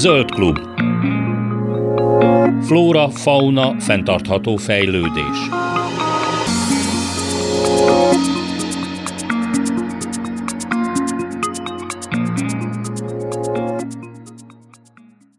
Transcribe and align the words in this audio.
Zöld 0.00 0.30
klub. 0.30 0.58
Flóra, 2.64 3.08
fauna, 3.08 3.80
fenntartható 3.80 4.56
fejlődés. 4.56 5.48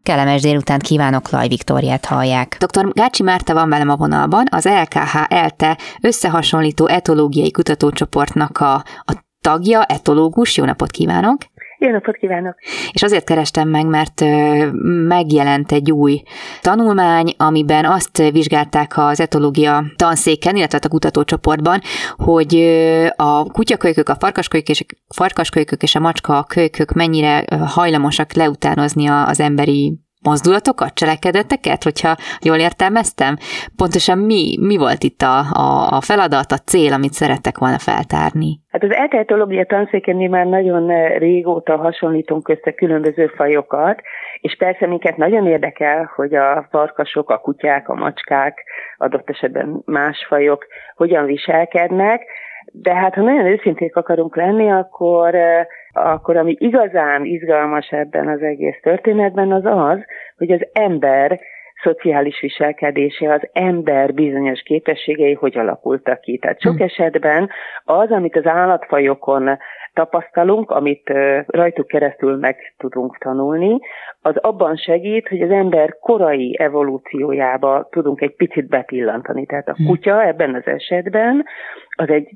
Kellemes 0.02 0.40
délután 0.40 0.78
kívánok, 0.78 1.30
Laj 1.30 1.48
Viktóriát 1.48 2.04
hallják. 2.04 2.56
Dr. 2.58 2.92
Gácsi 2.92 3.22
Márta 3.22 3.54
van 3.54 3.68
velem 3.68 3.88
a 3.88 3.96
vonalban, 3.96 4.46
az 4.50 4.64
LKH 4.64 5.16
ELTE 5.28 5.78
összehasonlító 6.00 6.86
etológiai 6.86 7.50
kutatócsoportnak 7.50 8.58
a, 8.58 8.74
a 9.04 9.24
tagja, 9.40 9.84
etológus. 9.84 10.56
Jó 10.56 10.64
napot 10.64 10.90
kívánok! 10.90 11.51
Jó 11.82 11.90
napot 11.90 12.16
kívánok! 12.16 12.54
És 12.92 13.02
azért 13.02 13.24
kerestem 13.24 13.68
meg, 13.68 13.86
mert 13.86 14.20
megjelent 15.08 15.72
egy 15.72 15.92
új 15.92 16.22
tanulmány, 16.60 17.34
amiben 17.36 17.84
azt 17.84 18.30
vizsgálták 18.30 18.92
az 18.96 19.20
etológia 19.20 19.84
tanszéken, 19.96 20.56
illetve 20.56 20.78
a 20.82 20.88
kutatócsoportban, 20.88 21.80
hogy 22.16 22.54
a 23.16 23.44
kutyakölykök, 23.44 24.08
a 24.08 24.16
farkaskölykök 25.08 25.82
és, 25.82 25.94
a 25.94 26.00
macska 26.00 26.44
kölykök 26.48 26.92
mennyire 26.92 27.44
hajlamosak 27.66 28.32
leutánozni 28.32 29.06
az 29.06 29.40
emberi 29.40 30.00
mozdulatokat, 30.22 30.94
cselekedeteket, 30.94 31.82
hogyha 31.82 32.16
jól 32.44 32.56
értelmeztem? 32.56 33.36
Pontosan 33.76 34.18
mi, 34.18 34.58
mi 34.60 34.76
volt 34.76 35.02
itt 35.02 35.22
a, 35.22 35.38
a, 35.38 35.96
a 35.96 36.00
feladat, 36.00 36.50
a 36.52 36.56
cél, 36.56 36.92
amit 36.92 37.12
szerettek 37.12 37.58
volna 37.58 37.78
feltárni? 37.78 38.60
Hát 38.68 38.82
az 38.82 38.92
eltehetológia 38.94 39.64
tanszéken 39.64 40.16
mi 40.16 40.26
már 40.26 40.46
nagyon 40.46 41.08
régóta 41.18 41.76
hasonlítunk 41.76 42.48
össze 42.48 42.72
különböző 42.72 43.26
fajokat, 43.26 44.00
és 44.40 44.56
persze 44.56 44.86
minket 44.86 45.16
nagyon 45.16 45.46
érdekel, 45.46 46.10
hogy 46.14 46.34
a 46.34 46.66
farkasok, 46.70 47.30
a 47.30 47.38
kutyák, 47.38 47.88
a 47.88 47.94
macskák, 47.94 48.64
adott 48.96 49.30
esetben 49.30 49.82
más 49.84 50.24
fajok 50.28 50.66
hogyan 50.96 51.26
viselkednek, 51.26 52.22
de 52.72 52.94
hát 52.94 53.14
ha 53.14 53.22
nagyon 53.22 53.46
őszinték 53.46 53.96
akarunk 53.96 54.36
lenni, 54.36 54.70
akkor 54.70 55.34
akkor 55.92 56.36
ami 56.36 56.56
igazán 56.58 57.24
izgalmas 57.24 57.88
ebben 57.90 58.28
az 58.28 58.42
egész 58.42 58.80
történetben 58.82 59.52
az 59.52 59.64
az, 59.64 59.98
hogy 60.36 60.52
az 60.52 60.66
ember 60.72 61.40
szociális 61.82 62.40
viselkedése, 62.40 63.32
az 63.32 63.48
ember 63.52 64.14
bizonyos 64.14 64.60
képességei 64.60 65.32
hogy 65.32 65.58
alakultak 65.58 66.20
ki. 66.20 66.38
Tehát 66.38 66.60
sok 66.60 66.76
hm. 66.76 66.82
esetben 66.82 67.50
az, 67.84 68.10
amit 68.10 68.36
az 68.36 68.46
állatfajokon 68.46 69.58
tapasztalunk, 69.92 70.70
amit 70.70 71.12
rajtuk 71.46 71.86
keresztül 71.86 72.36
meg 72.36 72.74
tudunk 72.78 73.18
tanulni, 73.18 73.78
az 74.22 74.36
abban 74.36 74.76
segít, 74.76 75.28
hogy 75.28 75.42
az 75.42 75.50
ember 75.50 75.98
korai 75.98 76.56
evolúciójába 76.58 77.88
tudunk 77.90 78.20
egy 78.20 78.36
picit 78.36 78.68
bepillantani. 78.68 79.46
Tehát 79.46 79.68
a 79.68 79.74
hm. 79.76 79.86
kutya 79.86 80.26
ebben 80.26 80.54
az 80.54 80.66
esetben 80.66 81.44
az 81.96 82.08
egy 82.08 82.30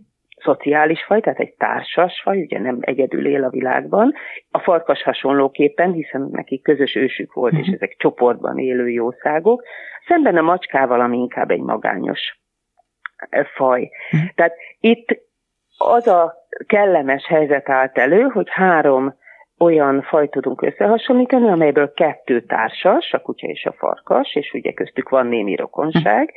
szociális 0.46 1.04
faj, 1.04 1.20
tehát 1.20 1.38
egy 1.38 1.54
társas 1.58 2.20
faj, 2.22 2.40
ugye 2.40 2.60
nem 2.60 2.78
egyedül 2.80 3.26
él 3.26 3.44
a 3.44 3.50
világban. 3.50 4.14
A 4.50 4.58
farkas 4.58 5.02
hasonlóképpen, 5.02 5.92
hiszen 5.92 6.28
neki 6.30 6.60
közös 6.60 6.94
ősük 6.94 7.32
volt, 7.32 7.52
és 7.52 7.66
mhm. 7.66 7.74
ezek 7.74 7.94
csoportban 7.98 8.58
élő 8.58 8.88
jószágok, 8.88 9.62
szemben 10.06 10.36
a 10.36 10.42
macskával, 10.42 11.00
ami 11.00 11.16
inkább 11.18 11.50
egy 11.50 11.60
magányos 11.60 12.20
eh, 13.28 13.44
faj. 13.44 13.90
Uh-huh. 14.12 14.28
Tehát 14.34 14.54
itt 14.80 15.24
az 15.78 16.06
a 16.06 16.34
kellemes 16.66 17.26
helyzet 17.26 17.68
állt 17.68 17.98
elő, 17.98 18.22
hogy 18.22 18.46
három 18.50 19.14
olyan 19.58 20.02
faj 20.02 20.28
tudunk 20.28 20.62
összehasonlítani, 20.62 21.48
amelyből 21.48 21.92
kettő 21.92 22.40
társas, 22.40 23.12
a 23.12 23.18
kutya 23.18 23.46
és 23.46 23.64
a 23.64 23.72
farkas, 23.72 24.34
és 24.34 24.52
ugye 24.52 24.72
köztük 24.72 25.08
van 25.08 25.26
némi 25.26 25.56
rokonság, 25.56 26.32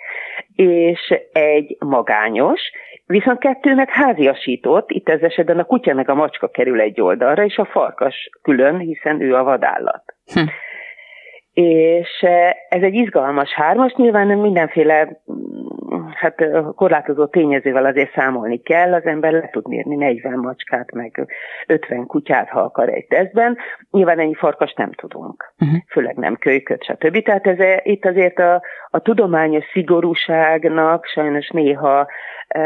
és 0.56 1.14
egy 1.32 1.78
magányos, 1.80 2.62
viszont 3.06 3.40
kettő 3.40 3.76
meg 3.76 3.90
háziasított, 3.90 4.92
itt 4.92 5.10
ez 5.10 5.22
esetben 5.22 5.60
a 5.60 5.64
kutya 5.64 5.94
meg 5.94 6.10
a 6.10 6.16
macska 6.16 6.48
kerül 6.48 6.82
egy 6.82 7.02
oldalra, 7.02 7.46
és 7.46 7.58
a 7.58 7.66
farkas 7.66 8.30
külön, 8.42 8.78
hiszen 8.78 9.22
ő 9.22 9.36
a 9.36 9.44
vadállat. 9.44 10.04
Hm. 10.34 10.40
És 11.54 12.26
ez 12.70 12.82
egy 12.82 12.94
izgalmas 12.94 13.54
hármas, 13.54 13.94
nyilván 13.94 14.28
mindenféle 14.28 15.22
hát 16.14 16.36
korlátozó 16.76 17.26
tényezővel 17.26 17.86
azért 17.86 18.14
számolni 18.14 18.62
kell, 18.62 18.94
az 18.94 19.06
ember 19.06 19.32
le 19.32 19.50
tud 19.52 19.68
mérni 19.68 19.96
40 19.96 20.40
macskát, 20.40 20.92
meg 20.92 21.28
50 21.68 22.06
kutyát, 22.06 22.50
ha 22.50 22.62
akar 22.62 22.90
egy 22.90 23.06
tesztben. 23.08 23.58
Nyilván 23.92 24.20
ennyi 24.20 24.34
farkas 24.34 24.74
nem 24.74 24.92
tudunk, 24.92 25.54
uh-huh. 25.60 25.78
főleg 25.90 26.16
nem 26.16 26.36
kölyköt, 26.36 26.84
stb. 26.84 27.24
Tehát 27.24 27.48
ez, 27.48 27.82
itt 27.84 28.06
azért 28.06 28.40
a, 28.40 28.62
a 28.90 29.00
tudományos 29.00 29.66
szigorúságnak 29.72 31.06
sajnos 31.06 31.50
néha 31.50 32.08
e, 32.48 32.60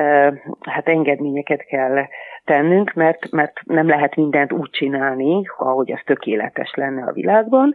hát 0.62 0.88
engedményeket 0.88 1.66
kell 1.66 2.06
tennünk, 2.46 2.94
mert, 2.94 3.32
mert 3.32 3.60
nem 3.64 3.88
lehet 3.88 4.16
mindent 4.16 4.52
úgy 4.52 4.70
csinálni, 4.70 5.42
ahogy 5.58 5.92
az 5.92 6.02
tökéletes 6.06 6.74
lenne 6.76 7.04
a 7.04 7.12
világban, 7.12 7.74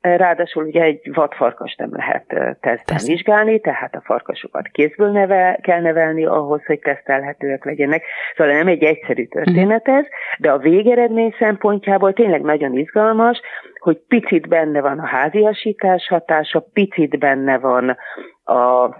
Ráadásul 0.00 0.64
ugye 0.64 0.82
egy 0.82 1.10
vadfarkas 1.12 1.74
nem 1.74 1.90
lehet 1.92 2.26
tesztben 2.60 2.98
vizsgálni, 3.06 3.60
tehát 3.60 3.94
a 3.94 4.02
farkasokat 4.04 4.68
kézből 4.68 5.10
neve, 5.10 5.58
kell 5.62 5.80
nevelni 5.80 6.24
ahhoz, 6.24 6.64
hogy 6.64 6.78
tesztelhetőek 6.78 7.64
legyenek. 7.64 8.02
Szóval 8.36 8.54
nem 8.54 8.66
egy 8.66 8.82
egyszerű 8.82 9.26
történet 9.26 9.88
ez, 9.88 10.04
de 10.38 10.50
a 10.50 10.58
végeredmény 10.58 11.34
szempontjából 11.38 12.12
tényleg 12.12 12.40
nagyon 12.40 12.76
izgalmas, 12.76 13.40
hogy 13.78 13.98
picit 14.08 14.48
benne 14.48 14.80
van 14.80 14.98
a 14.98 15.06
háziasítás 15.06 16.06
hatása, 16.08 16.66
picit 16.72 17.18
benne 17.18 17.58
van 17.58 17.96
a 18.44 18.96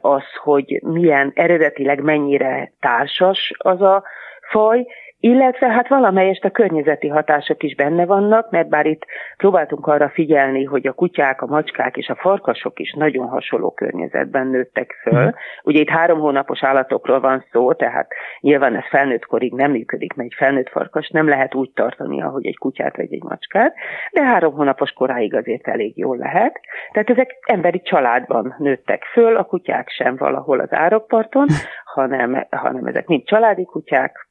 az, 0.00 0.24
hogy 0.42 0.80
milyen 0.82 1.32
eredetileg 1.34 2.00
mennyire 2.00 2.72
társas 2.80 3.52
az 3.58 3.82
a 3.82 4.02
faj, 4.50 4.86
illetve 5.22 5.68
hát 5.68 5.88
valamelyest 5.88 6.44
a 6.44 6.50
környezeti 6.50 7.08
hatások 7.08 7.62
is 7.62 7.74
benne 7.74 8.06
vannak, 8.06 8.50
mert 8.50 8.68
bár 8.68 8.86
itt 8.86 9.06
próbáltunk 9.36 9.86
arra 9.86 10.08
figyelni, 10.08 10.64
hogy 10.64 10.86
a 10.86 10.92
kutyák, 10.92 11.42
a 11.42 11.46
macskák 11.46 11.96
és 11.96 12.08
a 12.08 12.14
farkasok 12.14 12.78
is 12.78 12.92
nagyon 12.92 13.26
hasonló 13.26 13.70
környezetben 13.70 14.46
nőttek 14.46 14.94
föl. 15.02 15.24
Mhm. 15.24 15.34
Ugye 15.62 15.80
itt 15.80 15.88
három 15.88 16.18
hónapos 16.18 16.62
állatokról 16.62 17.20
van 17.20 17.44
szó, 17.52 17.72
tehát 17.72 18.08
nyilván 18.40 18.76
ez 18.76 18.88
felnőtt 18.88 19.24
korig 19.24 19.52
nem 19.52 19.70
működik, 19.70 20.14
mert 20.14 20.28
egy 20.30 20.36
felnőtt 20.38 20.68
farkas 20.68 21.08
nem 21.08 21.28
lehet 21.28 21.54
úgy 21.54 21.70
tartani, 21.74 22.22
ahogy 22.22 22.46
egy 22.46 22.58
kutyát 22.58 22.96
vagy 22.96 23.12
egy 23.12 23.22
macskát, 23.22 23.74
de 24.12 24.22
három 24.22 24.54
hónapos 24.54 24.90
koráig 24.90 25.34
azért 25.34 25.68
elég 25.68 25.98
jól 25.98 26.16
lehet. 26.16 26.60
Tehát 26.92 27.10
ezek 27.10 27.36
emberi 27.46 27.80
családban 27.80 28.54
nőttek 28.58 29.04
föl, 29.04 29.36
a 29.36 29.44
kutyák 29.44 29.88
sem 29.88 30.16
valahol 30.16 30.60
az 30.60 30.72
árokparton, 30.72 31.46
hanem, 31.84 32.46
hanem 32.50 32.86
ezek 32.86 33.06
mind 33.06 33.24
családi 33.24 33.64
kutyák, 33.64 34.30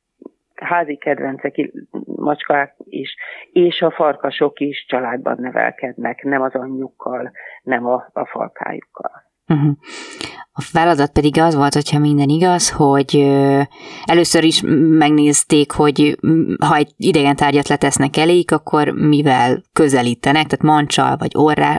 házi 0.61 0.97
kedvencek, 0.97 1.71
macskák 2.05 2.75
is, 2.83 3.15
és 3.51 3.81
a 3.81 3.91
farkasok 3.91 4.59
is 4.59 4.85
családban 4.87 5.37
nevelkednek, 5.39 6.23
nem 6.23 6.41
az 6.41 6.53
anyjukkal, 6.53 7.31
nem 7.63 7.85
a, 7.85 8.09
a 8.13 8.25
falkájukkal. 8.25 9.11
Uh-huh. 9.47 9.71
A 10.53 10.61
feladat 10.61 11.11
pedig 11.11 11.39
az 11.39 11.55
volt, 11.55 11.73
hogyha 11.73 11.99
minden 11.99 12.29
igaz, 12.29 12.71
hogy 12.71 13.15
először 14.05 14.43
is 14.43 14.61
megnézték, 14.97 15.71
hogy 15.71 16.17
ha 16.65 16.75
egy 16.75 16.91
idegen 16.97 17.35
tárgyat 17.35 17.67
letesznek 17.67 18.17
eléjük, 18.17 18.51
akkor 18.51 18.89
mivel 18.89 19.63
közelítenek, 19.73 20.45
tehát 20.45 20.75
mancsal 20.75 21.17
vagy 21.17 21.31
orrá, 21.33 21.75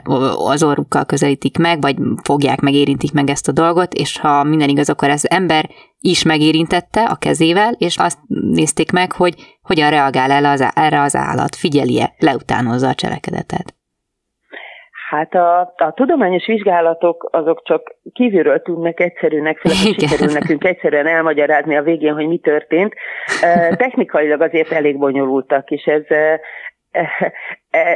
az 0.47 0.63
orrukkal 0.63 1.05
közelítik 1.05 1.57
meg, 1.57 1.81
vagy 1.81 1.95
fogják 2.23 2.59
meg, 2.59 2.73
érintik 2.73 3.13
meg 3.13 3.29
ezt 3.29 3.47
a 3.47 3.51
dolgot, 3.51 3.93
és 3.93 4.19
ha 4.19 4.43
minden 4.43 4.69
igaz, 4.69 4.89
akkor 4.89 5.09
ez 5.09 5.23
ember 5.25 5.69
is 6.05 6.23
megérintette 6.23 7.03
a 7.03 7.15
kezével, 7.15 7.73
és 7.77 7.97
azt 7.97 8.19
nézték 8.51 8.91
meg, 8.91 9.11
hogy 9.11 9.33
hogyan 9.61 9.89
reagál 9.89 10.31
el 10.31 10.45
az, 10.45 10.71
erre 10.75 11.01
az 11.01 11.15
állat, 11.15 11.55
figyelje, 11.55 12.13
leutánozza 12.17 12.87
a 12.87 12.93
cselekedetet. 12.93 13.73
Hát 15.09 15.33
a, 15.33 15.73
a 15.77 15.93
tudományos 15.95 16.45
vizsgálatok 16.45 17.29
azok 17.31 17.61
csak 17.63 17.95
kívülről 18.13 18.61
tudnak 18.61 18.99
egyszerűnek, 18.99 19.57
főleg 19.57 19.77
sikerül 19.77 20.33
nekünk 20.33 20.63
egyszerűen 20.63 21.07
elmagyarázni 21.07 21.75
a 21.77 21.81
végén, 21.81 22.13
hogy 22.13 22.27
mi 22.27 22.37
történt. 22.37 22.93
Technikailag 23.83 24.41
azért 24.41 24.71
elég 24.71 24.97
bonyolultak, 24.97 25.69
és 25.71 25.83
ez, 25.83 26.03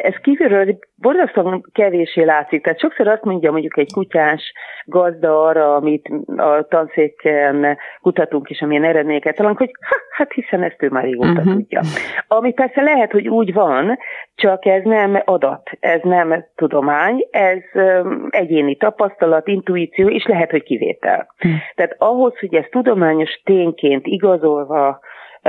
ez 0.01 0.13
kívülről 0.21 0.77
borzasztóan 0.95 1.63
kevésé 1.71 2.23
látszik. 2.23 2.63
Tehát 2.63 2.79
sokszor 2.79 3.07
azt 3.07 3.23
mondja 3.23 3.51
mondjuk 3.51 3.77
egy 3.77 3.93
kutyás 3.93 4.53
gazda 4.85 5.43
arra, 5.43 5.75
amit 5.75 6.09
a 6.37 6.67
tanszéken 6.67 7.77
kutatunk 8.01 8.49
és 8.49 8.61
amilyen 8.61 8.83
eredményeket 8.83 9.35
találunk, 9.35 9.59
hogy 9.59 9.71
ha, 9.89 9.95
hát 10.09 10.31
hiszen 10.33 10.63
ezt 10.63 10.83
ő 10.83 10.89
már 10.89 11.03
régóta 11.03 11.29
uh-huh. 11.29 11.53
tudja. 11.53 11.81
Ami 12.27 12.53
persze 12.53 12.81
lehet, 12.81 13.11
hogy 13.11 13.27
úgy 13.27 13.53
van, 13.53 13.97
csak 14.35 14.65
ez 14.65 14.83
nem 14.83 15.21
adat, 15.25 15.69
ez 15.79 15.99
nem 16.03 16.45
tudomány, 16.55 17.27
ez 17.31 17.81
egyéni 18.29 18.75
tapasztalat, 18.75 19.47
intuíció, 19.47 20.07
és 20.07 20.25
lehet, 20.25 20.51
hogy 20.51 20.63
kivétel. 20.63 21.27
Uh-huh. 21.35 21.59
Tehát 21.75 21.95
ahhoz, 21.97 22.39
hogy 22.39 22.55
ezt 22.55 22.69
tudományos 22.71 23.41
tényként 23.43 24.05
igazolva 24.05 24.99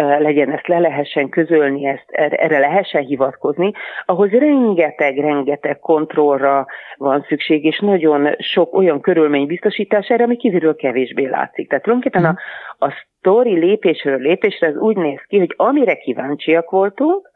legyen, 0.00 0.52
ezt 0.52 0.66
le 0.66 0.78
lehessen 0.78 1.28
közölni, 1.28 1.86
ezt 1.86 2.10
erre 2.10 2.58
lehessen 2.58 3.04
hivatkozni, 3.04 3.72
ahhoz 4.04 4.30
rengeteg-rengeteg 4.30 5.78
kontrollra 5.78 6.66
van 6.96 7.24
szükség, 7.28 7.64
és 7.64 7.78
nagyon 7.78 8.34
sok 8.38 8.74
olyan 8.74 9.00
körülmény 9.00 9.46
biztosítására, 9.46 10.24
ami 10.24 10.36
kívülről 10.36 10.76
kevésbé 10.76 11.26
látszik. 11.26 11.68
Tehát 11.68 11.84
tulajdonképpen 11.84 12.24
a, 12.24 12.38
a 12.86 12.92
sztori 13.18 13.58
lépésről 13.58 14.18
lépésre 14.18 14.66
az 14.66 14.76
úgy 14.76 14.96
néz 14.96 15.20
ki, 15.26 15.38
hogy 15.38 15.54
amire 15.56 15.94
kíváncsiak 15.94 16.70
voltunk, 16.70 17.30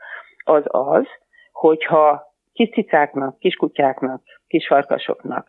az 0.45 0.63
az, 0.67 1.05
hogyha 1.53 2.23
kis 2.53 2.69
cicáknak, 2.69 3.39
kiskutyáknak, 3.39 4.23
kisfarkasoknak 4.47 5.47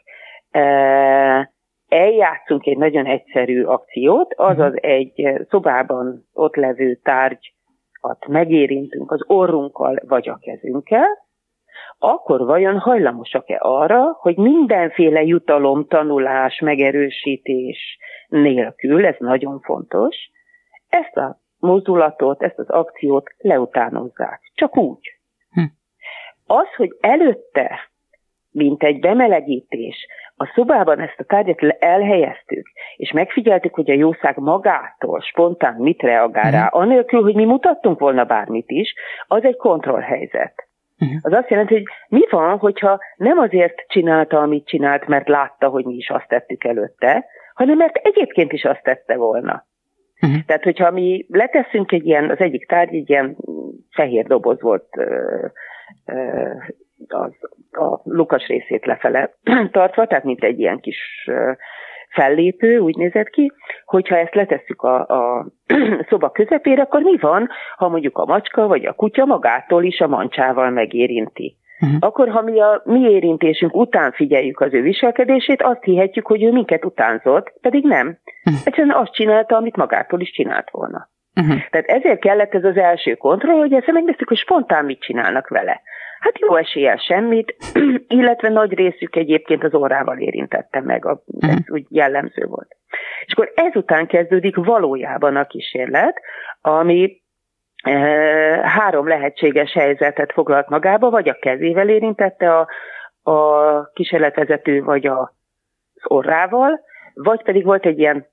eljátszunk 1.93 2.65
egy 2.65 2.77
nagyon 2.77 3.05
egyszerű 3.05 3.63
akciót, 3.63 4.33
azaz 4.35 4.73
mhm. 4.73 4.85
egy 4.85 5.45
szobában 5.49 6.27
ott 6.33 6.55
levő 6.55 6.99
tárgyat 7.03 8.27
megérintünk 8.27 9.11
az 9.11 9.23
orrunkkal 9.27 9.99
vagy 10.07 10.29
a 10.29 10.37
kezünkkel, 10.41 11.21
akkor 11.97 12.45
vajon 12.45 12.79
hajlamosak-e 12.79 13.57
arra, 13.59 14.17
hogy 14.19 14.37
mindenféle 14.37 15.23
jutalom, 15.23 15.87
tanulás, 15.87 16.59
megerősítés 16.59 17.97
nélkül, 18.27 19.05
ez 19.05 19.15
nagyon 19.19 19.59
fontos, 19.59 20.15
ezt 20.89 21.17
a 21.17 21.39
mozdulatot, 21.57 22.43
ezt 22.43 22.59
az 22.59 22.69
akciót 22.69 23.35
leutánozzák. 23.37 24.51
Csak 24.53 24.77
úgy. 24.77 25.19
Hm. 25.51 25.61
Az, 26.45 26.67
hogy 26.75 26.97
előtte, 26.99 27.91
mint 28.51 28.83
egy 28.83 28.99
bemelegítés, 28.99 30.07
a 30.43 30.51
szobában 30.55 30.99
ezt 30.99 31.19
a 31.19 31.23
tárgyat 31.23 31.61
elhelyeztük, 31.79 32.67
és 32.95 33.11
megfigyeltük, 33.11 33.73
hogy 33.73 33.89
a 33.89 33.93
jószág 33.93 34.37
magától 34.37 35.21
spontán 35.21 35.73
mit 35.73 36.01
reagál 36.01 36.51
rá, 36.51 36.69
mhm. 36.71 36.81
anélkül, 36.81 37.21
hogy 37.21 37.35
mi 37.35 37.45
mutattunk 37.45 37.99
volna 37.99 38.23
bármit 38.23 38.69
is, 38.69 38.93
az 39.27 39.43
egy 39.43 39.55
kontrollhelyzet. 39.55 40.67
Uh-huh. 40.99 41.17
Az 41.21 41.33
azt 41.33 41.49
jelenti, 41.49 41.73
hogy 41.73 41.83
mi 42.07 42.21
van, 42.29 42.57
hogyha 42.57 42.99
nem 43.15 43.37
azért 43.37 43.85
csinálta, 43.87 44.39
amit 44.39 44.67
csinált, 44.67 45.07
mert 45.07 45.27
látta, 45.27 45.67
hogy 45.67 45.85
mi 45.85 45.93
is 45.93 46.09
azt 46.09 46.27
tettük 46.27 46.63
előtte, 46.63 47.25
hanem 47.53 47.77
mert 47.77 47.95
egyébként 47.95 48.51
is 48.51 48.63
azt 48.63 48.83
tette 48.83 49.15
volna. 49.15 49.65
Uh-huh. 50.21 50.39
Tehát, 50.45 50.63
hogyha 50.63 50.91
mi 50.91 51.25
leteszünk 51.29 51.91
egy 51.91 52.05
ilyen, 52.05 52.29
az 52.29 52.39
egyik 52.39 52.67
tárgy 52.67 52.95
egy 52.95 53.09
ilyen 53.09 53.37
fehér 53.91 54.25
doboz 54.25 54.61
volt 54.61 54.87
ö, 54.97 55.45
ö, 56.05 56.49
az, 57.07 57.31
a 57.71 58.01
lukas 58.03 58.47
részét 58.47 58.85
lefele 58.85 59.33
tartva, 59.71 60.07
tehát 60.07 60.23
mint 60.23 60.43
egy 60.43 60.59
ilyen 60.59 60.79
kis 60.79 61.29
fellépő, 62.09 62.77
úgy 62.77 62.95
nézett 62.95 63.29
ki, 63.29 63.51
hogyha 63.85 64.17
ezt 64.17 64.35
letesszük 64.35 64.81
a, 64.81 64.99
a 64.99 65.45
szoba 66.09 66.29
közepére, 66.29 66.81
akkor 66.81 67.01
mi 67.01 67.17
van, 67.17 67.49
ha 67.77 67.89
mondjuk 67.89 68.17
a 68.17 68.25
macska 68.25 68.67
vagy 68.67 68.85
a 68.85 68.93
kutya 68.93 69.25
magától 69.25 69.83
is 69.83 69.99
a 69.99 70.07
mancsával 70.07 70.69
megérinti. 70.69 71.57
Uh-huh. 71.79 71.97
Akkor, 71.99 72.29
ha 72.29 72.41
mi 72.41 72.61
a 72.61 72.81
mi 72.85 72.99
érintésünk 72.99 73.75
után 73.75 74.11
figyeljük 74.11 74.59
az 74.59 74.73
ő 74.73 74.81
viselkedését, 74.81 75.61
azt 75.61 75.83
hihetjük, 75.83 76.27
hogy 76.27 76.43
ő 76.43 76.51
minket 76.51 76.85
utánzott, 76.85 77.53
pedig 77.61 77.83
nem. 77.83 78.07
Uh-huh. 78.07 78.61
Egyszerűen 78.65 78.95
azt 78.95 79.13
csinálta, 79.13 79.55
amit 79.55 79.75
magától 79.75 80.19
is 80.19 80.31
csinált 80.31 80.69
volna. 80.69 81.09
Uh-huh. 81.35 81.61
Tehát 81.69 81.87
ezért 81.87 82.19
kellett 82.19 82.53
ez 82.53 82.63
az 82.63 82.77
első 82.77 83.13
kontroll, 83.13 83.57
hogy 83.57 83.73
ezt 83.73 83.91
megnéztük, 83.91 84.27
hogy 84.27 84.37
spontán 84.37 84.85
mit 84.85 85.01
csinálnak 85.01 85.47
vele. 85.47 85.81
Hát 86.23 86.39
jó 86.39 86.55
eséllyel 86.55 86.97
semmit, 86.97 87.55
illetve 88.07 88.49
nagy 88.49 88.73
részük 88.73 89.15
egyébként 89.15 89.63
az 89.63 89.73
orrával 89.73 90.17
érintette 90.17 90.81
meg, 90.81 91.05
a, 91.05 91.23
ez 91.39 91.49
uh-huh. 91.49 91.63
úgy 91.67 91.85
jellemző 91.89 92.45
volt. 92.45 92.75
És 93.25 93.33
akkor 93.33 93.51
ezután 93.55 94.07
kezdődik 94.07 94.55
valójában 94.55 95.35
a 95.35 95.47
kísérlet, 95.47 96.21
ami 96.61 97.21
e, 97.83 97.91
három 98.67 99.07
lehetséges 99.07 99.73
helyzetet 99.73 100.31
foglalt 100.31 100.69
magába, 100.69 101.09
vagy 101.09 101.29
a 101.29 101.37
kezével 101.39 101.89
érintette 101.89 102.57
a, 102.57 102.67
a 103.31 103.89
kísérletvezető, 103.93 104.83
vagy 104.83 105.07
a, 105.07 105.19
az 105.93 106.03
orrával, 106.03 106.79
vagy 107.13 107.43
pedig 107.43 107.63
volt 107.63 107.85
egy 107.85 107.99
ilyen 107.99 108.27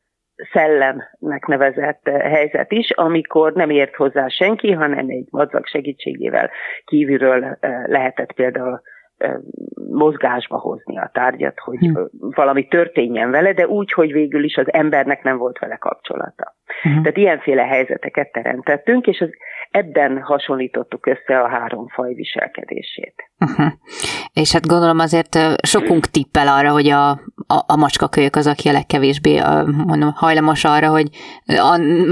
szellemnek 0.53 1.47
nevezett 1.47 2.09
eh, 2.09 2.33
helyzet 2.33 2.73
is, 2.73 2.91
amikor 2.91 3.53
nem 3.53 3.71
ért 3.71 3.95
hozzá 3.95 4.29
senki, 4.29 4.73
hanem 4.73 5.09
egy 5.09 5.27
madzag 5.31 5.67
segítségével 5.67 6.51
kívülről 6.85 7.45
eh, 7.61 7.85
lehetett 7.87 8.33
például 8.33 8.83
mozgásba 9.91 10.59
hozni 10.59 10.99
a 10.99 11.11
tárgyat, 11.13 11.59
hogy 11.59 11.79
hmm. 11.79 12.09
valami 12.19 12.67
történjen 12.67 13.31
vele, 13.31 13.53
de 13.53 13.67
úgy, 13.67 13.93
hogy 13.93 14.13
végül 14.13 14.45
is 14.45 14.57
az 14.57 14.73
embernek 14.73 15.23
nem 15.23 15.39
volt 15.39 15.59
vele 15.59 15.77
kapcsolata. 15.77 16.55
Hmm. 16.83 17.03
Tehát 17.03 17.17
ilyenféle 17.17 17.63
helyzeteket 17.63 18.33
teremtettünk, 18.33 19.07
és 19.07 19.21
az, 19.21 19.31
ebben 19.71 20.23
hasonlítottuk 20.23 21.07
össze 21.07 21.41
a 21.41 21.49
három 21.49 21.89
faj 21.89 22.15
viselkedését. 22.15 23.15
Uh-huh. 23.39 23.73
És 24.33 24.53
hát 24.53 24.67
gondolom 24.67 24.99
azért 24.99 25.39
sokunk 25.63 26.07
tippel 26.07 26.49
arra, 26.49 26.71
hogy 26.71 26.89
a, 26.89 27.11
a, 27.11 27.65
a 27.67 27.77
macskakölyök 27.77 28.37
az, 28.37 28.47
aki 28.47 28.69
a 28.69 28.73
legkevésbé 28.73 29.37
a, 29.37 29.65
mondom, 29.87 30.13
hajlamos 30.15 30.65
arra, 30.65 30.89
hogy 30.89 31.09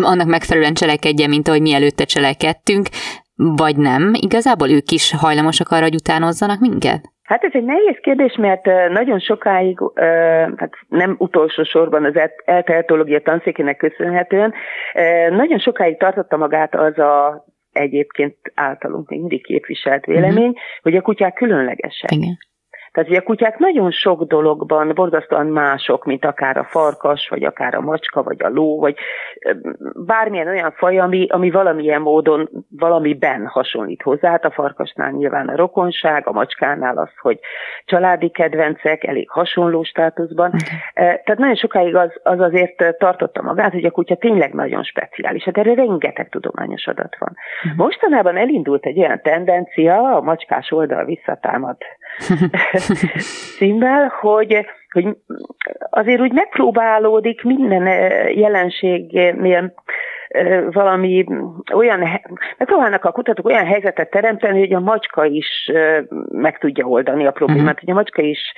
annak 0.03 0.27
megfelelően 0.27 0.75
cselekedje, 0.75 1.27
mint 1.27 1.49
ahogy 1.49 1.61
mi 1.61 1.73
előtte 1.73 2.05
cselekedtünk, 2.05 2.89
vagy 3.39 3.77
nem? 3.77 4.13
Igazából 4.21 4.71
ők 4.71 4.91
is 4.91 5.15
hajlamosak 5.17 5.69
arra, 5.71 5.83
hogy 5.83 5.95
utánozzanak 5.95 6.61
minket? 6.61 7.01
Hát 7.23 7.45
ez 7.45 7.51
egy 7.55 7.65
nehéz 7.65 7.97
kérdés, 8.01 8.37
mert 8.37 8.65
nagyon 8.93 9.19
sokáig, 9.19 9.79
hát 10.57 10.73
nem 10.89 11.15
utolsó 11.19 11.63
sorban 11.63 12.05
az 12.05 12.31
eltehetológia 12.45 13.21
tanszékének 13.21 13.77
köszönhetően, 13.77 14.55
nagyon 15.31 15.59
sokáig 15.59 15.99
tartotta 15.99 16.37
magát 16.37 16.75
az 16.75 16.99
a 16.99 17.45
egyébként 17.73 18.37
általunk 18.55 19.09
mindig 19.09 19.45
képviselt 19.45 20.05
vélemény, 20.05 20.49
uh-huh. 20.49 20.61
hogy 20.83 20.97
a 20.97 21.01
kutyák 21.01 21.35
különlegesek. 21.35 22.11
Igen. 22.11 22.39
Tehát 22.93 23.09
ugye 23.09 23.19
a 23.19 23.23
kutyák 23.23 23.59
nagyon 23.59 23.91
sok 23.91 24.23
dologban 24.23 24.93
borzasztóan 24.95 25.47
mások, 25.47 26.05
mint 26.05 26.25
akár 26.25 26.57
a 26.57 26.65
farkas, 26.65 27.29
vagy 27.29 27.45
akár 27.45 27.75
a 27.75 27.81
macska, 27.81 28.23
vagy 28.23 28.43
a 28.43 28.49
ló, 28.49 28.79
vagy 28.79 28.97
bármilyen 30.07 30.49
olyan 30.49 30.73
faj, 30.77 30.99
ami, 30.99 31.27
ami 31.29 31.51
valamilyen 31.51 32.01
módon 32.01 32.49
valamiben 32.71 33.47
hasonlít 33.47 34.03
hozzá. 34.03 34.31
Hát 34.31 34.45
a 34.45 34.51
farkasnál 34.51 35.11
nyilván 35.11 35.49
a 35.49 35.57
rokonság, 35.57 36.27
a 36.27 36.33
macskánál 36.33 36.99
az, 36.99 37.11
hogy 37.21 37.39
családi 37.85 38.29
kedvencek, 38.29 39.05
elég 39.05 39.31
hasonló 39.31 39.83
státuszban. 39.83 40.53
Tehát 40.95 41.39
nagyon 41.39 41.55
sokáig 41.55 41.97
az, 41.97 42.11
az 42.23 42.41
azért 42.41 42.99
tartotta 42.99 43.43
magát, 43.43 43.73
hogy 43.73 43.85
a 43.85 43.91
kutya 43.91 44.17
tényleg 44.17 44.55
nagyon 44.55 44.83
speciális. 44.83 45.45
Hát 45.45 45.59
erre 45.59 45.75
rengeteg 45.75 46.29
tudományos 46.29 46.87
adat 46.87 47.17
van. 47.19 47.37
Mostanában 47.77 48.37
elindult 48.37 48.87
egy 48.87 48.99
olyan 48.99 49.21
tendencia, 49.23 50.17
a 50.17 50.21
macskás 50.21 50.71
oldal 50.71 51.05
visszatámad 51.05 51.77
címmel, 53.59 54.13
hogy, 54.21 54.67
hogy 54.91 55.17
azért 55.91 56.21
úgy 56.21 56.33
megpróbálódik 56.33 57.43
minden 57.43 57.87
eh, 57.87 58.37
jelenségnél 58.37 59.75
valami 60.71 61.25
olyan, 61.75 61.99
megpróbálnak 62.59 63.05
a 63.05 63.13
kutatók 63.13 63.47
olyan 63.47 63.67
helyzetet 63.67 64.11
teremteni, 64.11 64.59
hogy 64.59 64.75
a 64.75 64.81
macska 64.81 65.25
is 65.25 65.71
meg 66.29 66.59
tudja 66.59 66.85
oldani 66.85 67.27
a 67.27 67.31
problémát, 67.31 67.63
uh-huh. 67.63 67.81
hogy 67.81 67.91
a 67.91 67.95
macska 67.95 68.23
is 68.23 68.53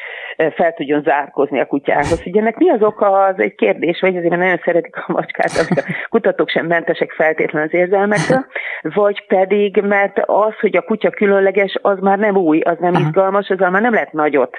fel 0.55 0.73
tudjon 0.73 1.03
zárkozni 1.03 1.61
a 1.61 1.67
kutyához. 1.67 2.23
Ugye 2.27 2.41
ennek 2.41 2.57
mi 2.57 2.71
az 2.71 2.83
oka, 2.83 3.25
az 3.25 3.39
egy 3.39 3.55
kérdés, 3.55 4.01
vagy 4.01 4.17
azért 4.17 4.37
nagyon 4.37 4.61
szeretik 4.65 4.97
a 4.97 5.13
macskát, 5.13 5.51
a 5.51 5.83
kutatók 6.11 6.49
sem 6.49 6.67
mentesek 6.67 7.13
feltétlenül 7.13 7.69
az 7.69 7.75
érzelmekre, 7.75 8.47
vagy 8.83 9.27
pedig, 9.27 9.83
mert 9.83 10.19
az, 10.27 10.55
hogy 10.61 10.77
a 10.77 10.83
kutya 10.83 11.11
különleges, 11.11 11.79
az 11.83 11.99
már 11.99 12.19
nem 12.19 12.37
új, 12.37 12.61
az 12.61 12.77
nem 12.81 12.93
uh-huh. 12.93 13.07
izgalmas, 13.07 13.49
azzal 13.49 13.71
már 13.71 13.83
nem 13.83 13.93
lehet 13.93 14.13
nagyot 14.13 14.59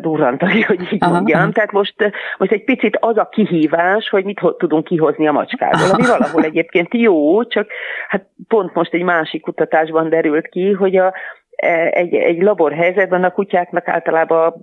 durrantani, 0.00 0.60
hogy 0.60 0.80
így 0.80 0.92
uh-huh. 0.92 1.12
mondjam. 1.12 1.52
Tehát 1.52 1.72
most, 1.72 1.94
most 2.38 2.52
egy 2.52 2.64
picit 2.64 2.96
az 3.00 3.16
a 3.16 3.28
kihívás, 3.28 4.08
hogy 4.08 4.24
mit 4.24 4.40
tudunk 4.58 4.84
kihozni 4.84 5.26
a 5.26 5.32
macskából, 5.32 5.90
ami 5.92 6.04
valahol 6.18 6.44
egyébként 6.44 6.94
jó, 6.94 7.44
csak 7.44 7.68
hát 8.08 8.26
pont 8.48 8.74
most 8.74 8.94
egy 8.94 9.02
másik 9.02 9.42
kutatásban 9.42 10.08
derült 10.08 10.48
ki, 10.48 10.72
hogy 10.72 10.96
a, 10.96 11.14
e, 11.56 11.90
egy, 11.92 12.14
egy 12.14 12.42
labor 12.42 12.72
helyzetben 12.72 13.24
a 13.24 13.30
kutyáknak 13.30 13.88
általában 13.88 14.54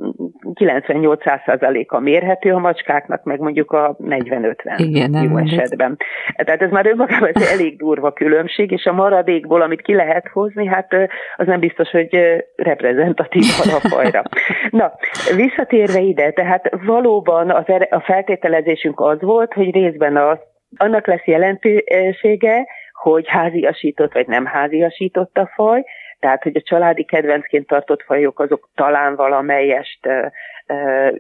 98%-a 0.54 2.00
mérhető, 2.00 2.54
a 2.54 2.60
macskáknak 2.60 3.24
meg 3.24 3.40
mondjuk 3.40 3.72
a 3.72 3.96
40-50 4.04 5.30
jó 5.30 5.38
esetben. 5.38 5.98
Tehát 6.36 6.62
ez 6.62 6.72
már 6.72 6.88
önmagában 6.88 7.30
egy 7.34 7.44
elég 7.52 7.78
durva 7.78 8.12
különbség, 8.12 8.72
és 8.72 8.86
a 8.86 8.94
maradékból, 8.94 9.62
amit 9.62 9.82
ki 9.82 9.94
lehet 9.94 10.28
hozni, 10.34 10.66
hát 10.66 10.94
az 11.36 11.48
nem 11.48 11.60
biztos, 11.60 11.90
hogy 11.90 12.44
reprezentatív 12.56 13.44
a 13.60 13.88
fajra. 13.88 14.24
Na, 14.70 14.94
visszatérve 15.36 16.00
ide, 16.00 16.32
tehát 16.32 16.70
valóban 16.86 17.50
az, 17.50 17.66
a 17.90 18.00
feltételezésünk 18.00 19.00
az 19.00 19.22
volt, 19.22 19.54
hogy 19.54 19.72
részben 19.72 20.18
az 20.18 20.38
annak 20.78 21.08
lesz 21.08 21.26
jelentősége, 21.26 22.68
hogy 22.92 23.28
háziasított 23.28 24.14
vagy 24.14 24.28
nem 24.28 24.46
háziasított 24.46 25.38
a 25.38 25.52
faj, 25.56 25.84
tehát, 26.20 26.44
hogy 26.44 26.56
a 26.56 26.62
családi 26.62 27.04
kedvencként 27.04 27.68
tartott 27.68 28.04
fajok 28.04 28.40
azok 28.40 28.70
talán 28.76 29.16
valamelyest 29.16 30.08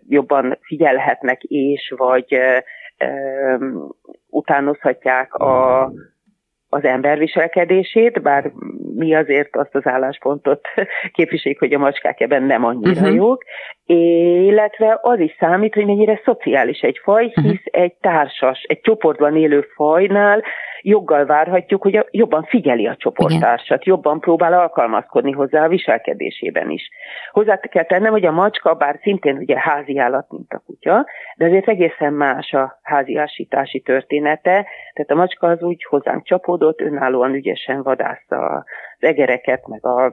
jobban 0.08 0.58
figyelhetnek 0.62 1.44
és, 1.44 1.94
vagy 1.98 2.40
utánozhatják 4.30 5.34
a, 5.34 5.92
az 6.74 6.84
ember 6.84 7.18
viselkedését, 7.18 8.22
bár 8.22 8.52
mi 8.96 9.16
azért 9.16 9.56
azt 9.56 9.76
az 9.76 9.88
álláspontot 9.88 10.68
képviseljük, 11.14 11.60
hogy 11.60 11.74
a 11.74 11.78
macskák 11.78 12.20
ebben 12.20 12.44
nem 12.44 12.66
annyira 12.66 13.02
uh-huh. 13.02 13.16
jók, 13.16 13.44
illetve 13.86 15.00
az 15.02 15.20
is 15.20 15.36
számít, 15.40 15.74
hogy 15.74 15.86
mennyire 15.86 16.22
szociális 16.24 16.80
egy 16.80 17.00
faj, 17.04 17.24
hisz 17.24 17.38
uh-huh. 17.38 17.84
egy 17.84 17.94
társas, 17.94 18.62
egy 18.68 18.80
csoportban 18.82 19.36
élő 19.36 19.68
fajnál 19.76 20.44
joggal 20.82 21.26
várhatjuk, 21.26 21.82
hogy 21.82 21.96
a, 21.96 22.06
jobban 22.12 22.44
figyeli 22.44 22.88
a 22.88 22.96
csoporttársat, 22.96 23.82
Igen. 23.82 23.96
jobban 23.96 24.20
próbál 24.20 24.54
alkalmazkodni 24.54 25.32
hozzá 25.32 25.64
a 25.64 25.68
viselkedésében 25.68 26.70
is. 26.70 26.90
Hozzá 27.32 27.60
kell 27.60 27.84
tennem, 27.84 28.12
hogy 28.12 28.26
a 28.26 28.32
macska, 28.32 28.74
bár 28.74 29.00
szintén 29.02 29.38
ugye 29.38 29.60
házi 29.60 29.98
állat, 29.98 30.26
mint 30.30 30.54
a 30.54 30.62
kutya, 30.66 31.06
de 31.36 31.46
azért 31.46 31.68
egészen 31.68 32.14
más 32.14 32.54
a 32.54 32.80
háziásítási 32.82 33.80
története, 33.80 34.66
tehát 34.94 35.12
a 35.12 35.16
macska 35.16 35.48
az 35.48 35.62
úgy 35.62 35.86
hozzánk 35.90 36.24
csapódott, 36.62 36.82
önállóan 36.82 37.34
ügyesen 37.34 37.84
vadászta 37.84 38.38
az 38.38 38.64
egereket, 39.00 39.68
meg 39.68 39.86
a, 39.86 40.06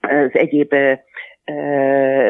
az 0.00 0.30
egyéb 0.32 0.74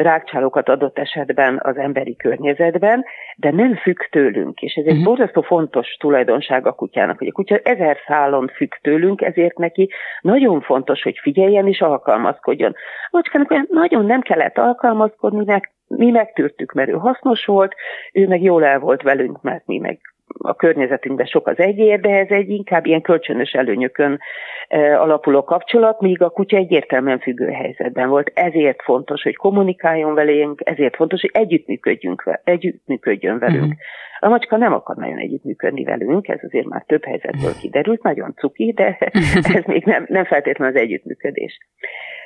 rákcsálókat 0.01 0.69
adott 0.69 0.97
esetben 0.97 1.59
az 1.63 1.77
emberi 1.77 2.15
környezetben, 2.15 3.05
de 3.35 3.51
nem 3.51 3.75
függ 3.75 3.97
tőlünk, 4.09 4.61
és 4.61 4.73
ez 4.73 4.85
egy 4.85 4.91
uh-huh. 4.91 5.05
borzasztó 5.05 5.41
fontos 5.41 5.87
tulajdonság 5.99 6.67
a 6.67 6.71
kutyának, 6.71 7.17
hogy 7.17 7.27
a 7.27 7.31
kutya 7.31 7.57
ezer 7.57 7.97
szálon 8.07 8.47
függ 8.55 8.71
tőlünk, 8.81 9.21
ezért 9.21 9.57
neki 9.57 9.89
nagyon 10.21 10.61
fontos, 10.61 11.01
hogy 11.03 11.17
figyeljen 11.21 11.67
és 11.67 11.81
alkalmazkodjon. 11.81 12.73
A 13.05 13.09
macskának 13.11 13.69
nagyon 13.69 14.05
nem 14.05 14.21
kellett 14.21 14.57
alkalmazkodni, 14.57 15.43
meg 15.45 15.71
mi 15.87 16.09
megtűrtük, 16.11 16.71
mert 16.73 16.89
ő 16.89 16.93
hasznos 16.93 17.45
volt, 17.45 17.75
ő 18.13 18.27
meg 18.27 18.41
jól 18.41 18.65
el 18.65 18.79
volt 18.79 19.01
velünk, 19.01 19.41
mert 19.41 19.65
mi 19.65 19.77
meg 19.77 19.99
a 20.37 20.55
környezetünkben 20.55 21.25
sok 21.25 21.47
az 21.47 21.59
egyér, 21.59 21.99
de 21.99 22.09
ez 22.09 22.29
egy 22.29 22.49
inkább 22.49 22.85
ilyen 22.85 23.01
kölcsönös 23.01 23.51
előnyökön 23.51 24.19
e, 24.67 24.99
alapuló 25.01 25.43
kapcsolat, 25.43 26.01
míg 26.01 26.21
a 26.21 26.29
kutya 26.29 26.57
egyértelműen 26.57 27.19
függő 27.19 27.49
helyzetben 27.49 28.09
volt. 28.09 28.31
Ezért 28.33 28.81
fontos, 28.81 29.21
hogy 29.23 29.35
kommunikáljon 29.35 30.13
velünk, 30.13 30.61
ezért 30.63 30.95
fontos, 30.95 31.21
hogy 31.21 31.29
együttműködjünk, 31.33 32.39
együttműködjön 32.43 33.39
velünk. 33.39 33.65
Mm. 33.65 33.77
A 34.19 34.29
macska 34.29 34.57
nem 34.57 34.73
akar 34.73 34.95
nagyon 34.95 35.17
együttműködni 35.17 35.83
velünk, 35.83 36.27
ez 36.27 36.39
azért 36.43 36.65
már 36.65 36.83
több 36.87 37.05
helyzetből 37.05 37.53
kiderült, 37.61 38.03
nagyon 38.03 38.33
cuki, 38.35 38.71
de 38.71 38.97
ez 39.57 39.63
még 39.65 39.83
nem, 39.83 40.05
nem 40.07 40.23
feltétlenül 40.23 40.75
az 40.75 40.81
együttműködés. 40.81 41.57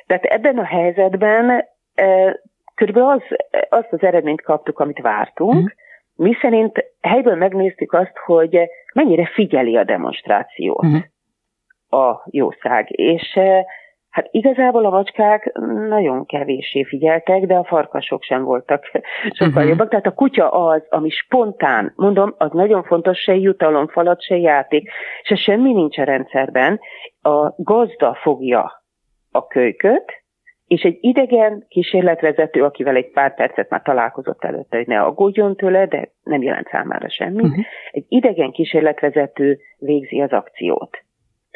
Tehát 0.06 0.24
ebben 0.24 0.58
a 0.58 0.64
helyzetben 0.64 1.64
e, 1.94 2.40
körülbelül 2.74 3.08
az, 3.08 3.22
azt 3.68 3.92
az 3.92 4.02
eredményt 4.02 4.42
kaptuk, 4.42 4.78
amit 4.78 5.00
vártunk, 5.00 5.62
mm 5.62 5.84
mi 6.16 6.36
szerint 6.40 6.84
helyből 7.00 7.34
megnéztük 7.34 7.92
azt, 7.92 8.16
hogy 8.24 8.58
mennyire 8.94 9.26
figyeli 9.26 9.76
a 9.76 9.84
demonstrációt 9.84 10.84
uh-huh. 10.84 12.02
a 12.02 12.22
jószág, 12.30 12.86
és 12.90 13.34
eh, 13.34 13.64
hát 14.10 14.28
igazából 14.30 14.84
a 14.84 14.90
macskák 14.90 15.52
nagyon 15.88 16.26
kevéssé 16.26 16.84
figyeltek, 16.84 17.46
de 17.46 17.54
a 17.54 17.64
farkasok 17.64 18.22
sem 18.22 18.44
voltak 18.44 18.84
sokkal 19.38 19.48
uh-huh. 19.48 19.68
jobbak. 19.68 19.88
Tehát 19.88 20.06
a 20.06 20.14
kutya 20.14 20.50
az, 20.50 20.82
ami 20.88 21.08
spontán, 21.08 21.92
mondom, 21.96 22.34
az 22.38 22.50
nagyon 22.52 22.82
fontos, 22.82 23.18
se 23.18 23.34
jutalomfalat, 23.34 24.22
se 24.22 24.36
játék, 24.36 24.90
se 25.22 25.34
semmi 25.34 25.72
nincs 25.72 25.98
a 25.98 26.04
rendszerben. 26.04 26.80
A 27.22 27.62
gazda 27.62 28.18
fogja 28.22 28.84
a 29.30 29.46
kölyköt, 29.46 30.25
és 30.66 30.82
egy 30.82 30.98
idegen 31.00 31.64
kísérletvezető, 31.68 32.64
akivel 32.64 32.96
egy 32.96 33.10
pár 33.10 33.34
percet 33.34 33.70
már 33.70 33.82
találkozott 33.82 34.44
előtte, 34.44 34.76
hogy 34.76 34.86
ne 34.86 35.00
aggódjon 35.00 35.56
tőle, 35.56 35.86
de 35.86 36.12
nem 36.22 36.42
jelent 36.42 36.68
számára 36.68 37.08
semmit, 37.08 37.46
uh-huh. 37.46 37.64
egy 37.90 38.04
idegen 38.08 38.50
kísérletvezető 38.50 39.58
végzi 39.78 40.20
az 40.20 40.30
akciót. 40.30 40.98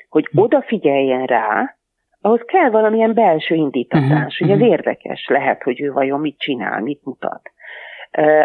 Hogy 0.08 0.26
uh-huh. 0.26 0.42
odafigyeljen 0.42 1.26
rá, 1.26 1.76
ahhoz 2.20 2.40
kell 2.46 2.70
valamilyen 2.70 3.14
belső 3.14 3.54
indítatás, 3.54 4.40
uh-huh. 4.40 4.48
hogy 4.48 4.50
ez 4.50 4.70
érdekes, 4.70 5.26
lehet, 5.28 5.62
hogy 5.62 5.80
ő 5.80 5.92
vajon 5.92 6.20
mit 6.20 6.38
csinál, 6.38 6.80
mit 6.80 7.04
mutat. 7.04 7.50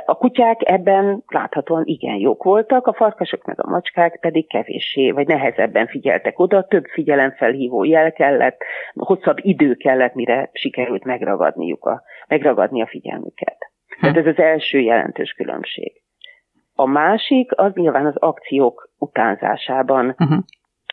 A 0.06 0.16
kutyák 0.16 0.70
ebben 0.70 1.24
láthatóan 1.28 1.86
igen 1.86 2.16
jók 2.16 2.44
voltak, 2.44 2.88
a 2.88 2.94
farkasok 2.94 3.46
meg 3.46 3.60
a 3.60 3.70
macskák 3.70 4.20
pedig 4.20 4.48
kevéssé, 4.48 5.12
vagy 5.12 5.28
nehezebben 5.28 5.88
figyeltek 5.88 6.40
oda, 6.40 6.68
több 6.68 6.86
figyelemfelhívó 6.86 7.84
jel 7.84 8.12
kellett, 8.12 8.62
hosszabb 8.94 9.38
idő 9.42 9.74
kellett, 9.74 10.14
mire 10.14 10.50
sikerült 10.54 11.04
megragadniuk 11.04 11.86
a, 11.86 12.02
megragadni 12.28 12.82
a 12.82 12.88
figyelmüket. 12.88 13.58
Hm. 13.88 14.02
Tehát 14.02 14.18
ez 14.18 14.26
az 14.26 14.38
első 14.38 14.80
jelentős 14.80 15.32
különbség. 15.32 16.02
A 16.74 16.86
másik 16.86 17.52
az 17.56 17.74
nyilván 17.74 18.06
az 18.06 18.18
akciók 18.18 18.90
utánzásában 18.98 20.16
uh-huh. 20.20 20.44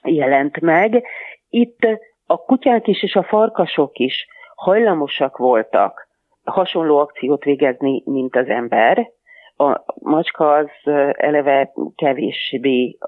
jelent 0.03 0.61
meg. 0.61 1.05
Itt 1.49 1.79
a 2.27 2.37
kutyák 2.37 2.87
is 2.87 3.03
és 3.03 3.15
a 3.15 3.23
farkasok 3.23 3.99
is 3.99 4.27
hajlamosak 4.55 5.37
voltak 5.37 6.11
hasonló 6.45 6.99
akciót 6.99 7.45
végezni, 7.45 8.03
mint 8.05 8.37
az 8.37 8.49
ember. 8.49 9.11
A 9.57 9.81
macska 9.95 10.53
az 10.53 10.69
eleve 11.13 11.73
kevésbé 11.95 12.99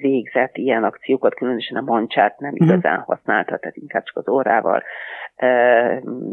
végzett 0.00 0.56
ilyen 0.56 0.84
akciókat, 0.84 1.34
különösen 1.34 1.76
a 1.76 1.92
mancsát 1.92 2.38
nem 2.38 2.52
mhm. 2.52 2.64
igazán 2.64 2.98
használta, 2.98 3.58
tehát 3.58 3.76
inkább 3.76 4.02
csak 4.02 4.16
az 4.16 4.28
orrával 4.28 4.82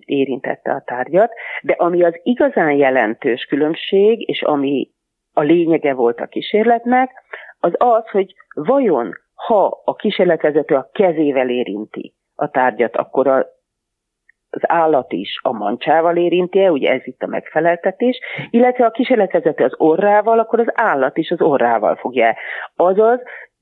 érintette 0.06 0.72
a 0.72 0.84
tárgyat. 0.86 1.32
De 1.62 1.74
ami 1.74 2.04
az 2.04 2.20
igazán 2.24 2.72
jelentős 2.72 3.46
különbség, 3.46 4.30
és 4.30 4.42
ami 4.42 4.90
a 5.34 5.42
lényege 5.42 5.94
volt 5.94 6.20
a 6.20 6.26
kísérletnek, 6.26 7.12
az 7.60 7.74
az, 7.78 8.10
hogy 8.10 8.34
vajon 8.54 9.14
ha 9.48 9.82
a 9.86 9.96
kísérletvezető 9.96 10.76
a 10.76 10.90
kezével 10.92 11.50
érinti 11.50 12.14
a 12.36 12.50
tárgyat, 12.50 12.96
akkor 12.96 13.28
a 13.28 13.46
az 14.50 14.62
állat 14.68 15.14
is 15.14 15.40
a 15.44 15.52
mancsával 15.52 16.16
érinti 16.16 16.68
ugye 16.68 16.92
ez 16.92 17.02
itt 17.04 17.22
a 17.22 17.28
megfeleltetés, 17.28 18.20
illetve 18.50 18.86
a 18.86 18.92
kísérletvezető 18.92 19.64
az 19.64 19.74
orrával, 19.78 20.40
akkor 20.40 20.60
az 20.60 20.72
állat 20.74 21.18
is 21.18 21.32
az 21.32 21.42
orrával 21.42 21.96
fogja. 21.96 22.36
Azaz, 22.76 23.20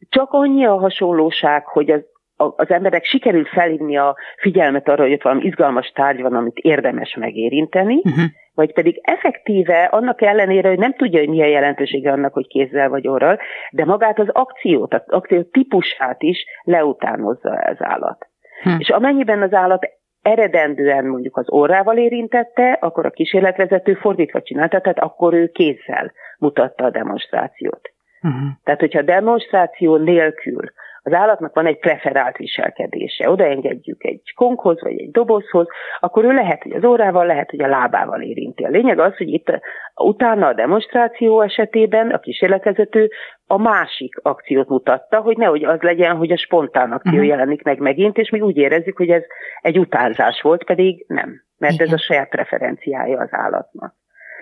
csak 0.09 0.31
annyi 0.31 0.65
a 0.65 0.77
hasonlóság, 0.77 1.65
hogy 1.65 1.91
az, 1.91 2.03
az 2.37 2.69
emberek 2.69 3.03
sikerül 3.03 3.45
felhívni 3.45 3.97
a 3.97 4.15
figyelmet 4.37 4.87
arra, 4.87 5.03
hogy 5.03 5.13
ott 5.13 5.21
valami 5.21 5.43
izgalmas 5.43 5.91
tárgy 5.91 6.21
van, 6.21 6.35
amit 6.35 6.57
érdemes 6.57 7.15
megérinteni, 7.15 7.95
uh-huh. 7.95 8.23
vagy 8.53 8.73
pedig 8.73 8.99
effektíve 9.01 9.83
annak 9.83 10.21
ellenére, 10.21 10.69
hogy 10.69 10.79
nem 10.79 10.93
tudja, 10.93 11.19
hogy 11.19 11.29
milyen 11.29 11.49
jelentősége 11.49 12.11
annak, 12.11 12.33
hogy 12.33 12.47
kézzel 12.47 12.89
vagy 12.89 13.07
orral, 13.07 13.39
de 13.71 13.85
magát 13.85 14.19
az 14.19 14.29
akciót, 14.31 14.93
az 14.93 15.03
akció 15.07 15.43
típusát 15.43 16.21
is 16.21 16.45
leutánozza 16.63 17.49
az 17.49 17.77
állat. 17.79 18.27
Hm. 18.63 18.75
És 18.77 18.89
amennyiben 18.89 19.41
az 19.41 19.53
állat 19.53 19.89
eredendően 20.27 21.05
mondjuk 21.05 21.37
az 21.37 21.49
orrával 21.49 21.97
érintette, 21.97 22.71
akkor 22.81 23.05
a 23.05 23.09
kísérletvezető 23.09 23.93
fordítva 23.93 24.41
csinálta, 24.41 24.81
tehát 24.81 24.99
akkor 24.99 25.33
ő 25.33 25.47
kézzel 25.47 26.11
mutatta 26.37 26.83
a 26.83 26.89
demonstrációt. 26.89 27.91
Uh-huh. 28.21 28.41
Tehát, 28.63 28.79
hogyha 28.79 29.01
demonstráció 29.01 29.95
nélkül 29.95 30.71
az 31.07 31.13
állatnak 31.13 31.55
van 31.55 31.65
egy 31.65 31.79
preferált 31.79 32.37
viselkedése, 32.37 33.29
odaengedjük 33.29 34.03
egy 34.03 34.33
konkhoz 34.35 34.81
vagy 34.81 34.99
egy 34.99 35.11
dobozhoz, 35.11 35.67
akkor 35.99 36.23
ő 36.23 36.31
lehet, 36.31 36.63
hogy 36.63 36.71
az 36.71 36.83
órával, 36.83 37.25
lehet, 37.25 37.49
hogy 37.49 37.61
a 37.61 37.67
lábával 37.67 38.21
érinti. 38.21 38.63
A 38.63 38.69
lényeg 38.69 38.99
az, 38.99 39.17
hogy 39.17 39.27
itt 39.27 39.59
utána 39.95 40.47
a 40.47 40.53
demonstráció 40.53 41.41
esetében 41.41 42.09
a 42.09 42.19
kísérletvezető 42.19 43.09
a 43.45 43.57
másik 43.57 44.19
akciót 44.21 44.67
mutatta, 44.67 45.19
hogy 45.19 45.37
nehogy 45.37 45.63
az 45.63 45.81
legyen, 45.81 46.15
hogy 46.15 46.31
a 46.31 46.37
spontán 46.37 46.91
akció 46.91 47.11
uh-huh. 47.11 47.27
jelenik 47.27 47.63
meg 47.63 47.79
megint, 47.79 48.17
és 48.17 48.29
mi 48.29 48.41
úgy 48.41 48.57
érezzük, 48.57 48.97
hogy 48.97 49.09
ez 49.09 49.23
egy 49.61 49.79
utánzás 49.79 50.41
volt, 50.41 50.63
pedig 50.63 51.05
nem, 51.07 51.41
mert 51.57 51.73
Igen. 51.73 51.87
ez 51.87 51.93
a 51.93 51.97
saját 51.97 52.29
preferenciája 52.29 53.19
az 53.19 53.29
állatnak. 53.31 53.93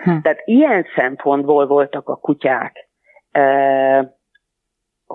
Hm. 0.04 0.20
Tehát 0.22 0.42
ilyen 0.46 0.86
szempontból 0.96 1.68
voltak 1.68 2.10
a 2.10 2.16
kutyák 2.16 2.90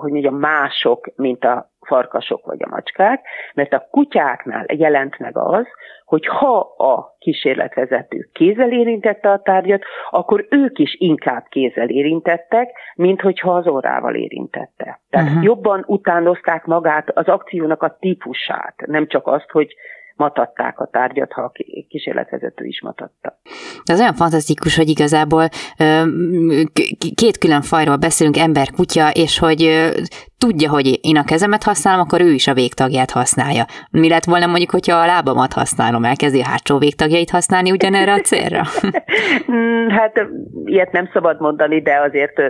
hogy 0.01 0.11
mondjam, 0.11 0.35
mások, 0.35 1.09
mint 1.15 1.43
a 1.43 1.69
farkasok 1.81 2.45
vagy 2.45 2.63
a 2.63 2.67
macskák, 2.67 3.21
mert 3.53 3.73
a 3.73 3.87
kutyáknál 3.91 4.65
jelent 4.67 5.19
meg 5.19 5.37
az, 5.37 5.65
hogy 6.05 6.27
ha 6.27 6.59
a 6.77 7.15
kísérletvezető 7.19 8.29
kézzel 8.33 8.71
érintette 8.71 9.29
a 9.29 9.41
tárgyat, 9.41 9.83
akkor 10.09 10.47
ők 10.49 10.79
is 10.79 10.95
inkább 10.99 11.45
kézzel 11.49 11.89
érintettek, 11.89 12.69
mint 12.95 13.21
hogyha 13.21 13.55
az 13.55 13.67
orrával 13.67 14.15
érintette. 14.15 14.99
Tehát 15.09 15.27
uh-huh. 15.27 15.43
jobban 15.43 15.83
utánozták 15.87 16.65
magát 16.65 17.09
az 17.09 17.27
akciónak 17.27 17.83
a 17.83 17.97
típusát, 17.99 18.75
nem 18.85 19.07
csak 19.07 19.27
azt, 19.27 19.49
hogy 19.51 19.75
matatták 20.21 20.79
a 20.79 20.89
tárgyat, 20.91 21.31
ha 21.31 21.41
a 21.41 21.51
kísérletvezető 21.87 22.65
is 22.65 22.81
matatta. 22.81 23.39
Ez 23.83 23.99
olyan 23.99 24.13
fantasztikus, 24.13 24.75
hogy 24.75 24.89
igazából 24.89 25.47
két 27.15 27.37
külön 27.37 27.61
fajról 27.61 27.95
beszélünk, 27.95 28.37
ember, 28.37 28.67
kutya, 28.69 29.09
és 29.09 29.39
hogy 29.39 29.61
tudja, 30.37 30.69
hogy 30.69 30.99
én 31.01 31.17
a 31.17 31.23
kezemet 31.23 31.63
használom, 31.63 32.01
akkor 32.01 32.21
ő 32.21 32.31
is 32.31 32.47
a 32.47 32.53
végtagját 32.53 33.11
használja. 33.11 33.65
Mi 33.91 34.09
lett 34.09 34.23
volna 34.23 34.45
mondjuk, 34.47 34.71
hogyha 34.71 34.95
a 34.95 35.05
lábamat 35.05 35.53
használom, 35.53 36.03
elkezdi 36.03 36.41
a 36.41 36.47
hátsó 36.47 36.77
végtagjait 36.77 37.29
használni 37.29 37.71
ugyanerre 37.71 38.13
a 38.13 38.19
célra? 38.19 38.61
Mm, 39.51 39.87
hát 39.87 40.27
ilyet 40.65 40.91
nem 40.91 41.09
szabad 41.13 41.39
mondani, 41.39 41.81
de 41.81 41.99
azért, 42.07 42.41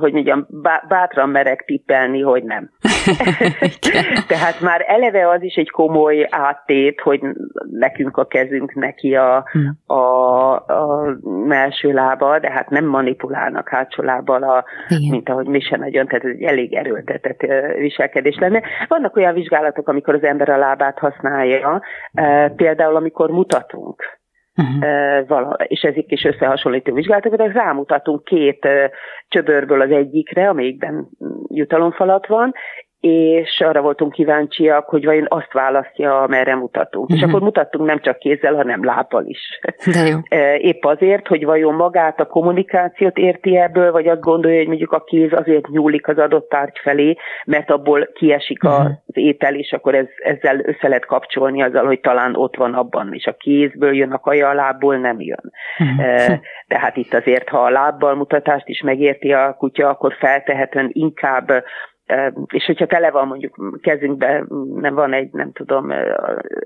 hogy 0.00 0.12
mondjam, 0.12 0.46
bátran 0.88 1.28
merek 1.28 1.64
tippelni, 1.66 2.20
hogy 2.20 2.44
nem. 2.44 2.70
Tehát 4.32 4.60
már 4.60 4.84
eleve 4.86 5.28
az 5.28 5.42
is 5.42 5.54
egy 5.54 5.70
komoly 5.70 6.26
áttét, 6.30 7.00
hogy 7.06 7.20
nekünk 7.70 8.16
a 8.16 8.26
kezünk 8.26 8.74
neki 8.74 9.14
a, 9.14 9.44
hmm. 9.50 9.96
a, 9.96 10.52
a 10.54 11.16
melső 11.46 11.92
lába, 11.92 12.38
de 12.38 12.50
hát 12.50 12.70
nem 12.70 12.84
manipulálnak 12.84 13.68
hátsó 13.68 14.02
lábbal, 14.02 14.42
a, 14.42 14.64
mint 15.10 15.28
ahogy 15.28 15.46
mi 15.46 15.60
se 15.60 15.76
nagyon, 15.76 16.06
tehát 16.06 16.24
ez 16.24 16.30
egy 16.30 16.42
elég 16.42 16.74
erőltetett 16.74 17.40
viselkedés 17.78 18.36
lenne. 18.38 18.62
Vannak 18.88 19.16
olyan 19.16 19.34
vizsgálatok, 19.34 19.88
amikor 19.88 20.14
az 20.14 20.22
ember 20.22 20.48
a 20.48 20.56
lábát 20.56 20.98
használja, 20.98 21.82
például 22.56 22.96
amikor 22.96 23.30
mutatunk, 23.30 24.02
Uh-huh. 24.58 25.26
Vala, 25.26 25.56
és 25.66 25.80
ezek 25.80 26.10
is 26.10 26.24
összehasonlító 26.24 26.94
vizsgálatok, 26.94 27.34
de 27.34 27.52
rámutatunk 27.52 28.24
két 28.24 28.68
csöbörből 29.28 29.80
az 29.80 29.90
egyikre, 29.90 30.48
amelyikben 30.48 31.08
jutalomfalat 31.48 32.26
van, 32.26 32.54
és 33.06 33.60
arra 33.60 33.80
voltunk 33.80 34.12
kíváncsiak, 34.12 34.88
hogy 34.88 35.04
vajon 35.04 35.26
azt 35.28 35.52
választja, 35.52 36.20
amerre 36.22 36.54
mutatunk. 36.54 37.04
Uh-huh. 37.04 37.16
És 37.16 37.22
mhm. 37.22 37.30
akkor 37.30 37.46
mutattunk 37.46 37.86
nem 37.86 38.00
csak 38.00 38.18
kézzel, 38.18 38.54
hanem 38.54 38.84
lábbal 38.84 39.24
is. 39.24 39.60
De 39.92 40.06
jó. 40.06 40.18
Épp 40.70 40.84
azért, 40.84 41.26
hogy 41.26 41.44
vajon 41.44 41.74
magát 41.74 42.20
a 42.20 42.26
kommunikációt 42.26 43.16
érti 43.18 43.56
ebből, 43.56 43.92
vagy 43.92 44.08
azt 44.08 44.20
gondolja, 44.20 44.58
hogy 44.58 44.66
mondjuk 44.66 44.92
a 44.92 45.04
kéz 45.04 45.32
azért 45.32 45.68
nyúlik 45.68 46.08
az 46.08 46.18
adott 46.18 46.48
tárgy 46.48 46.78
felé, 46.82 47.16
mert 47.44 47.70
abból 47.70 48.08
kiesik 48.14 48.64
uh-huh. 48.64 48.84
az 49.06 49.16
étel, 49.16 49.54
és 49.54 49.72
akkor 49.72 49.94
ez, 49.94 50.06
ezzel 50.24 50.60
össze 50.64 50.88
lehet 50.88 51.06
kapcsolni 51.06 51.62
azzal, 51.62 51.86
hogy 51.86 52.00
talán 52.00 52.36
ott 52.36 52.56
van 52.56 52.74
abban, 52.74 53.08
és 53.12 53.26
a 53.26 53.36
kézből 53.38 53.94
jön 53.94 54.12
a 54.12 54.18
kaja, 54.18 54.48
a 54.48 54.54
lábból 54.54 54.96
nem 54.96 55.20
jön. 55.20 55.52
Uh-huh. 55.78 56.38
Tehát 56.68 56.96
itt 56.96 57.14
azért, 57.14 57.48
ha 57.48 57.58
a 57.58 57.70
lábbal 57.70 58.14
mutatást 58.14 58.68
is 58.68 58.82
megérti 58.82 59.32
a 59.32 59.54
kutya, 59.58 59.88
akkor 59.88 60.14
feltehetően 60.18 60.90
inkább 60.92 61.64
és 62.46 62.64
hogyha 62.64 62.86
tele 62.86 63.10
van 63.10 63.26
mondjuk 63.26 63.78
kezünkben, 63.80 64.46
nem 64.74 64.94
van 64.94 65.12
egy, 65.12 65.28
nem 65.32 65.52
tudom, 65.52 65.92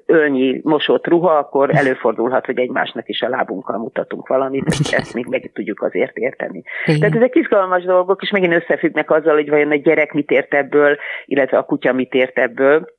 ölnyi 0.07 0.61
mosott 0.63 1.07
ruha, 1.07 1.39
akkor 1.39 1.75
előfordulhat, 1.75 2.47
hogy 2.47 2.59
egymásnak 2.59 3.09
is 3.09 3.23
a 3.23 3.29
lábunkkal 3.29 3.79
mutatunk 3.79 4.29
valamit, 4.29 4.67
és 4.67 4.93
ezt 4.93 5.15
még 5.15 5.27
meg 5.27 5.51
tudjuk 5.55 5.83
azért 5.83 6.17
érteni. 6.17 6.63
Igen. 6.85 7.01
Tehát 7.01 7.17
ezek 7.17 7.35
izgalmas 7.35 7.85
dolgok, 7.85 8.23
és 8.23 8.31
megint 8.31 8.55
összefüggnek 8.55 9.11
azzal, 9.11 9.35
hogy 9.35 9.49
vajon 9.49 9.71
a 9.71 9.75
gyerek 9.75 10.13
mit 10.13 10.31
ért 10.31 10.55
ebből, 10.55 10.97
illetve 11.25 11.59
a 11.59 11.65
kutya 11.65 11.93
mit 11.93 12.15
ért 12.15 12.39
ebből 12.39 12.99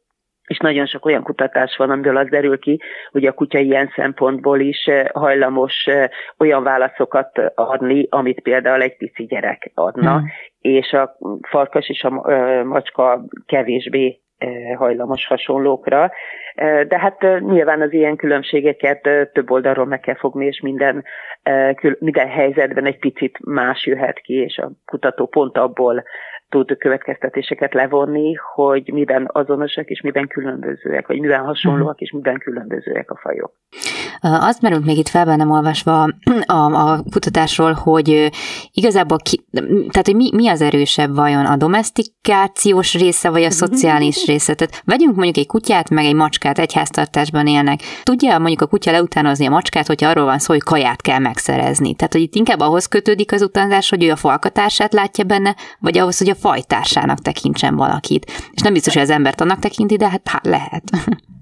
és 0.51 0.57
nagyon 0.57 0.85
sok 0.85 1.05
olyan 1.05 1.23
kutatás 1.23 1.75
van, 1.77 1.89
amiből 1.89 2.17
az 2.17 2.27
derül 2.29 2.59
ki, 2.59 2.79
hogy 3.11 3.25
a 3.25 3.31
kutya 3.31 3.59
ilyen 3.59 3.91
szempontból 3.95 4.59
is 4.59 4.89
hajlamos 5.13 5.87
olyan 6.37 6.63
válaszokat 6.63 7.39
adni, 7.55 8.07
amit 8.09 8.41
például 8.41 8.81
egy 8.81 8.97
pici 8.97 9.25
gyerek 9.25 9.71
adna, 9.73 10.19
mm. 10.19 10.23
És 10.61 10.93
a 10.93 11.17
farkas 11.41 11.89
és 11.89 12.03
a 12.03 12.09
macska 12.63 13.23
kevésbé 13.45 14.21
hajlamos 14.75 15.25
hasonlókra. 15.27 16.11
De 16.87 16.99
hát 16.99 17.21
nyilván 17.39 17.81
az 17.81 17.93
ilyen 17.93 18.15
különbségeket 18.15 19.01
több 19.33 19.51
oldalról 19.51 19.85
meg 19.85 19.99
kell 19.99 20.15
fogni, 20.15 20.45
és 20.45 20.61
minden, 20.61 21.03
minden 21.99 22.27
helyzetben 22.27 22.85
egy 22.85 22.99
picit 22.99 23.37
más 23.45 23.85
jöhet 23.85 24.19
ki, 24.19 24.33
és 24.33 24.57
a 24.57 24.71
kutató 24.85 25.27
pont 25.27 25.57
abból 25.57 26.03
tud 26.51 26.77
következtetéseket 26.77 27.73
levonni, 27.73 28.33
hogy 28.53 28.91
miben 28.93 29.29
azonosak 29.31 29.87
és 29.87 30.01
miben 30.01 30.27
különbözőek, 30.27 31.07
vagy 31.07 31.19
miben 31.19 31.43
hasonlóak 31.43 31.99
és 31.99 32.11
miben 32.11 32.39
különbözőek 32.39 33.11
a 33.11 33.19
fajok. 33.21 33.53
Azt 34.21 34.61
merült 34.61 34.85
még 34.85 34.97
itt 34.97 35.07
fel 35.07 35.25
bennem 35.25 35.51
olvasva 35.51 36.07
a, 36.45 36.53
a 36.53 37.03
kutatásról, 37.11 37.71
hogy 37.71 38.29
igazából 38.71 39.17
ki, 39.17 39.45
tehát 39.89 40.05
hogy 40.05 40.15
mi, 40.15 40.29
mi 40.35 40.47
az 40.47 40.61
erősebb 40.61 41.15
vajon, 41.15 41.45
a 41.45 41.57
domestikációs 41.57 42.93
része, 42.93 43.29
vagy 43.29 43.43
a 43.43 43.49
szociális 43.49 44.25
része? 44.25 44.53
Tehát 44.53 44.81
vegyünk 44.85 45.15
mondjuk 45.15 45.37
egy 45.37 45.47
kutyát, 45.47 45.89
meg 45.89 46.05
egy 46.05 46.15
macskát, 46.15 46.59
egy 46.59 46.73
háztartásban 46.73 47.47
élnek. 47.47 47.79
Tudja 48.03 48.37
mondjuk 48.37 48.61
a 48.61 48.67
kutya 48.67 48.91
leutánozni 48.91 49.45
a 49.45 49.49
macskát, 49.49 49.87
hogyha 49.87 50.09
arról 50.09 50.25
van 50.25 50.39
szó, 50.39 50.53
hogy 50.53 50.63
kaját 50.63 51.01
kell 51.01 51.19
megszerezni. 51.19 51.95
Tehát, 51.95 52.13
hogy 52.13 52.21
itt 52.21 52.35
inkább 52.35 52.59
ahhoz 52.59 52.85
kötődik 52.85 53.31
az 53.31 53.41
utánzás, 53.41 53.89
hogy 53.89 54.03
ő 54.03 54.11
a 54.11 54.15
falkatársát 54.15 54.93
látja 54.93 55.23
benne, 55.23 55.55
vagy 55.79 55.97
ahhoz, 55.97 56.17
hogy 56.17 56.29
a 56.29 56.35
fajtársának 56.41 57.19
tekintsen 57.19 57.75
valakit. 57.75 58.31
És 58.51 58.61
nem 58.61 58.73
biztos, 58.73 58.93
hogy 58.93 59.01
az 59.01 59.09
embert 59.09 59.41
annak 59.41 59.59
tekinti, 59.59 59.97
de 59.97 60.09
hát, 60.09 60.27
hát 60.27 60.45
lehet. 60.45 60.83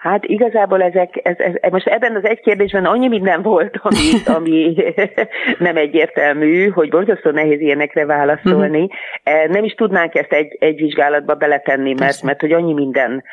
Hát 0.00 0.24
igazából 0.24 0.82
ezek, 0.82 1.20
ez, 1.22 1.34
ez, 1.38 1.72
most 1.72 1.86
ebben 1.86 2.16
az 2.16 2.24
egy 2.24 2.40
kérdésben 2.40 2.84
annyi 2.84 3.08
minden 3.08 3.42
volt, 3.42 3.78
ami, 3.82 4.10
ami 4.36 4.74
nem 5.58 5.76
egyértelmű, 5.76 6.68
hogy 6.68 6.88
borzasztó 6.88 7.30
nehéz 7.30 7.60
ilyenekre 7.60 8.06
válaszolni. 8.06 8.82
Uh-huh. 8.82 9.52
Nem 9.52 9.64
is 9.64 9.72
tudnánk 9.74 10.14
ezt 10.14 10.32
egy, 10.32 10.56
egy 10.60 10.76
vizsgálatba 10.76 11.34
beletenni, 11.34 11.94
mert, 11.98 12.22
mert 12.22 12.40
hogy 12.40 12.52
annyi 12.52 12.72
minden 12.72 13.24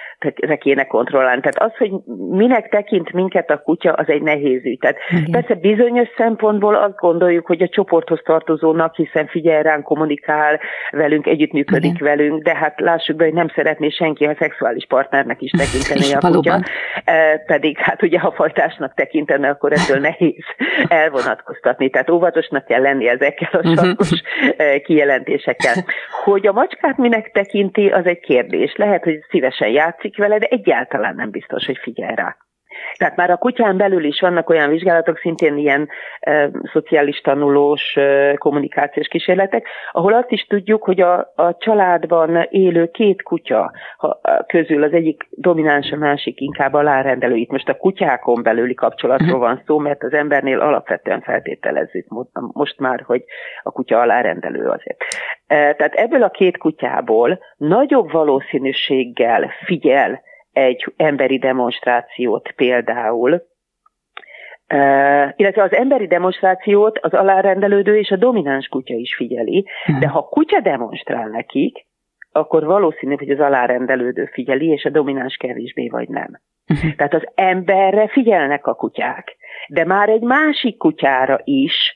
kéne 0.59 0.83
kontrollálni. 0.83 1.41
Tehát 1.41 1.71
az, 1.71 1.77
hogy 1.77 1.91
minek 2.29 2.69
tekint 2.69 3.11
minket 3.11 3.49
a 3.49 3.61
kutya, 3.61 3.93
az 3.93 4.09
egy 4.09 4.21
nehéz 4.21 4.65
ügy. 4.65 4.79
Tehát 4.79 4.97
uh-huh. 5.11 5.31
persze 5.31 5.53
bizonyos 5.53 6.07
szempontból 6.17 6.75
azt 6.75 6.95
gondoljuk, 6.95 7.45
hogy 7.45 7.61
a 7.61 7.67
csoporthoz 7.67 8.19
tartozónak, 8.23 8.95
hiszen 8.95 9.27
figyel 9.27 9.63
ránk, 9.63 9.83
kommunikál 9.83 10.59
velünk, 10.91 11.27
együttműködik 11.27 11.91
uh-huh. 11.91 12.07
velünk, 12.07 12.43
de 12.43 12.55
hát 12.55 12.79
lássuk 12.79 13.15
be, 13.15 13.23
hogy 13.23 13.33
nem 13.33 13.51
szeretné 13.55 13.89
senki 13.89 14.25
a 14.25 14.35
szexuális 14.39 14.85
partnernek 14.85 15.41
is 15.41 15.51
tekinteni 15.61 16.13
a 16.13 16.19
kutya 16.19 16.56
van, 16.57 17.15
e, 17.15 17.37
pedig 17.37 17.77
hát 17.77 18.03
ugye 18.03 18.19
ha 18.19 18.31
fajtásnak 18.31 18.93
tekintene, 18.93 19.49
akkor 19.49 19.71
ettől 19.71 19.99
nehéz 19.99 20.45
elvonatkoztatni, 20.87 21.89
tehát 21.89 22.09
óvatosnak 22.09 22.65
kell 22.65 22.81
lenni 22.81 23.07
ezekkel 23.07 23.49
a 23.51 23.67
mhm. 23.67 23.73
sarkos 23.73 24.21
e, 24.57 24.79
kijelentésekkel. 24.79 25.73
Hogy 26.23 26.47
a 26.47 26.51
macskát 26.51 26.97
minek 26.97 27.31
tekinti, 27.31 27.87
az 27.87 28.05
egy 28.05 28.19
kérdés. 28.19 28.75
Lehet, 28.75 29.03
hogy 29.03 29.19
szívesen 29.29 29.69
játszik 29.69 30.17
vele, 30.17 30.37
de 30.37 30.47
egyáltalán 30.49 31.15
nem 31.15 31.29
biztos, 31.29 31.65
hogy 31.65 31.77
figyel 31.77 32.15
rá. 32.15 32.35
Tehát 32.97 33.15
már 33.15 33.29
a 33.29 33.37
kutyán 33.37 33.77
belül 33.77 34.03
is 34.03 34.19
vannak 34.19 34.49
olyan 34.49 34.69
vizsgálatok, 34.69 35.17
szintén 35.17 35.57
ilyen 35.57 35.89
e, 36.19 36.49
szociális 36.73 37.21
tanulós 37.21 37.95
e, 37.95 38.35
kommunikációs 38.37 39.07
kísérletek, 39.07 39.67
ahol 39.91 40.13
azt 40.13 40.31
is 40.31 40.45
tudjuk, 40.45 40.83
hogy 40.83 41.01
a, 41.01 41.31
a 41.35 41.57
családban 41.57 42.47
élő 42.49 42.91
két 42.91 43.23
kutya 43.23 43.71
ha, 43.97 44.19
közül 44.47 44.83
az 44.83 44.93
egyik 44.93 45.27
domináns, 45.31 45.91
a 45.91 45.97
másik 45.97 46.39
inkább 46.41 46.73
alárendelő. 46.73 47.35
Itt 47.35 47.51
most 47.51 47.69
a 47.69 47.77
kutyákon 47.77 48.43
belüli 48.43 48.73
kapcsolatról 48.73 49.39
van 49.39 49.61
szó, 49.65 49.77
mert 49.77 50.03
az 50.03 50.13
embernél 50.13 50.59
alapvetően 50.59 51.21
feltételezzük 51.21 52.05
most 52.53 52.79
már, 52.79 53.01
hogy 53.05 53.23
a 53.63 53.71
kutya 53.71 53.99
alárendelő 53.99 54.67
azért. 54.67 54.97
E, 55.47 55.73
tehát 55.73 55.93
ebből 55.93 56.23
a 56.23 56.29
két 56.29 56.57
kutyából 56.57 57.39
nagyobb 57.57 58.11
valószínűséggel 58.11 59.51
figyel 59.65 60.25
egy 60.57 60.93
emberi 60.95 61.37
demonstrációt 61.37 62.51
például, 62.51 63.45
Uh, 64.73 65.33
illetve 65.35 65.63
az 65.63 65.73
emberi 65.73 66.07
demonstrációt 66.07 66.99
az 67.01 67.13
alárendelődő 67.13 67.97
és 67.97 68.11
a 68.11 68.15
domináns 68.15 68.67
kutya 68.67 68.93
is 68.93 69.15
figyeli, 69.15 69.65
uh-huh. 69.81 69.99
de 69.99 70.07
ha 70.07 70.21
kutya 70.21 70.59
demonstrál 70.59 71.27
nekik, 71.27 71.85
akkor 72.31 72.65
valószínű, 72.65 73.15
hogy 73.15 73.29
az 73.29 73.39
alárendelődő 73.39 74.25
figyeli, 74.25 74.67
és 74.67 74.85
a 74.85 74.89
domináns 74.89 75.35
kevésbé 75.35 75.89
vagy 75.89 76.09
nem. 76.09 76.41
Uh-huh. 76.69 76.95
Tehát 76.95 77.13
az 77.13 77.27
emberre 77.35 78.07
figyelnek 78.07 78.67
a 78.67 78.73
kutyák, 78.73 79.37
de 79.67 79.85
már 79.85 80.09
egy 80.09 80.21
másik 80.21 80.77
kutyára 80.77 81.39
is 81.43 81.95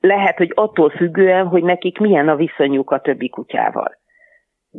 lehet, 0.00 0.36
hogy 0.36 0.52
attól 0.54 0.90
függően, 0.90 1.46
hogy 1.46 1.62
nekik 1.62 1.98
milyen 1.98 2.28
a 2.28 2.36
viszonyuk 2.36 2.90
a 2.90 3.00
többi 3.00 3.28
kutyával. 3.28 4.01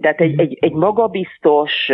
Tehát 0.01 0.21
egy, 0.21 0.39
egy, 0.39 0.57
egy 0.61 0.73
magabiztos 0.73 1.91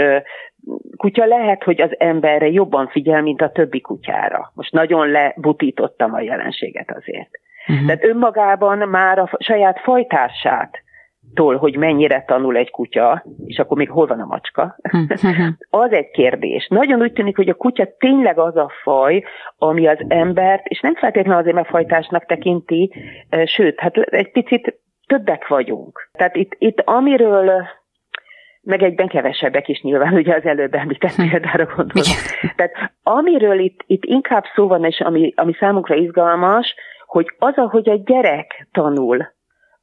kutya 0.98 1.26
lehet, 1.26 1.64
hogy 1.64 1.82
az 1.82 2.00
emberre 2.00 2.50
jobban 2.50 2.88
figyel, 2.88 3.22
mint 3.22 3.42
a 3.42 3.52
többi 3.52 3.82
kutyára. 3.82 4.52
Most 4.56 4.72
nagyon 4.72 5.08
lebutítottam 5.08 6.14
a 6.14 6.22
jelenséget 6.22 6.92
azért. 6.92 7.30
Uh-huh. 7.68 7.86
Tehát 7.86 8.04
önmagában 8.04 8.78
már 8.90 9.20
a 9.20 9.30
saját 9.38 9.80
fajtársát 9.80 10.84
tól, 11.34 11.58
hogy 11.58 11.78
mennyire 11.78 12.24
tanul 12.28 12.56
egy 12.58 12.72
kutya, 12.72 13.26
és 13.46 13.60
akkor 13.60 13.78
még 13.78 13.90
hol 13.90 14.08
van 14.08 14.20
a 14.20 14.26
macska, 14.26 14.78
uh-huh. 14.84 15.48
az 15.86 15.92
egy 15.92 16.10
kérdés. 16.10 16.68
Nagyon 16.68 17.02
úgy 17.02 17.14
tűnik, 17.14 17.36
hogy 17.36 17.50
a 17.50 17.54
kutya 17.54 17.88
tényleg 17.98 18.40
az 18.40 18.56
a 18.56 18.72
faj, 18.84 19.24
ami 19.58 19.88
az 19.88 19.98
embert, 20.08 20.68
és 20.68 20.80
nem 20.80 20.96
feltétlenül 20.96 21.40
azért, 21.40 21.56
mert 21.56 21.70
fajtásnak 21.70 22.26
tekinti, 22.26 22.94
sőt, 23.46 23.80
hát 23.80 23.98
egy 23.98 24.32
picit 24.32 24.80
többek 25.08 25.48
vagyunk. 25.48 26.10
Tehát 26.12 26.36
itt, 26.36 26.56
itt 26.58 26.82
amiről 26.86 27.52
meg 28.70 28.84
egyben 28.84 29.08
kevesebbek 29.08 29.68
is 29.68 29.82
nyilván, 29.82 30.14
ugye 30.14 30.36
az 30.36 30.46
előbb 30.46 30.74
említett 30.74 31.12
hm. 31.12 31.30
példára 31.30 31.66
gondolom. 31.66 32.12
Tehát 32.56 32.92
amiről 33.04 33.60
itt, 33.60 33.84
itt 33.86 34.06
inkább 34.06 34.44
szó 34.56 34.68
van, 34.68 34.86
és 34.86 35.00
ami, 35.00 35.34
ami 35.36 35.54
számunkra 35.60 35.96
izgalmas, 35.96 36.76
hogy 37.06 37.36
az, 37.40 37.54
ahogy 37.56 37.90
a 37.90 38.02
gyerek 38.06 38.68
tanul 38.72 39.38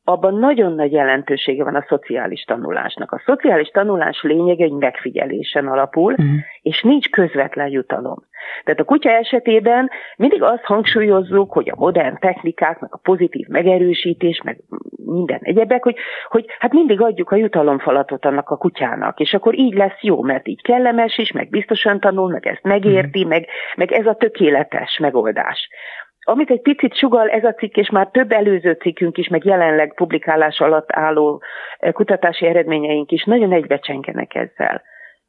abban 0.09 0.35
nagyon 0.35 0.73
nagy 0.73 0.93
jelentősége 0.93 1.65
van 1.65 1.75
a 1.75 1.85
szociális 1.89 2.43
tanulásnak. 2.43 3.13
A 3.13 3.23
szociális 3.25 3.69
tanulás 3.69 4.23
lényege 4.23 4.65
egy 4.65 4.73
megfigyelésen 4.73 5.67
alapul, 5.67 6.13
uh-huh. 6.13 6.27
és 6.63 6.83
nincs 6.83 7.11
közvetlen 7.11 7.69
jutalom. 7.69 8.26
Tehát 8.65 8.81
a 8.81 8.85
kutya 8.85 9.11
esetében 9.11 9.91
mindig 10.17 10.43
azt 10.43 10.65
hangsúlyozzuk, 10.65 11.53
hogy 11.53 11.71
a 11.71 11.79
modern 11.79 12.19
technikák, 12.19 12.81
meg 12.81 12.91
a 12.93 13.01
pozitív 13.03 13.47
megerősítés, 13.47 14.43
meg 14.45 14.59
minden 15.05 15.41
egyebek, 15.43 15.83
hogy, 15.83 15.97
hogy 16.29 16.47
hát 16.59 16.73
mindig 16.73 17.01
adjuk 17.01 17.31
a 17.31 17.37
jutalomfalatot 17.37 18.25
annak 18.25 18.51
a 18.51 18.57
kutyának, 18.57 19.21
és 19.21 19.35
akkor 19.35 19.59
így 19.59 19.75
lesz 19.75 20.01
jó, 20.01 20.23
mert 20.23 20.49
így 20.49 20.63
kellemes 20.63 21.19
is, 21.19 21.33
meg 21.33 21.49
biztosan 21.49 22.01
tanul, 22.01 22.31
meg 22.31 22.47
ezt 22.47 22.63
megérti, 22.63 23.19
uh-huh. 23.19 23.33
meg, 23.33 23.47
meg 23.77 23.93
ez 23.93 24.07
a 24.07 24.15
tökéletes 24.15 24.99
megoldás. 24.99 25.69
Amit 26.29 26.51
egy 26.51 26.61
picit 26.61 26.97
sugal 26.97 27.29
ez 27.29 27.45
a 27.45 27.55
cikk, 27.55 27.77
és 27.77 27.91
már 27.91 28.09
több 28.11 28.33
előző 28.33 28.73
cikkünk 28.73 29.19
is, 29.19 29.29
meg 29.29 29.45
jelenleg 29.45 29.95
publikálás 29.95 30.61
alatt 30.61 30.89
álló 30.93 31.43
eh, 31.79 31.93
kutatási 31.93 32.47
eredményeink 32.47 33.11
is 33.11 33.25
nagyon 33.25 33.53
egybecsengenek 33.53 34.35
ezzel. 34.35 34.83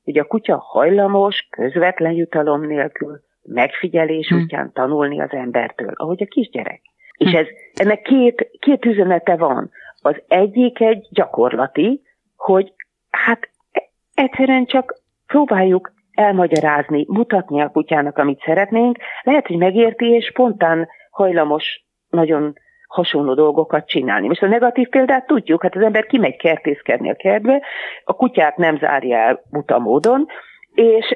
Ugye 0.07 0.21
a 0.21 0.25
kutya 0.25 0.57
hajlamos, 0.57 1.47
közvetlen 1.49 2.11
jutalom 2.11 2.65
nélkül, 2.65 3.19
megfigyelés 3.41 4.27
hmm. 4.27 4.41
útján 4.41 4.71
tanulni 4.73 5.21
az 5.21 5.31
embertől, 5.31 5.91
ahogy 5.93 6.21
a 6.21 6.25
kisgyerek. 6.25 6.81
Hmm. 7.17 7.27
És 7.27 7.33
ez, 7.33 7.45
ennek 7.73 8.01
két, 8.01 8.49
két 8.59 8.85
üzenete 8.85 9.35
van. 9.35 9.71
Az 10.01 10.21
egyik 10.27 10.79
egy 10.79 11.07
gyakorlati, 11.11 12.01
hogy 12.35 12.73
hát 13.09 13.49
e- 13.71 13.89
egyszerűen 14.13 14.65
csak 14.65 14.93
próbáljuk 15.25 15.91
elmagyarázni, 16.11 17.05
mutatni 17.07 17.61
a 17.61 17.69
kutyának, 17.69 18.17
amit 18.17 18.43
szeretnénk, 18.45 18.97
lehet, 19.23 19.47
hogy 19.47 19.57
megérti, 19.57 20.05
és 20.05 20.25
spontán 20.25 20.87
hajlamos 21.09 21.85
nagyon 22.09 22.53
hasonló 22.88 23.34
dolgokat 23.34 23.88
csinálni. 23.88 24.28
Most 24.28 24.43
a 24.43 24.47
negatív 24.47 24.88
példát 24.88 25.28
tudjuk, 25.28 25.62
hát 25.62 25.76
az 25.76 25.82
ember 25.82 26.06
kimegy 26.06 26.38
kertészkedni 26.38 27.10
a 27.10 27.15
kertbe, 27.15 27.62
a 28.04 28.13
kutyát 28.13 28.58
nem 28.58 28.78
zárja 28.78 29.17
el 29.17 29.41
buta 29.50 29.80
módon, 29.80 30.28
és 30.77 31.15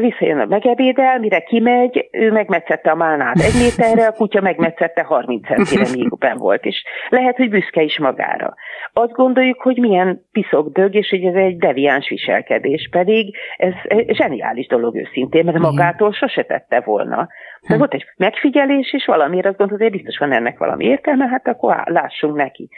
visszajön 0.00 0.38
a 0.38 0.44
megebédel, 0.44 1.18
mire 1.18 1.40
kimegy, 1.40 2.08
ő 2.12 2.30
megmetszette 2.30 2.90
a 2.90 2.94
málnát 2.94 3.36
egy 3.36 3.54
méterre, 3.62 4.06
a 4.06 4.12
kutya 4.12 4.40
megmetszette 4.40 5.02
30 5.02 5.46
centire, 5.46 5.86
míg 5.92 6.18
ben 6.18 6.36
volt, 6.36 6.64
és 6.64 6.82
lehet, 7.08 7.36
hogy 7.36 7.48
büszke 7.48 7.82
is 7.82 7.98
magára. 7.98 8.54
Azt 8.92 9.12
gondoljuk, 9.12 9.62
hogy 9.62 9.76
milyen 9.76 10.26
piszok 10.32 10.72
dög, 10.72 10.94
és 10.94 11.08
hogy 11.08 11.24
ez 11.24 11.34
egy 11.34 11.56
deviáns 11.56 12.08
viselkedés, 12.08 12.88
pedig 12.90 13.36
ez 13.56 13.72
zseniális 14.06 14.66
dolog 14.66 14.96
őszintén, 14.96 15.44
mert 15.44 15.58
magától 15.58 16.12
sose 16.12 16.42
tette 16.42 16.80
volna. 16.80 17.28
De 17.68 17.74
hm. 17.74 17.78
volt 17.78 17.94
egy 17.94 18.04
megfigyelés, 18.16 18.92
és 18.92 19.04
valamiért 19.04 19.46
azt 19.46 19.56
gondolod, 19.56 19.82
hogy 19.82 19.92
biztos 19.92 20.18
van 20.18 20.32
ennek 20.32 20.58
valami 20.58 20.84
értelme, 20.84 21.26
hát 21.26 21.48
akkor 21.48 21.82
lássunk 21.84 22.36
neki. 22.36 22.68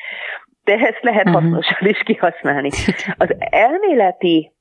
De 0.64 0.72
ezt 0.72 1.02
lehet 1.02 1.28
hm. 1.28 1.32
hasznosan 1.32 1.88
is 1.88 2.02
kihasználni. 2.04 2.70
Az 3.16 3.34
elméleti 3.38 4.52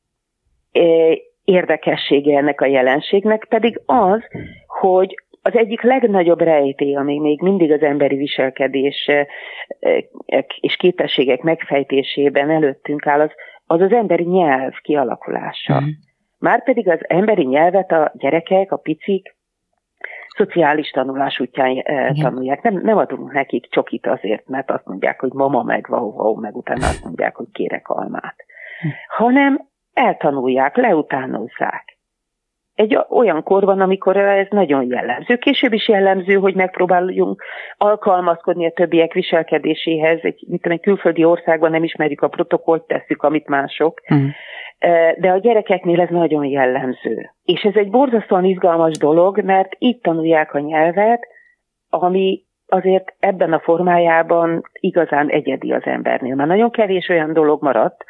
érdekessége 1.43 2.37
ennek 2.37 2.61
a 2.61 2.65
jelenségnek 2.65 3.45
pedig 3.49 3.81
az, 3.85 4.21
hogy 4.67 5.15
az 5.41 5.55
egyik 5.55 5.81
legnagyobb 5.81 6.41
rejtély, 6.41 6.95
ami 6.95 7.19
még 7.19 7.41
mindig 7.41 7.71
az 7.71 7.81
emberi 7.81 8.15
viselkedés 8.15 9.07
eh, 9.07 9.25
eh, 9.79 10.43
és 10.59 10.75
képességek 10.75 11.41
megfejtésében 11.41 12.49
előttünk 12.49 13.07
áll, 13.07 13.19
az 13.19 13.31
az, 13.65 13.81
az 13.81 13.91
emberi 13.91 14.23
nyelv 14.23 14.73
kialakulása. 14.81 15.81
Mm. 15.81 15.87
Márpedig 16.39 16.89
az 16.89 16.99
emberi 17.07 17.45
nyelvet 17.45 17.91
a 17.91 18.11
gyerekek, 18.15 18.71
a 18.71 18.77
picik 18.77 19.35
szociális 20.35 20.89
tanulás 20.89 21.39
útján 21.39 21.77
eh, 21.77 22.09
Igen. 22.09 22.15
tanulják. 22.15 22.61
Nem, 22.61 22.81
nem 22.83 22.97
adunk 22.97 23.31
nekik 23.31 23.69
csokit 23.69 24.07
azért, 24.07 24.47
mert 24.47 24.71
azt 24.71 24.85
mondják, 24.85 25.19
hogy 25.19 25.31
mama 25.33 25.63
meg 25.63 25.87
vau, 25.89 26.39
meg 26.39 26.55
utána 26.55 26.85
azt 26.85 27.03
mondják, 27.03 27.35
hogy 27.35 27.47
kérek 27.51 27.87
almát. 27.87 28.35
Hm. 28.81 28.87
Hanem 29.23 29.67
eltanulják, 29.93 30.75
leutánozzák. 30.75 31.97
Egy 32.75 32.99
olyan 33.09 33.43
kor 33.43 33.63
van, 33.63 33.81
amikor 33.81 34.17
ez 34.17 34.47
nagyon 34.49 34.87
jellemző. 34.89 35.35
Később 35.35 35.73
is 35.73 35.87
jellemző, 35.87 36.33
hogy 36.33 36.55
megpróbáljunk 36.55 37.43
alkalmazkodni 37.77 38.65
a 38.65 38.71
többiek 38.71 39.13
viselkedéséhez. 39.13 40.19
Egy, 40.21 40.45
mint 40.47 40.65
egy 40.65 40.81
külföldi 40.81 41.23
országban 41.23 41.71
nem 41.71 41.83
ismerjük 41.83 42.21
a 42.21 42.27
protokollt, 42.27 42.87
tesszük, 42.87 43.23
amit 43.23 43.47
mások. 43.47 44.01
Mm. 44.13 44.27
De 45.17 45.31
a 45.31 45.37
gyerekeknél 45.37 46.01
ez 46.01 46.09
nagyon 46.09 46.45
jellemző. 46.45 47.31
És 47.43 47.61
ez 47.61 47.75
egy 47.75 47.89
borzasztóan 47.89 48.45
izgalmas 48.45 48.97
dolog, 48.97 49.41
mert 49.41 49.75
itt 49.77 50.01
tanulják 50.01 50.53
a 50.53 50.59
nyelvet, 50.59 51.27
ami 51.89 52.43
azért 52.67 53.13
ebben 53.19 53.53
a 53.53 53.59
formájában 53.59 54.61
igazán 54.79 55.29
egyedi 55.29 55.71
az 55.71 55.83
embernél. 55.85 56.35
Már 56.35 56.47
nagyon 56.47 56.71
kevés 56.71 57.09
olyan 57.09 57.33
dolog 57.33 57.61
maradt, 57.61 58.05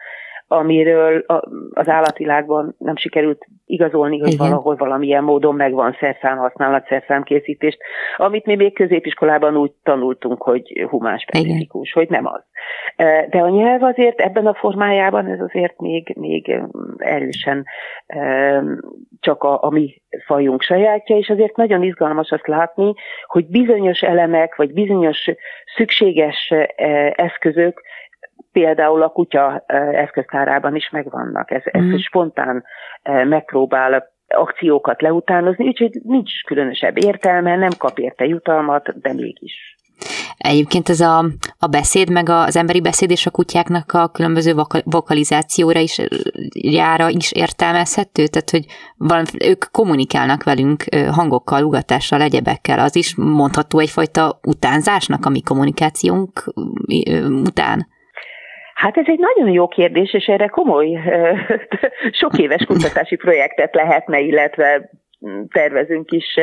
amiről 0.54 1.26
az 1.74 1.88
állatvilágban 1.88 2.76
nem 2.78 2.96
sikerült 2.96 3.46
igazolni, 3.66 4.20
hogy 4.20 4.34
Igen. 4.34 4.48
valahol 4.48 4.76
valamilyen 4.76 5.24
módon 5.24 5.56
megvan 5.56 5.96
szerszámhasználat, 6.00 6.88
szerszámkészítést, 6.88 7.78
amit 8.18 8.46
mi 8.46 8.56
még 8.56 8.74
középiskolában 8.74 9.58
úgy 9.58 9.72
tanultunk, 9.84 10.42
hogy 10.42 10.86
humán 10.89 11.18
specifikus, 11.18 11.94
hogy 11.94 12.10
nem 12.10 12.26
az. 12.26 12.42
E, 12.96 13.28
de 13.30 13.39
a 13.39 13.50
nyelv 13.50 13.84
azért 13.84 14.20
ebben 14.20 14.46
a 14.46 14.54
formájában 14.54 15.28
ez 15.28 15.39
azért 15.39 15.80
még, 15.80 16.13
még 16.20 16.62
erősen 16.98 17.66
csak 19.20 19.44
a, 19.44 19.63
a 19.63 19.70
mi 19.70 20.02
fajunk 20.26 20.62
sajátja, 20.62 21.18
és 21.18 21.30
azért 21.30 21.56
nagyon 21.56 21.84
izgalmas 21.84 22.30
azt 22.30 22.48
látni, 22.48 22.94
hogy 23.26 23.46
bizonyos 23.48 24.02
elemek, 24.02 24.56
vagy 24.56 24.74
bizonyos 24.74 25.30
szükséges 25.76 26.52
e, 26.52 27.13
eszközök 27.16 27.82
például 28.54 29.02
a 29.02 29.10
kutya 29.10 29.63
eszköztárában 29.92 30.76
is 30.76 30.89
megvannak. 30.89 31.52
Ez, 31.52 31.62
mm. 31.78 31.96
spontán 31.96 32.63
megpróbál 33.04 34.12
akciókat 34.28 35.02
leutánozni, 35.02 35.68
úgyhogy 35.68 36.00
nincs 36.04 36.44
különösebb 36.44 37.04
értelme, 37.04 37.56
nem 37.56 37.72
kap 37.78 38.00
érte 38.00 38.26
jutalmat, 38.26 39.00
de 39.02 39.13
mégis. 39.13 39.76
Egyébként 40.38 40.89
ez 40.89 41.00
a, 41.00 41.26
a 41.60 41.68
beszéd, 41.68 42.12
meg 42.12 42.30
az 42.30 42.56
emberi 42.56 42.82
beszéd 42.82 43.12
és 43.12 43.26
a 43.26 43.32
kutyáknak 43.32 43.92
a 43.92 44.08
különböző 44.08 44.54
vokalizációra 44.84 45.80
is 45.80 46.02
jára 46.52 47.10
is 47.10 47.32
értelmezhető, 47.32 48.28
tehát 48.28 48.50
hogy 48.50 48.66
valami, 48.98 49.26
ők 49.46 49.66
kommunikálnak 49.72 50.44
velünk 50.44 50.84
hangokkal, 51.12 51.63
ugatással, 51.63 52.22
egyebekkel, 52.22 52.80
az 52.80 52.96
is 52.96 53.16
mondható 53.16 53.80
egyfajta 53.80 54.39
utánzásnak 54.48 55.26
a 55.26 55.30
mi 55.30 55.42
kommunikációnk 55.42 56.54
után. 57.46 57.88
Hát 58.84 58.98
ez 58.98 59.06
egy 59.08 59.19
nagyon 59.19 59.54
jó 59.54 59.67
kérdés, 59.67 60.13
és 60.13 60.26
erre 60.26 60.48
komoly, 60.48 61.00
sok 62.22 62.38
éves 62.38 62.65
kutatási 62.65 63.15
projektet 63.15 63.76
lehetne, 63.76 64.19
illetve 64.19 64.89
tervezünk 65.52 66.12
is 66.12 66.39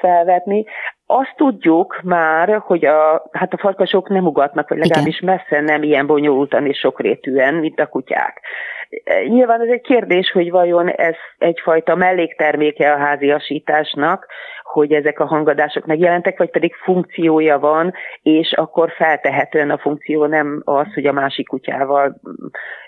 felvetni. 0.00 0.64
Azt 1.06 1.34
tudjuk 1.36 2.00
már, 2.02 2.58
hogy 2.58 2.84
a, 2.84 3.28
hát 3.32 3.52
a 3.52 3.58
farkasok 3.58 4.08
nem 4.08 4.26
ugatnak, 4.26 4.68
vagy 4.68 4.78
legalábbis 4.78 5.20
messze 5.20 5.60
nem 5.60 5.82
ilyen 5.82 6.06
bonyolultan 6.06 6.66
és 6.66 6.78
sokrétűen, 6.78 7.54
mint 7.54 7.80
a 7.80 7.86
kutyák. 7.86 8.40
Nyilván 9.28 9.60
ez 9.60 9.68
egy 9.68 9.80
kérdés, 9.80 10.30
hogy 10.30 10.50
vajon 10.50 10.88
ez 10.88 11.14
egyfajta 11.38 11.94
mellékterméke 11.94 12.92
a 12.92 12.98
háziasításnak, 12.98 14.26
hogy 14.72 14.92
ezek 14.92 15.20
a 15.20 15.26
hangadások 15.26 15.86
megjelentek, 15.86 16.38
vagy 16.38 16.50
pedig 16.50 16.74
funkciója 16.74 17.58
van, 17.58 17.92
és 18.22 18.52
akkor 18.52 18.90
feltehetően 18.90 19.70
a 19.70 19.78
funkció 19.78 20.26
nem 20.26 20.62
az, 20.64 20.86
hogy 20.94 21.06
a 21.06 21.12
másik 21.12 21.48
kutyával 21.48 22.20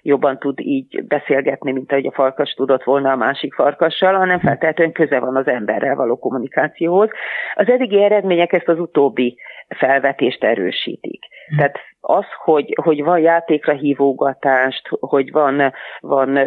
jobban 0.03 0.39
tud 0.39 0.61
így 0.61 1.05
beszélgetni, 1.05 1.73
mint 1.73 1.93
ahogy 1.93 2.07
a 2.07 2.13
farkas 2.13 2.53
tudott 2.53 2.83
volna 2.83 3.11
a 3.11 3.17
másik 3.17 3.55
farkassal, 3.55 4.15
hanem 4.15 4.41
feltehetően 4.41 4.93
köze 4.93 5.19
van 5.19 5.37
az 5.37 5.47
emberrel 5.47 5.95
való 5.95 6.19
kommunikációhoz. 6.19 7.11
Az 7.55 7.69
eddigi 7.69 8.03
eredmények 8.03 8.53
ezt 8.53 8.69
az 8.69 8.79
utóbbi 8.79 9.37
felvetést 9.69 10.45
erősítik. 10.45 11.25
Tehát 11.57 11.79
az, 12.05 12.25
hogy, 12.45 12.79
hogy 12.83 13.05
van 13.05 13.19
játékra 13.19 13.73
hívogatást, 13.73 14.89
hogy 15.01 15.33
van, 15.33 15.73
van 16.01 16.39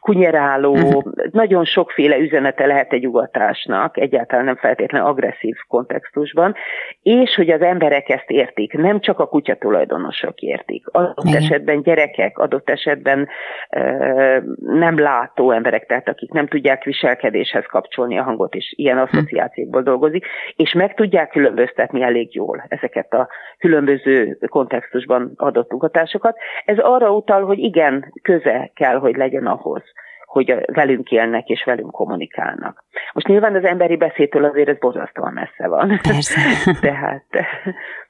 kunyeráló, 0.00 0.72
uh-huh. 0.72 1.02
nagyon 1.30 1.64
sokféle 1.64 2.18
üzenete 2.18 2.66
lehet 2.66 2.92
egy 2.92 3.06
ugatásnak, 3.06 3.98
egyáltalán 3.98 4.44
nem 4.44 4.56
feltétlenül 4.56 5.08
agresszív 5.08 5.56
kontextusban, 5.68 6.54
és 7.02 7.34
hogy 7.34 7.50
az 7.50 7.60
emberek 7.60 8.08
ezt 8.08 8.30
értik, 8.30 8.72
nem 8.72 9.00
csak 9.00 9.18
a 9.18 9.26
kutya 9.26 9.54
tulajdonosok 9.54 10.40
értik. 10.40 10.86
Adott 10.86 11.24
Igen. 11.24 11.42
esetben 11.42 11.82
gyerekek, 11.82 12.38
adott 12.38 12.70
esetben 12.70 13.28
uh, 13.76 14.36
nem 14.56 14.98
látó 14.98 15.50
emberek, 15.50 15.86
tehát 15.86 16.08
akik 16.08 16.30
nem 16.30 16.46
tudják 16.46 16.84
viselkedéshez 16.84 17.64
kapcsolni 17.66 18.18
a 18.18 18.22
hangot, 18.22 18.54
és 18.54 18.74
ilyen 18.76 18.96
hm. 18.96 19.02
asszociációkból 19.02 19.82
dolgozik, 19.82 20.26
és 20.56 20.72
meg 20.72 20.94
tudják 20.94 21.30
különböztetni 21.30 22.02
elég 22.02 22.34
jól 22.34 22.64
ezeket 22.68 23.12
a 23.12 23.28
különböző 23.58 24.38
kontextusban 24.50 25.32
adott 25.36 25.72
ugatásokat. 25.72 26.36
Ez 26.64 26.78
arra 26.78 27.12
utal, 27.12 27.44
hogy 27.44 27.58
igen, 27.58 28.12
köze 28.22 28.70
kell, 28.74 28.96
hogy 28.98 29.16
legyen 29.16 29.46
ahhoz, 29.46 29.82
hogy 30.30 30.54
velünk 30.66 31.10
élnek 31.10 31.48
és 31.48 31.64
velünk 31.64 31.90
kommunikálnak. 31.90 32.84
Most 33.12 33.26
nyilván 33.26 33.54
az 33.54 33.64
emberi 33.64 33.96
beszédtől 33.96 34.44
azért 34.44 34.68
ez 34.68 34.78
borzasztóan 34.78 35.32
messze 35.32 35.68
van. 35.68 36.00
Persze. 36.02 36.40
Tehát, 36.88 37.24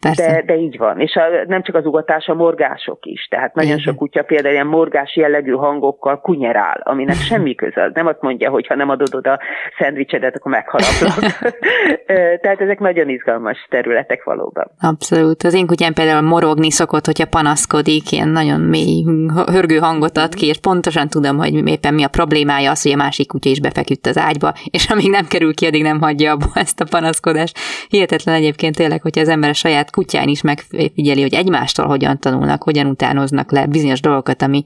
Persze. 0.01 0.33
De, 0.33 0.43
de 0.43 0.57
így 0.57 0.79
van. 0.79 1.01
És 1.01 1.15
a, 1.15 1.23
nem 1.47 1.63
csak 1.63 1.75
az 1.75 1.87
ugatás, 1.87 2.27
a 2.27 2.35
morgások 2.35 2.99
is. 3.07 3.27
Tehát 3.31 3.55
nagyon 3.55 3.71
Igen. 3.71 3.83
sok 3.83 3.97
kutya 3.97 4.23
például 4.23 4.55
ilyen 4.55 4.67
morgás 4.67 5.17
jellegű 5.17 5.53
hangokkal 5.53 6.21
kunyerál, 6.21 6.81
aminek 6.85 7.17
semmi 7.31 7.55
köze. 7.55 7.91
Nem 7.95 8.07
azt 8.07 8.21
mondja, 8.21 8.51
hogy 8.51 8.67
ha 8.67 8.75
nem 8.75 8.89
adod 8.89 9.15
oda 9.15 9.39
szendvicsedet, 9.79 10.37
akkor 10.37 10.53
megharaplak. 10.53 11.49
Tehát 12.43 12.61
ezek 12.61 12.79
nagyon 12.79 13.09
izgalmas 13.09 13.67
területek 13.71 14.25
valóban. 14.25 14.71
Abszolút. 14.81 15.43
Az 15.43 15.55
én 15.55 15.67
kutyám 15.67 15.93
például 15.93 16.29
morogni 16.29 16.71
szokott, 16.71 17.07
hogyha 17.07 17.27
panaszkodik, 17.27 18.13
ilyen 18.13 18.29
nagyon 18.29 18.61
mély 18.61 19.05
hörgő 19.47 19.77
hangot 19.77 20.17
ad 20.17 20.35
ki, 20.35 20.47
és 20.47 20.59
pontosan 20.59 21.09
tudom, 21.09 21.37
hogy 21.37 21.69
éppen 21.69 21.95
mi 21.95 22.05
a 22.05 22.10
problémája 22.11 22.71
az, 22.71 22.83
hogy 22.83 22.93
a 22.93 22.97
másik 22.97 23.27
kutya 23.27 23.51
is 23.51 23.61
befeküdt 23.61 24.07
az 24.07 24.19
ágyba, 24.19 24.55
és 24.65 24.87
amíg 24.87 25.11
nem 25.11 25.27
kerül 25.27 25.55
ki, 25.55 25.67
addig 25.67 25.83
nem 25.83 26.01
hagyja 26.01 26.33
abba 26.33 26.51
ezt 26.55 26.81
a 26.81 26.85
panaszkodást. 26.85 27.59
Hihetetlen 27.89 28.35
egyébként 28.35 28.77
tényleg, 28.77 29.03
hogyha 29.03 29.21
az 29.21 29.29
ember 29.29 29.51
a 29.51 29.55
saját 29.55 29.91
kutyán 29.91 30.29
is 30.29 30.41
megfigyeli, 30.41 31.21
hogy 31.21 31.35
egymástól 31.35 31.87
hogyan 31.87 32.19
tanulnak, 32.19 32.63
hogyan 32.63 32.87
utánoznak 32.87 33.53
le 33.53 33.67
bizonyos 33.67 34.01
dolgokat, 34.01 34.43
ami, 34.43 34.63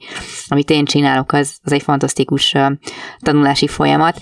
amit 0.47 0.69
én 0.69 0.85
csinálok, 0.85 1.31
az, 1.31 1.57
az 1.63 1.71
egy 1.71 1.83
fantasztikus 1.83 2.55
tanulási 3.19 3.67
folyamat. 3.67 4.17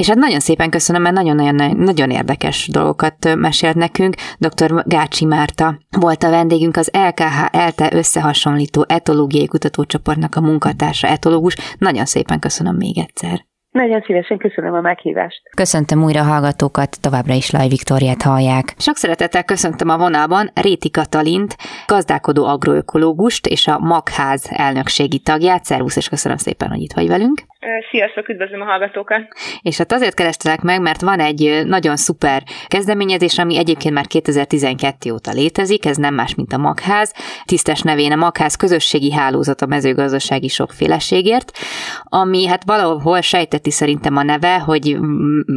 És 0.00 0.08
hát 0.08 0.16
nagyon 0.16 0.40
szépen 0.40 0.70
köszönöm, 0.70 1.02
mert 1.02 1.14
nagyon-nagyon 1.14 1.76
nagyon 1.76 2.10
érdekes 2.10 2.68
dolgokat 2.68 3.34
mesélt 3.36 3.74
nekünk. 3.74 4.14
Dr. 4.38 4.82
Gácsi 4.86 5.24
Márta 5.24 5.78
volt 6.00 6.22
a 6.22 6.30
vendégünk, 6.30 6.76
az 6.76 6.90
LKH 6.92 7.56
ELTE 7.56 7.90
összehasonlító 7.92 8.84
etológiai 8.88 9.46
kutatócsoportnak 9.46 10.36
a 10.36 10.40
munkatársa 10.40 11.06
etológus. 11.06 11.56
Nagyon 11.78 12.04
szépen 12.04 12.38
köszönöm 12.38 12.76
még 12.76 12.98
egyszer. 12.98 13.48
Nagyon 13.70 14.02
szívesen 14.06 14.38
köszönöm 14.38 14.74
a 14.74 14.80
meghívást. 14.80 15.40
Köszöntöm 15.56 16.04
újra 16.04 16.20
a 16.20 16.24
hallgatókat, 16.24 17.00
továbbra 17.00 17.34
is 17.34 17.50
Laj 17.50 17.68
Viktoriát 17.68 18.22
hallják. 18.22 18.74
Sok 18.78 18.96
szeretettel 18.96 19.44
köszöntöm 19.44 19.88
a 19.88 19.98
vonalban 19.98 20.50
Réti 20.54 20.90
Katalint, 20.90 21.56
gazdálkodó 21.86 22.44
agroökológust 22.44 23.46
és 23.46 23.66
a 23.66 23.78
Magház 23.78 24.46
elnökségi 24.50 25.18
tagját. 25.18 25.64
Szervusz, 25.64 25.96
és 25.96 26.08
köszönöm 26.08 26.36
szépen, 26.36 26.68
hogy 26.68 26.80
itt 26.80 26.92
vagy 26.92 27.08
velünk. 27.08 27.49
Sziasztok, 27.90 28.28
üdvözlöm 28.28 28.60
a 28.60 28.64
hallgatókat! 28.64 29.28
És 29.62 29.78
hát 29.78 29.92
azért 29.92 30.14
kerestelek 30.14 30.60
meg, 30.60 30.80
mert 30.80 31.00
van 31.00 31.20
egy 31.20 31.62
nagyon 31.66 31.96
szuper 31.96 32.42
kezdeményezés, 32.66 33.38
ami 33.38 33.58
egyébként 33.58 33.94
már 33.94 34.06
2012 34.06 35.12
óta 35.12 35.32
létezik, 35.32 35.86
ez 35.86 35.96
nem 35.96 36.14
más, 36.14 36.34
mint 36.34 36.52
a 36.52 36.58
Magház. 36.58 37.14
Tisztes 37.44 37.80
nevén 37.82 38.12
a 38.12 38.16
Magház 38.16 38.56
közösségi 38.56 39.12
hálózat 39.12 39.60
a 39.60 39.66
mezőgazdasági 39.66 40.48
sokféleségért, 40.48 41.50
ami 42.04 42.46
hát 42.46 42.64
valahol 42.64 43.20
sejteti 43.20 43.70
szerintem 43.70 44.16
a 44.16 44.22
neve, 44.22 44.58
hogy 44.58 44.96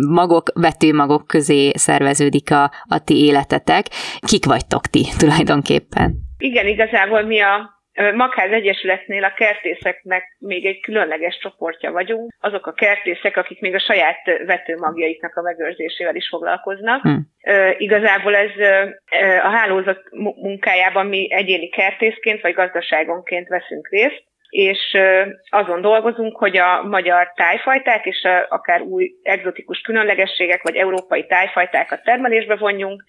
magok, 0.08 0.52
vetőmagok 0.54 1.28
közé 1.28 1.72
szerveződik 1.74 2.52
a, 2.52 2.72
a 2.88 3.04
ti 3.04 3.26
életetek. 3.26 3.86
Kik 4.20 4.46
vagytok 4.46 4.86
ti 4.86 5.06
tulajdonképpen? 5.18 6.14
Igen, 6.38 6.68
igazából 6.68 7.22
mi 7.22 7.42
a 7.42 7.82
Magház 8.14 8.52
Egyesületnél 8.52 9.24
a 9.24 9.34
kertészeknek 9.34 10.36
még 10.40 10.66
egy 10.66 10.80
különleges 10.80 11.38
csoportja 11.38 11.92
vagyunk. 11.92 12.34
Azok 12.40 12.68
a 12.68 12.74
kertészek, 12.74 13.38
akik 13.38 13.60
még 13.60 13.76
a 13.76 13.80
saját 13.80 14.26
vetőmagjaiknak 14.46 15.36
a 15.36 15.42
megőrzésével 15.42 16.16
is 16.16 16.28
foglalkoznak. 16.28 17.02
Hmm. 17.02 17.28
igazából 17.78 18.36
ez 18.36 18.52
a 19.44 19.50
hálózat 19.50 20.02
munkájában 20.42 21.06
mi 21.06 21.34
egyéni 21.34 21.70
kertészként 21.70 22.42
vagy 22.42 22.54
gazdaságonként 22.54 23.48
veszünk 23.48 23.90
részt 23.90 24.24
és 24.54 24.98
azon 25.50 25.82
dolgozunk, 25.82 26.38
hogy 26.38 26.58
a 26.58 26.84
magyar 26.84 27.32
tájfajták 27.36 28.06
és 28.06 28.28
akár 28.50 28.82
új 28.82 29.12
egzotikus 29.24 29.80
különlegességek 29.80 30.62
vagy 30.62 30.76
európai 30.76 31.26
tájfajtákat 31.26 32.04
termelésbe 32.04 32.56
vonjunk, 32.56 33.04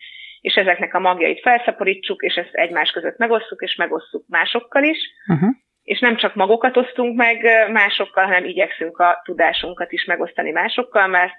és 0.44 0.54
ezeknek 0.54 0.94
a 0.94 0.98
magjait 0.98 1.40
felszaporítsuk, 1.40 2.22
és 2.22 2.34
ezt 2.34 2.54
egymás 2.54 2.90
között 2.90 3.18
megosszuk, 3.18 3.62
és 3.62 3.74
megosszuk 3.74 4.24
másokkal 4.28 4.82
is. 4.82 4.98
Uh-huh. 5.26 5.50
És 5.82 6.00
nem 6.00 6.16
csak 6.16 6.34
magokat 6.34 6.76
osztunk 6.76 7.16
meg 7.16 7.68
másokkal, 7.70 8.24
hanem 8.24 8.44
igyekszünk 8.44 8.98
a 8.98 9.20
tudásunkat 9.24 9.92
is 9.92 10.04
megosztani 10.04 10.50
másokkal, 10.50 11.06
mert 11.06 11.34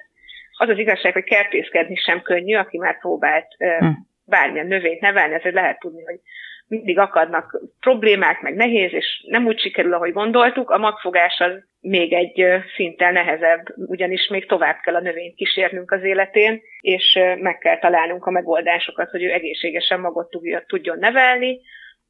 az 0.58 0.70
az 0.70 0.78
igazság, 0.78 1.14
hogy 1.14 1.24
kertészkedni 1.24 1.96
sem 1.96 2.22
könnyű, 2.22 2.56
aki 2.56 2.78
már 2.78 3.00
próbált 3.00 3.48
uh-huh. 3.60 3.96
bármilyen 4.26 4.68
növényt 4.68 5.02
nevelni, 5.02 5.34
ezért 5.34 5.56
lehet 5.56 5.80
tudni, 5.80 6.04
hogy 6.04 6.20
mindig 6.68 7.00
akadnak 7.00 7.62
problémák, 7.80 8.42
meg 8.42 8.56
nehéz, 8.56 8.94
és 8.94 9.26
nem 9.28 9.46
úgy 9.46 9.60
sikerül, 9.60 9.94
ahogy 9.94 10.14
gondoltuk. 10.14 10.70
A 10.70 10.78
magfogás 10.78 11.40
az 11.40 11.52
még 11.80 12.14
egy 12.14 12.46
szinten 12.76 13.14
nehezebb, 13.14 13.66
ugyanis 13.76 14.28
még 14.28 14.46
tovább 14.46 14.80
kell 14.84 14.96
a 14.96 15.02
növényt 15.02 15.36
kísérnünk 15.36 15.92
az 15.92 16.04
életén, 16.04 16.62
és 16.82 17.20
meg 17.40 17.58
kell 17.58 17.80
találnunk 17.80 18.26
a 18.26 18.32
megoldásokat, 18.32 19.10
hogy 19.10 19.24
ő 19.24 19.32
egészségesen 19.32 20.00
magot 20.00 20.30
tudjon 20.68 20.98
nevelni, 21.00 21.62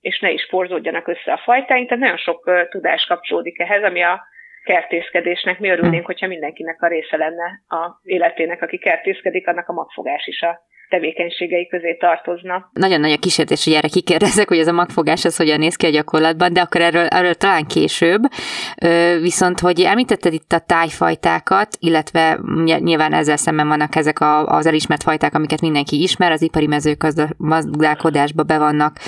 és 0.02 0.20
ne 0.20 0.32
is 0.32 0.48
porzódjanak 0.50 1.08
össze 1.08 1.32
a 1.32 1.42
fajtáink. 1.44 1.88
Tehát 1.88 2.04
nagyon 2.04 2.18
sok 2.18 2.52
tudás 2.70 3.06
kapcsolódik 3.06 3.60
ehhez, 3.60 3.84
ami 3.84 4.02
a 4.02 4.24
kertészkedésnek. 4.64 5.60
Mi 5.60 5.70
örülnénk, 5.70 6.02
hm. 6.02 6.06
hogyha 6.06 6.28
mindenkinek 6.28 6.82
a 6.82 6.88
része 6.88 7.18
lenne 7.18 7.62
a 7.68 8.00
életének, 8.04 8.62
aki 8.62 8.78
kertészkedik, 8.78 9.48
annak 9.48 9.70
a 9.70 9.74
magfogás 9.74 10.28
is 10.28 10.42
a 10.42 10.60
tevékenységei 10.90 11.68
közé 11.68 11.96
tartozna. 11.96 12.70
Nagyon 12.74 13.00
nagy 13.00 13.12
a 13.12 13.18
kísértés, 13.18 13.64
hogy 13.64 13.74
erre 13.74 13.88
kikérdezek, 13.88 14.48
hogy 14.48 14.58
ez 14.58 14.68
a 14.68 14.72
magfogás 14.72 15.26
az 15.26 15.38
hogyan 15.38 15.60
néz 15.60 15.76
ki 15.76 15.86
a 15.86 15.90
gyakorlatban, 15.90 16.54
de 16.54 16.62
akkor 16.62 16.82
erről, 16.82 17.06
erről 17.06 17.34
talán 17.34 17.66
később. 17.66 18.22
Viszont, 19.22 19.60
hogy 19.60 19.82
említetted 19.82 20.34
itt 20.34 20.52
a 20.52 20.60
tájfajtákat, 20.60 21.78
illetve 21.80 22.40
nyilván 22.80 23.14
ezzel 23.14 23.38
szemben 23.38 23.68
vannak 23.68 23.96
ezek 23.96 24.20
a, 24.20 24.46
az 24.46 24.66
elismert 24.66 25.04
fajták, 25.04 25.34
amiket 25.34 25.62
mindenki 25.62 26.02
ismer, 26.02 26.32
az 26.32 26.42
ipari 26.42 26.68
mezőgazdálkodásba 26.68 28.44
be 28.44 28.58
vannak 28.58 29.00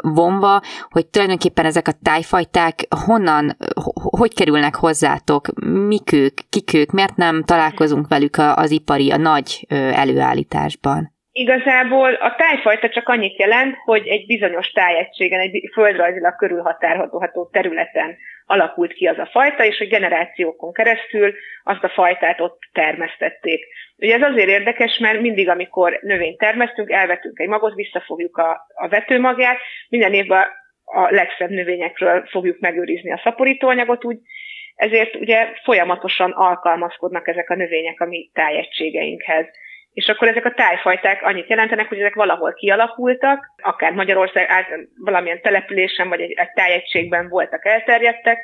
vonva, 0.00 0.60
hogy 0.90 1.06
tulajdonképpen 1.06 1.64
ezek 1.64 1.88
a 1.88 1.98
tájfajták 2.02 2.80
honnan, 3.06 3.56
hogy 3.94 4.34
kerülnek 4.34 4.74
hozzátok, 4.74 5.46
mik 5.64 6.12
ők, 6.12 6.38
kik 6.48 6.74
ők, 6.74 6.90
miért 6.90 7.16
nem 7.16 7.42
találkozunk 7.44 8.08
velük 8.08 8.36
az 8.54 8.70
ipari, 8.70 9.10
a 9.10 9.16
nagy 9.16 9.66
előállításban? 9.68 11.05
Igazából 11.38 12.14
a 12.14 12.34
tájfajta 12.34 12.88
csak 12.88 13.08
annyit 13.08 13.38
jelent, 13.38 13.76
hogy 13.84 14.06
egy 14.06 14.26
bizonyos 14.26 14.70
tájegységen, 14.70 15.40
egy 15.40 15.70
földrajzilag 15.72 16.36
körülhatárolható 16.36 17.48
területen 17.52 18.16
alakult 18.46 18.92
ki 18.92 19.06
az 19.06 19.18
a 19.18 19.28
fajta, 19.32 19.64
és 19.64 19.78
hogy 19.78 19.88
generációkon 19.88 20.72
keresztül 20.72 21.34
azt 21.64 21.84
a 21.84 21.88
fajtát 21.88 22.40
ott 22.40 22.58
termesztették. 22.72 23.66
Ugye 23.96 24.14
ez 24.14 24.22
azért 24.22 24.48
érdekes, 24.48 24.98
mert 24.98 25.20
mindig, 25.20 25.48
amikor 25.48 25.98
növényt 26.02 26.38
termesztünk, 26.38 26.90
elvetünk 26.90 27.38
egy 27.38 27.48
magot, 27.48 27.74
visszafogjuk 27.74 28.36
a, 28.36 28.66
a 28.74 28.88
vetőmagját, 28.88 29.58
minden 29.88 30.12
évben 30.12 30.46
a 30.84 31.10
legszebb 31.10 31.50
növényekről 31.50 32.26
fogjuk 32.26 32.58
megőrizni 32.60 33.12
a 33.12 33.20
szaporítóanyagot, 33.24 34.04
úgy 34.04 34.18
ezért 34.74 35.14
ugye 35.14 35.52
folyamatosan 35.64 36.30
alkalmazkodnak 36.30 37.28
ezek 37.28 37.50
a 37.50 37.54
növények 37.54 38.00
a 38.00 38.06
mi 38.06 38.30
tájegységeinkhez. 38.32 39.46
És 39.96 40.08
akkor 40.08 40.28
ezek 40.28 40.44
a 40.44 40.54
tájfajták 40.54 41.22
annyit 41.22 41.48
jelentenek, 41.48 41.88
hogy 41.88 41.98
ezek 41.98 42.14
valahol 42.14 42.52
kialakultak, 42.52 43.44
akár 43.62 43.92
Magyarország 43.92 44.48
valamilyen 45.04 45.40
településen 45.40 46.08
vagy 46.08 46.20
egy, 46.20 46.32
egy 46.32 46.52
tájegységben 46.54 47.28
voltak 47.28 47.66
elterjedtek, 47.66 48.38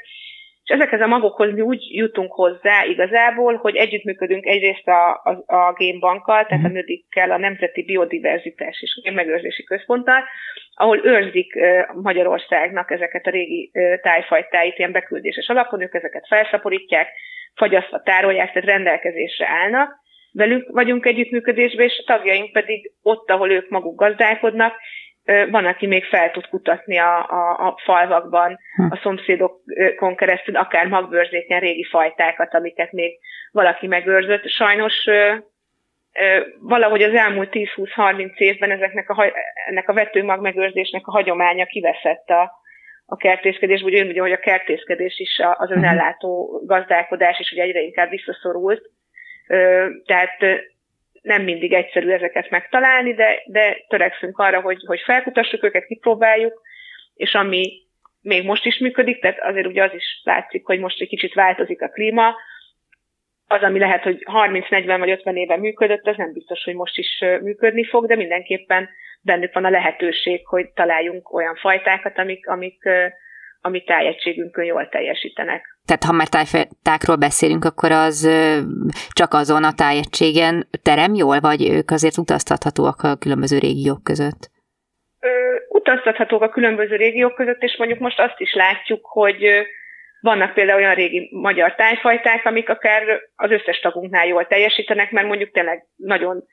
és 0.64 0.74
ezekhez 0.74 1.00
a 1.00 1.06
magokhoz 1.06 1.52
mi 1.52 1.60
úgy 1.60 1.82
jutunk 1.90 2.32
hozzá 2.32 2.84
igazából, 2.84 3.56
hogy 3.56 3.76
együttműködünk 3.76 4.46
egyrészt 4.46 4.88
a, 4.88 5.10
a, 5.10 5.54
a 5.54 5.72
génbankkal, 5.72 6.46
tehát 6.46 6.64
a 6.64 6.66
mhm. 6.66 6.76
nödikkel, 6.76 7.30
a 7.30 7.38
Nemzeti 7.38 7.84
Biodiverzitás 7.84 8.80
és 8.80 9.12
Megőrzési 9.14 9.64
Központtal, 9.64 10.24
ahol 10.74 11.00
őrzik 11.04 11.54
Magyarországnak 12.02 12.90
ezeket 12.90 13.26
a 13.26 13.30
régi 13.30 13.70
tájfajtáit 14.02 14.78
ilyen 14.78 14.92
beküldéses 14.92 15.48
alapon, 15.48 15.80
ők 15.80 15.94
ezeket 15.94 16.26
felszaporítják, 16.28 17.08
fagyasztva 17.54 18.02
tárolják, 18.02 18.52
tehát 18.52 18.68
rendelkezésre 18.68 19.46
állnak, 19.48 20.01
velük 20.33 20.68
vagyunk 20.71 21.07
együttműködésben, 21.07 21.87
és 21.87 22.03
a 22.07 22.12
tagjaink 22.12 22.53
pedig 22.53 22.92
ott, 23.03 23.31
ahol 23.31 23.51
ők 23.51 23.68
maguk 23.68 23.99
gazdálkodnak, 23.99 24.75
van, 25.51 25.64
aki 25.64 25.87
még 25.87 26.05
fel 26.05 26.31
tud 26.31 26.49
kutatni 26.49 26.99
a, 26.99 27.18
a, 27.18 27.66
a 27.66 27.79
falvakban, 27.85 28.59
hm. 28.77 28.83
a 28.90 28.99
szomszédokon 29.03 30.16
keresztül, 30.16 30.57
akár 30.57 30.87
magbőrzéken 30.87 31.61
régi 31.61 31.85
fajtákat, 31.85 32.55
amiket 32.55 32.92
még 32.92 33.18
valaki 33.53 33.87
megőrzött. 33.87 34.49
Sajnos 34.49 34.95
valahogy 36.61 37.03
az 37.03 37.14
elmúlt 37.14 37.49
10-20-30 37.53 38.37
évben 38.37 38.71
ezeknek 38.71 39.11
a, 39.11 39.33
ennek 39.68 39.88
a 39.88 39.92
vetőmag 39.92 40.40
megőrzésnek 40.40 41.07
a 41.07 41.11
hagyománya 41.11 41.66
kiveszett 41.66 42.29
a, 42.29 42.53
a 43.07 43.16
kertészkedés, 43.16 43.83
ugye, 43.83 44.05
ugye, 44.05 44.21
hogy 44.21 44.33
a 44.33 44.38
kertészkedés 44.38 45.18
is, 45.18 45.40
az 45.57 45.68
hm. 45.68 45.77
önellátó 45.77 46.62
gazdálkodás 46.66 47.38
is 47.38 47.51
ugye 47.53 47.62
egyre 47.62 47.81
inkább 47.81 48.11
visszaszorult 48.11 48.90
tehát 50.05 50.38
nem 51.22 51.42
mindig 51.42 51.72
egyszerű 51.72 52.11
ezeket 52.11 52.50
megtalálni, 52.50 53.14
de, 53.14 53.42
de 53.46 53.85
törekszünk 53.88 54.38
arra, 54.38 54.61
hogy, 54.61 54.83
hogy 54.87 55.00
felkutassuk 55.00 55.64
őket, 55.64 55.87
kipróbáljuk, 55.87 56.62
és 57.14 57.35
ami 57.35 57.72
még 58.22 58.44
most 58.44 58.64
is 58.64 58.78
működik, 58.78 59.20
tehát 59.20 59.40
azért 59.40 59.66
ugye 59.66 59.83
az 59.83 59.94
is 59.94 60.20
látszik, 60.24 60.66
hogy 60.66 60.78
most 60.78 61.00
egy 61.00 61.09
kicsit 61.09 61.35
változik 61.35 61.83
a 61.83 61.88
klíma, 61.88 62.35
az, 63.46 63.62
ami 63.62 63.78
lehet, 63.78 64.02
hogy 64.02 64.18
30-40 64.24 64.96
vagy 64.98 65.11
50 65.11 65.37
éve 65.37 65.57
működött, 65.57 66.07
az 66.07 66.16
nem 66.16 66.33
biztos, 66.33 66.64
hogy 66.64 66.74
most 66.74 66.98
is 66.98 67.24
működni 67.40 67.85
fog, 67.85 68.07
de 68.07 68.16
mindenképpen 68.16 68.88
bennük 69.20 69.52
van 69.52 69.64
a 69.64 69.70
lehetőség, 69.70 70.46
hogy 70.46 70.68
találjunk 70.70 71.33
olyan 71.33 71.55
fajtákat, 71.55 72.18
amik, 72.18 72.48
amik, 72.48 72.88
amik 73.62 73.87
tájegységünkön 73.87 74.64
jól 74.64 74.88
teljesítenek. 74.88 75.79
Tehát 75.87 76.05
ha 76.05 76.12
már 76.12 76.29
tájfajtákról 76.29 77.16
beszélünk, 77.16 77.64
akkor 77.64 77.90
az 77.90 78.29
csak 79.12 79.33
azon 79.33 79.64
a 79.64 79.72
tájegységen 79.72 80.68
terem 80.83 81.14
jól, 81.14 81.40
vagy 81.40 81.70
ők 81.70 81.90
azért 81.90 82.18
utaztathatóak 82.18 83.03
a 83.03 83.16
különböző 83.16 83.59
régiók 83.59 84.03
között? 84.03 84.51
Ö, 85.20 85.29
utaztathatók 85.68 86.42
a 86.42 86.48
különböző 86.48 86.96
régiók 86.96 87.35
között, 87.35 87.62
és 87.62 87.77
mondjuk 87.79 87.98
most 87.98 88.20
azt 88.20 88.40
is 88.40 88.55
látjuk, 88.55 89.07
hogy 89.07 89.66
vannak 90.20 90.55
például 90.55 90.79
olyan 90.79 90.94
régi 90.94 91.29
magyar 91.33 91.75
tájfajták, 91.75 92.46
amik 92.46 92.68
akár 92.68 93.03
az 93.37 93.51
összes 93.51 93.79
tagunknál 93.81 94.27
jól 94.27 94.46
teljesítenek, 94.46 95.11
mert 95.11 95.27
mondjuk 95.27 95.51
tényleg 95.51 95.87
nagyon 95.96 96.44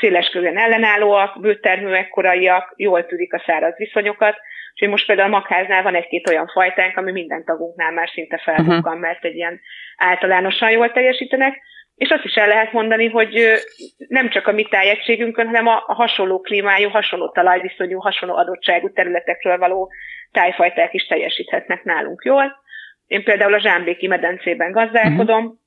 széles 0.00 0.28
körülön 0.28 0.58
ellenállóak, 0.58 1.40
bőterműek, 1.40 2.08
koraiak, 2.08 2.72
jól 2.76 3.06
tűrik 3.06 3.32
a 3.32 3.42
száraz 3.46 3.76
viszonyokat, 3.76 4.36
és 4.74 4.88
most 4.88 5.06
például 5.06 5.28
a 5.28 5.36
makháznál 5.38 5.82
van 5.82 5.94
egy-két 5.94 6.28
olyan 6.28 6.46
fajtánk, 6.46 6.96
ami 6.96 7.12
minden 7.12 7.44
tagunknál 7.44 7.92
már 7.92 8.08
szinte 8.08 8.38
felbukkan, 8.38 8.78
uh-huh. 8.78 9.00
mert 9.00 9.24
egy 9.24 9.34
ilyen 9.34 9.60
általánosan 9.96 10.70
jól 10.70 10.92
teljesítenek, 10.92 11.62
és 11.96 12.10
azt 12.10 12.24
is 12.24 12.34
el 12.34 12.48
lehet 12.48 12.72
mondani, 12.72 13.08
hogy 13.08 13.62
nem 14.08 14.30
csak 14.30 14.46
a 14.46 14.52
mi 14.52 14.64
tájegységünkön, 14.64 15.46
hanem 15.46 15.66
a, 15.66 15.84
a 15.86 15.94
hasonló 15.94 16.40
klímájú, 16.40 16.88
hasonló 16.88 17.28
talajviszonyú, 17.30 17.98
hasonló 17.98 18.36
adottságú 18.36 18.92
területekről 18.92 19.58
való 19.58 19.90
tájfajták 20.32 20.94
is 20.94 21.06
teljesíthetnek 21.06 21.84
nálunk 21.84 22.24
jól. 22.24 22.62
Én 23.06 23.24
például 23.24 23.54
a 23.54 23.60
Zsámbéki 23.60 24.06
medencében 24.06 24.72
gazdálkodom, 24.72 25.60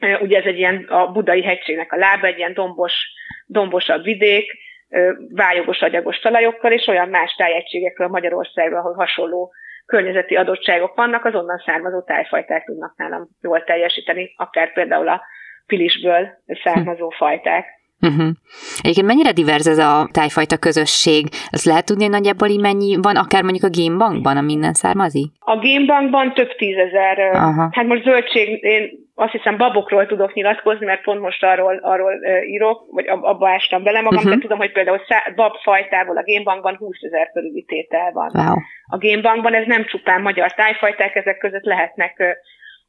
uh-huh. 0.00 0.22
ugye 0.22 0.38
ez 0.38 0.44
egy 0.44 0.58
ilyen 0.58 0.84
a 0.88 1.06
budai 1.06 1.42
hegységnek 1.42 1.92
a 1.92 1.96
lába, 1.96 2.26
egy 2.26 2.38
ilyen 2.38 2.54
dombos, 2.54 2.94
dombosabb 3.46 4.02
vidék, 4.02 4.52
vályogos 5.28 5.80
agyagos 5.80 6.18
talajokkal, 6.18 6.72
és 6.72 6.86
olyan 6.86 7.08
más 7.08 7.34
tájegységekről 7.34 8.08
Magyarországról, 8.08 8.78
ahol 8.78 8.94
hasonló 8.94 9.52
környezeti 9.86 10.36
adottságok 10.36 10.94
vannak, 10.94 11.24
az 11.24 11.34
onnan 11.34 11.62
származó 11.64 12.02
tájfajták 12.02 12.64
tudnak 12.64 12.96
nálam 12.96 13.28
jól 13.40 13.64
teljesíteni, 13.64 14.34
akár 14.36 14.72
például 14.72 15.08
a 15.08 15.22
pilisből 15.66 16.28
származó 16.62 17.08
fajták. 17.08 17.66
Uh-huh. 18.06 18.28
Egyébként 18.80 19.06
mennyire 19.06 19.32
divers 19.32 19.66
ez 19.66 19.78
a 19.78 20.08
tájfajta 20.12 20.56
közösség? 20.56 21.26
Azt 21.50 21.64
lehet 21.64 21.86
tudni, 21.86 22.02
hogy 22.02 22.12
nagyjából 22.12 22.48
így 22.48 22.60
mennyi 22.60 22.96
van, 23.02 23.16
akár 23.16 23.42
mondjuk 23.42 23.64
a 23.64 23.76
génbankban, 23.78 24.36
a 24.36 24.40
minden 24.40 24.72
származik? 24.72 25.30
A 25.38 25.58
génbankban 25.58 26.34
több 26.34 26.56
tízezer, 26.56 27.18
uh-huh. 27.18 27.72
hát 27.72 27.86
most 27.86 28.02
zöldség, 28.02 28.62
én 28.64 28.90
azt 29.14 29.32
hiszem 29.32 29.56
babokról 29.56 30.06
tudok 30.06 30.34
nyilatkozni, 30.34 30.86
mert 30.86 31.02
pont 31.02 31.20
most 31.20 31.44
arról, 31.44 31.76
arról 31.82 32.12
írok, 32.46 32.86
vagy 32.90 33.06
abba 33.08 33.48
ástam 33.48 33.82
bele 33.82 34.00
magam, 34.00 34.18
uh-huh. 34.18 34.34
de 34.34 34.40
tudom, 34.40 34.58
hogy 34.58 34.72
például 34.72 35.00
szá- 35.08 35.34
babfajtából 35.34 36.16
a 36.16 36.22
génbankban 36.22 36.76
20 36.76 36.96
ezer 37.00 37.30
körüli 37.32 37.64
tétel 37.68 38.12
van. 38.12 38.30
Wow. 38.32 38.56
A 38.86 38.96
génbankban 38.96 39.54
ez 39.54 39.66
nem 39.66 39.84
csupán 39.84 40.22
magyar 40.22 40.52
tájfajták, 40.52 41.14
ezek 41.14 41.38
között 41.38 41.64
lehetnek 41.64 42.38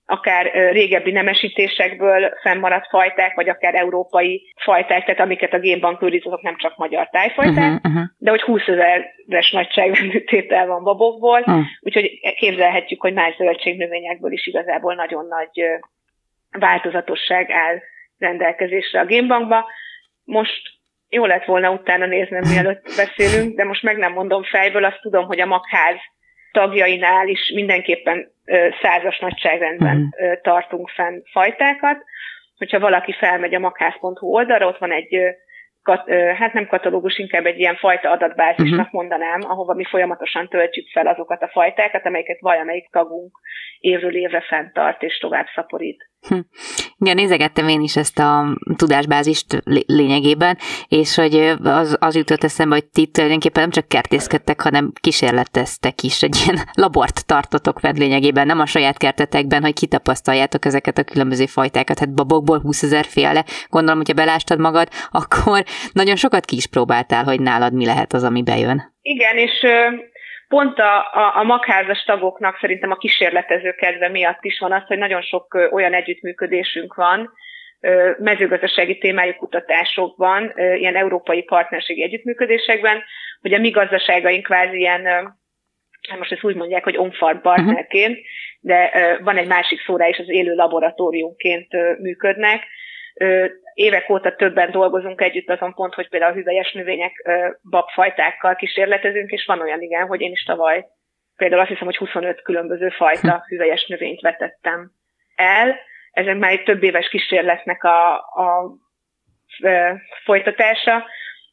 akár 0.06 0.72
régebbi 0.72 1.12
nemesítésekből 1.12 2.34
fennmaradt 2.42 2.88
fajták, 2.90 3.36
vagy 3.36 3.50
akár 3.50 3.76
európai 3.76 4.54
fajták, 4.56 5.06
tehát 5.06 5.20
amiket 5.20 5.54
a 5.54 5.60
génbank 5.60 6.02
őriz, 6.02 6.26
azok 6.26 6.42
nem 6.42 6.58
csak 6.58 6.78
magyar 6.78 7.10
tájfajták, 7.10 7.74
uh-huh, 7.74 7.92
uh-huh. 7.92 8.04
de 8.18 8.30
hogy 8.30 8.42
20 8.42 8.62
ezeres 8.68 9.52
nagyságrendű 9.52 10.24
tétel 10.24 10.68
van 10.68 10.84
babokból, 10.84 11.40
uh-huh. 11.40 11.64
úgyhogy 11.80 12.20
képzelhetjük, 12.36 13.02
hogy 13.02 13.14
más 13.14 13.36
zöldségnövényekből 13.36 14.32
is 14.32 14.48
igazából 14.48 14.96
nagyon 14.96 15.26
nagy 15.26 15.66
változatosság 16.60 17.52
áll 17.52 17.78
rendelkezésre 18.18 19.00
a 19.00 19.06
génbankba. 19.06 19.66
Most 20.24 20.62
jó 21.10 21.26
lett 21.26 21.46
volna 21.46 21.72
utána 21.72 22.06
néznem, 22.06 22.44
mielőtt 22.50 22.84
beszélünk, 22.84 23.56
de 23.56 23.64
most 23.64 23.84
meg 23.84 23.98
nem 23.98 24.14
mondom 24.14 24.44
fejből, 24.44 24.84
azt 24.84 25.02
tudom, 25.02 25.26
hogy 25.26 25.40
a 25.40 25.46
magház 25.46 25.96
tagjainál 26.54 27.28
is 27.28 27.52
mindenképpen 27.56 28.32
százas 28.82 29.20
nagyságrendben 29.20 29.98
mm. 29.98 30.32
tartunk 30.42 30.90
fenn 30.90 31.22
fajtákat. 31.32 32.04
Hogyha 32.58 32.80
valaki 32.80 33.14
felmegy 33.14 33.56
a 33.56 33.60
makhász.hu 33.60 34.28
oldalra, 34.28 34.68
ott 34.68 34.78
van 34.78 34.92
egy 34.92 35.18
kat, 35.84 36.10
hát 36.10 36.54
nem 36.54 36.68
katalógus, 36.68 37.18
inkább 37.18 37.46
egy 37.46 37.60
ilyen 37.60 37.76
fajta 37.76 38.12
adatbázisnak 38.12 38.80
uh-huh. 38.80 38.94
mondanám, 38.94 39.42
ahova 39.42 39.74
mi 39.74 39.84
folyamatosan 39.84 40.50
töltjük 40.50 40.88
fel 40.92 41.08
azokat 41.08 41.42
a 41.42 41.48
fajtákat, 41.48 42.06
amelyeket 42.06 42.40
valamelyik 42.40 42.90
tagunk 42.92 43.40
évről 43.80 44.16
évre 44.16 44.42
fenntart 44.42 45.04
és 45.04 45.18
tovább 45.18 45.46
szaporít. 45.56 46.10
Hm. 46.28 46.40
Igen, 46.98 47.16
nézegettem 47.16 47.68
én 47.68 47.82
is 47.82 47.96
ezt 47.96 48.20
a 48.20 48.58
tudásbázist 48.76 49.62
lényegében, 49.86 50.58
és 50.88 51.16
hogy 51.16 51.36
az, 51.64 51.98
az 52.00 52.16
jutott 52.16 52.44
eszembe, 52.44 52.76
hogy 52.76 52.86
ti 52.86 53.06
tulajdonképpen 53.06 53.62
nem 53.62 53.72
csak 53.72 53.88
kertészkedtek, 53.88 54.62
hanem 54.62 54.92
kísérleteztek 55.02 56.02
is, 56.02 56.24
egy 56.24 56.44
ilyen 56.46 56.60
labort 56.84 57.26
tartotok 57.26 57.80
ved 57.80 57.98
lényegében, 57.98 58.46
nem 58.46 58.60
a 58.60 58.66
saját 58.66 58.98
kertetekben, 58.98 59.62
hogy 59.62 59.74
kitapasztaljátok 59.74 60.66
ezeket 60.66 60.98
a 60.98 61.04
különböző 61.04 61.46
fajtákat. 61.46 62.00
Hát 62.00 62.14
babokból 62.14 62.60
20 62.60 62.84
ezer 62.84 63.06
féle, 63.06 63.46
gondolom, 63.70 63.98
hogyha 63.98 64.14
belástad 64.14 64.60
magad, 64.60 64.88
akkor 65.12 65.64
nagyon 65.94 66.16
sokat 66.16 66.46
ki 66.46 66.56
is 66.56 66.68
próbáltál, 66.68 67.24
hogy 67.24 67.40
nálad 67.40 67.74
mi 67.74 67.86
lehet 67.86 68.14
az, 68.14 68.24
ami 68.24 68.44
bejön. 68.44 68.92
Igen, 69.02 69.38
és 69.38 69.66
pont 70.54 70.80
a, 70.80 70.98
a, 71.14 71.38
a 71.40 71.44
magházas 71.44 72.04
tagoknak 72.04 72.58
szerintem 72.60 72.92
a 72.92 72.98
kísérletező 72.98 73.72
kedve 73.72 74.10
miatt 74.10 74.44
is 74.44 74.60
van 74.60 74.72
az, 74.72 74.84
hogy 74.88 74.98
nagyon 74.98 75.22
sok 75.22 75.70
olyan 75.72 75.94
együttműködésünk 75.94 76.94
van, 76.94 77.32
mezőgazdasági 78.18 78.98
témájú 78.98 79.34
kutatásokban, 79.34 80.54
ilyen 80.56 80.96
európai 80.96 81.44
partnerségi 81.44 82.04
együttműködésekben, 82.04 83.04
hogy 83.42 83.54
a 83.54 83.60
mi 83.60 83.70
gazdaságaink 83.70 84.44
kvázi 84.44 84.78
ilyen, 84.78 85.06
hát 86.10 86.18
most 86.18 86.32
ezt 86.32 86.44
úgy 86.44 86.56
mondják, 86.56 86.84
hogy 86.84 86.98
on-farm 86.98 87.42
partnerként, 87.42 88.18
de 88.60 88.92
van 89.24 89.38
egy 89.38 89.48
másik 89.48 89.82
szóra 89.86 90.08
is, 90.08 90.18
az 90.18 90.30
élő 90.30 90.54
laboratóriumként 90.54 91.68
működnek, 92.00 92.64
évek 93.74 94.10
óta 94.10 94.36
többen 94.36 94.72
dolgozunk 94.72 95.22
együtt 95.22 95.50
azon 95.50 95.74
pont, 95.74 95.94
hogy 95.94 96.10
például 96.10 96.32
a 96.32 96.36
hüvelyes 96.36 96.72
növények 96.72 97.30
babfajtákkal 97.70 98.56
kísérletezünk, 98.56 99.32
és 99.32 99.46
van 99.46 99.62
olyan 99.62 99.82
igen, 99.82 100.08
hogy 100.08 100.22
én 100.22 100.32
is 100.32 100.44
tavaly 100.44 100.86
például 101.36 101.62
azt 101.62 101.70
hiszem, 101.70 101.86
hogy 101.86 101.98
25 101.98 102.42
különböző 102.42 102.90
fajta 102.90 103.32
hm. 103.32 103.48
hüvelyes 103.48 103.86
növényt 103.86 104.22
vetettem 104.22 104.92
el. 105.36 105.80
Ezek 106.12 106.38
már 106.38 106.52
egy 106.52 106.64
több 106.64 106.84
éves 106.84 107.10
kísérletnek 107.10 107.84
a, 107.84 108.14
a, 108.16 108.76
folytatása. 110.24 111.06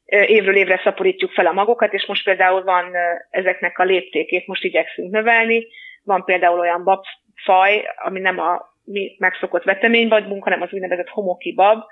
Évről 0.05 0.57
évre 0.57 0.81
szaporítjuk 0.85 1.33
fel 1.33 1.47
a 1.47 1.53
magokat, 1.53 1.93
és 1.93 2.07
most 2.07 2.25
például 2.25 2.63
van 2.63 2.93
ezeknek 3.31 3.79
a 3.79 3.85
léptékét, 3.85 4.47
most 4.47 4.65
igyekszünk 4.65 5.11
növelni. 5.11 5.67
Van 6.05 6.25
például 6.25 6.59
olyan 6.59 6.85
babfaj, 6.85 7.85
ami 7.97 8.21
nem 8.21 8.39
a 8.39 8.69
megszokott 9.19 9.65
veteményvadbunk, 9.65 10.43
hanem 10.43 10.63
az 10.63 10.73
úgynevezett 10.73 11.09
homoki 11.09 11.53
bab, 11.55 11.83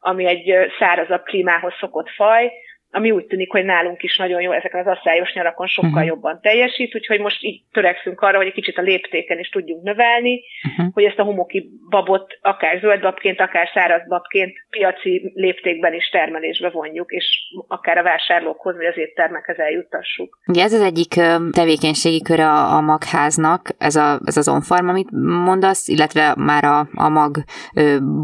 ami 0.00 0.26
egy 0.26 0.54
szárazabb 0.78 1.22
klímához 1.22 1.72
szokott 1.80 2.10
faj, 2.10 2.52
ami 2.94 3.10
úgy 3.10 3.26
tűnik, 3.26 3.50
hogy 3.50 3.64
nálunk 3.64 4.02
is 4.02 4.16
nagyon 4.16 4.40
jó, 4.40 4.52
ezeken 4.52 4.86
az 4.86 4.96
asszályos 4.96 5.32
nyarakon 5.32 5.66
sokkal 5.66 5.90
uh-huh. 5.90 6.06
jobban 6.06 6.40
teljesít, 6.40 6.94
úgyhogy 6.94 7.20
most 7.20 7.42
így 7.42 7.62
törekszünk 7.72 8.20
arra, 8.20 8.36
hogy 8.36 8.46
egy 8.46 8.52
kicsit 8.52 8.78
a 8.78 8.82
léptéken 8.82 9.38
is 9.38 9.48
tudjunk 9.48 9.82
növelni, 9.82 10.42
uh-huh. 10.68 10.92
hogy 10.92 11.04
ezt 11.04 11.18
a 11.18 11.22
homoki 11.22 11.70
babot 11.90 12.38
akár 12.40 12.78
zöld 12.80 13.00
babként, 13.00 13.40
akár 13.40 13.70
száraz 13.74 14.08
babként 14.08 14.63
piaci 14.76 15.32
léptékben 15.34 15.94
is 15.94 16.08
termelésbe 16.08 16.70
vonjuk, 16.70 17.12
és 17.12 17.26
akár 17.68 17.98
a 17.98 18.02
vásárlókhoz 18.02 18.76
vagy 18.76 18.86
az 18.86 18.98
éttermekhez 18.98 19.58
eljuttassuk. 19.58 20.38
Ugye 20.46 20.62
ez 20.62 20.72
az 20.72 20.80
egyik 20.80 21.14
tevékenységi 21.52 22.22
kör 22.22 22.40
a, 22.40 22.76
a 22.76 22.80
magháznak, 22.80 23.68
ez, 23.78 23.96
a, 23.96 24.20
ez 24.24 24.36
az 24.36 24.48
onfarm, 24.48 24.88
amit 24.88 25.10
mondasz, 25.44 25.88
illetve 25.88 26.34
már 26.38 26.64
a, 26.64 26.88
a 26.94 27.08
mag 27.08 27.36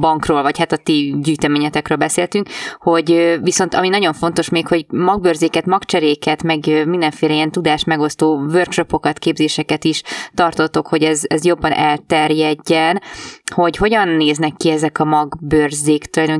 bankról, 0.00 0.42
vagy 0.42 0.58
hát 0.58 0.72
a 0.72 0.76
ti 0.76 1.14
gyűjteményetekről 1.22 1.98
beszéltünk, 1.98 2.46
hogy 2.78 3.38
viszont 3.42 3.74
ami 3.74 3.88
nagyon 3.88 4.12
fontos 4.12 4.50
még, 4.50 4.66
hogy 4.66 4.84
magbőrzéket, 4.88 5.66
magcseréket, 5.66 6.42
meg 6.42 6.58
mindenféle 6.86 7.34
ilyen 7.34 7.50
tudás 7.50 7.84
megosztó 7.84 8.36
workshopokat, 8.52 9.18
képzéseket 9.18 9.84
is 9.84 10.02
tartotok, 10.34 10.86
hogy 10.86 11.02
ez, 11.02 11.22
ez 11.26 11.44
jobban 11.44 11.72
elterjedjen, 11.72 13.00
hogy 13.54 13.76
hogyan 13.76 14.08
néznek 14.08 14.52
ki 14.56 14.70
ezek 14.70 14.98
a 14.98 15.04
magbőrzék 15.04 16.04
tulajdonképpen, 16.04 16.39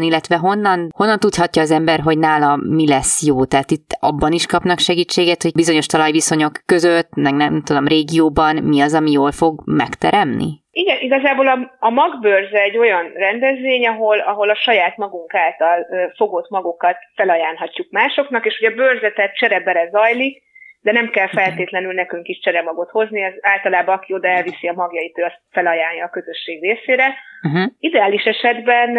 illetve 0.00 0.36
honnan, 0.36 0.88
honnan 0.96 1.18
tudhatja 1.18 1.62
az 1.62 1.70
ember, 1.70 2.00
hogy 2.00 2.18
nála 2.18 2.56
mi 2.56 2.88
lesz 2.88 3.26
jó. 3.26 3.44
Tehát 3.44 3.70
itt 3.70 3.90
abban 4.00 4.32
is 4.32 4.46
kapnak 4.46 4.78
segítséget, 4.78 5.42
hogy 5.42 5.52
bizonyos 5.52 5.86
talajviszonyok 5.86 6.52
között, 6.66 7.14
meg 7.14 7.34
nem 7.34 7.62
tudom, 7.62 7.86
régióban 7.86 8.56
mi 8.56 8.80
az, 8.80 8.94
ami 8.94 9.10
jól 9.10 9.32
fog 9.32 9.62
megteremni? 9.64 10.60
Igen, 10.70 10.96
igazából 11.00 11.48
a, 11.48 11.76
a 11.78 11.90
magbőrze 11.90 12.60
egy 12.60 12.78
olyan 12.78 13.12
rendezvény, 13.14 13.86
ahol, 13.86 14.18
ahol 14.18 14.50
a 14.50 14.54
saját 14.54 14.96
magunk 14.96 15.34
által 15.34 15.86
fogott 16.16 16.48
magokat 16.50 16.96
felajánlhatjuk 17.14 17.90
másoknak, 17.90 18.46
és 18.46 18.58
ugye 18.60 18.70
a 18.70 18.74
bőrzetet 18.74 19.34
cserebere 19.34 19.88
zajlik, 19.90 20.42
de 20.82 20.92
nem 20.92 21.10
kell 21.10 21.28
feltétlenül 21.28 21.92
nekünk 21.92 22.26
is 22.28 22.38
cseremagot 22.38 22.90
hozni, 22.90 23.22
ez 23.22 23.34
általában 23.40 23.94
aki 23.94 24.14
oda 24.14 24.28
elviszi 24.28 24.68
a 24.68 24.72
magjait, 24.72 25.18
ő 25.18 25.22
azt 25.22 25.40
felajánlja 25.50 26.04
a 26.04 26.10
közösség 26.10 26.62
részére. 26.62 27.14
Uh-huh. 27.42 27.72
Ideális 27.78 28.24
esetben 28.24 28.98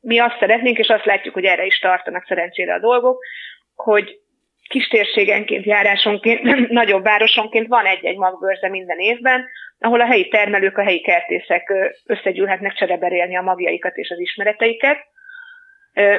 mi 0.00 0.18
azt 0.18 0.38
szeretnénk, 0.38 0.78
és 0.78 0.88
azt 0.88 1.04
látjuk, 1.04 1.34
hogy 1.34 1.44
erre 1.44 1.64
is 1.64 1.78
tartanak 1.78 2.24
szerencsére 2.26 2.74
a 2.74 2.78
dolgok, 2.78 3.22
hogy 3.74 4.18
kis 4.68 4.88
térségenként, 4.88 5.64
járásonként, 5.64 6.42
nagyobb 6.80 7.02
városonként 7.02 7.66
van 7.66 7.86
egy-egy 7.86 8.16
magbőrze 8.16 8.68
minden 8.68 8.98
évben, 8.98 9.44
ahol 9.78 10.00
a 10.00 10.06
helyi 10.06 10.28
termelők, 10.28 10.78
a 10.78 10.82
helyi 10.82 11.00
kertészek 11.00 11.72
összegyűlhetnek 12.06 12.72
csereberélni 12.72 13.36
a 13.36 13.42
magjaikat 13.42 13.96
és 13.96 14.10
az 14.10 14.18
ismereteiket. 14.18 14.98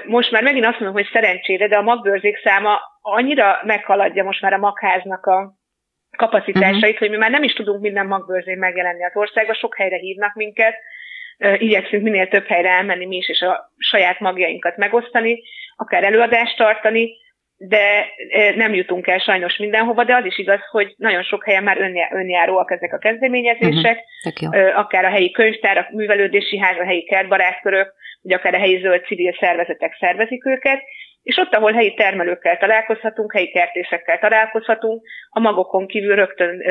Most 0.06 0.32
már 0.32 0.44
megint 0.44 0.66
azt 0.66 0.80
mondom, 0.80 0.94
hogy 0.94 1.10
szerencsére, 1.12 1.68
de 1.68 1.78
a 1.78 1.82
magbőrzék 1.82 2.38
száma 2.44 2.80
annyira 3.02 3.60
meghaladja 3.64 4.24
most 4.24 4.42
már 4.42 4.54
a 4.54 4.58
magháznak 4.58 5.26
a 5.26 5.54
kapacitásait, 6.18 6.84
uh-huh. 6.84 6.98
hogy 6.98 7.10
mi 7.10 7.18
már 7.18 7.32
nem 7.32 7.44
is 7.44 7.54
tudunk 7.54 7.82
minden 7.82 8.08
magbőrzén 8.08 8.58
megjelenni 8.58 9.06
az 9.06 9.16
országban, 9.16 9.56
sok 9.56 9.78
helyre 9.78 9.98
hívnak 9.98 10.36
minket, 10.36 10.76
igyekszünk 11.58 12.04
minél 12.04 12.28
több 12.28 12.46
helyre 12.46 12.70
elmenni 12.70 13.06
mi 13.06 13.16
is, 13.16 13.30
és 13.30 13.42
a 13.42 13.72
saját 13.78 14.20
magjainkat 14.20 14.78
megosztani, 14.78 15.42
akár 15.76 16.04
előadást 16.04 16.58
tartani, 16.58 17.20
de 17.58 18.06
nem 18.56 18.74
jutunk 18.74 19.08
el 19.08 19.18
sajnos 19.18 19.58
mindenhova, 19.58 20.04
de 20.04 20.16
az 20.16 20.26
is 20.26 20.38
igaz, 20.38 20.60
hogy 20.72 20.94
nagyon 20.98 21.24
sok 21.24 21.46
helyen 21.46 21.64
már 21.64 21.78
önjáróak 22.12 22.72
ezek 22.72 22.94
a 22.94 22.98
kezdeményezések, 22.98 24.00
uh-huh. 24.24 24.80
akár 24.80 25.06
a 25.06 25.10
helyi 25.10 25.32
könyvtárak, 25.32 25.90
művelődési 25.92 26.58
ház, 26.58 26.78
a 26.78 26.86
helyi 26.86 27.04
kertbarátkörök, 27.04 27.94
vagy 28.22 28.34
akár 28.34 28.54
a 28.54 28.60
helyi 28.60 28.80
zöld 28.80 29.06
civil 29.06 29.36
szervezetek 29.40 29.96
szervezik 30.00 30.46
őket, 30.46 30.82
és 31.24 31.38
ott, 31.38 31.54
ahol 31.54 31.74
helyi 31.74 31.94
termelőkkel 31.94 32.58
találkozhatunk, 32.58 33.34
helyi 33.34 33.52
kertésekkel 33.52 34.20
találkozhatunk, 34.20 35.02
a 35.30 35.40
magokon 35.40 35.88
kívül 35.88 36.16
rögtön 36.16 36.62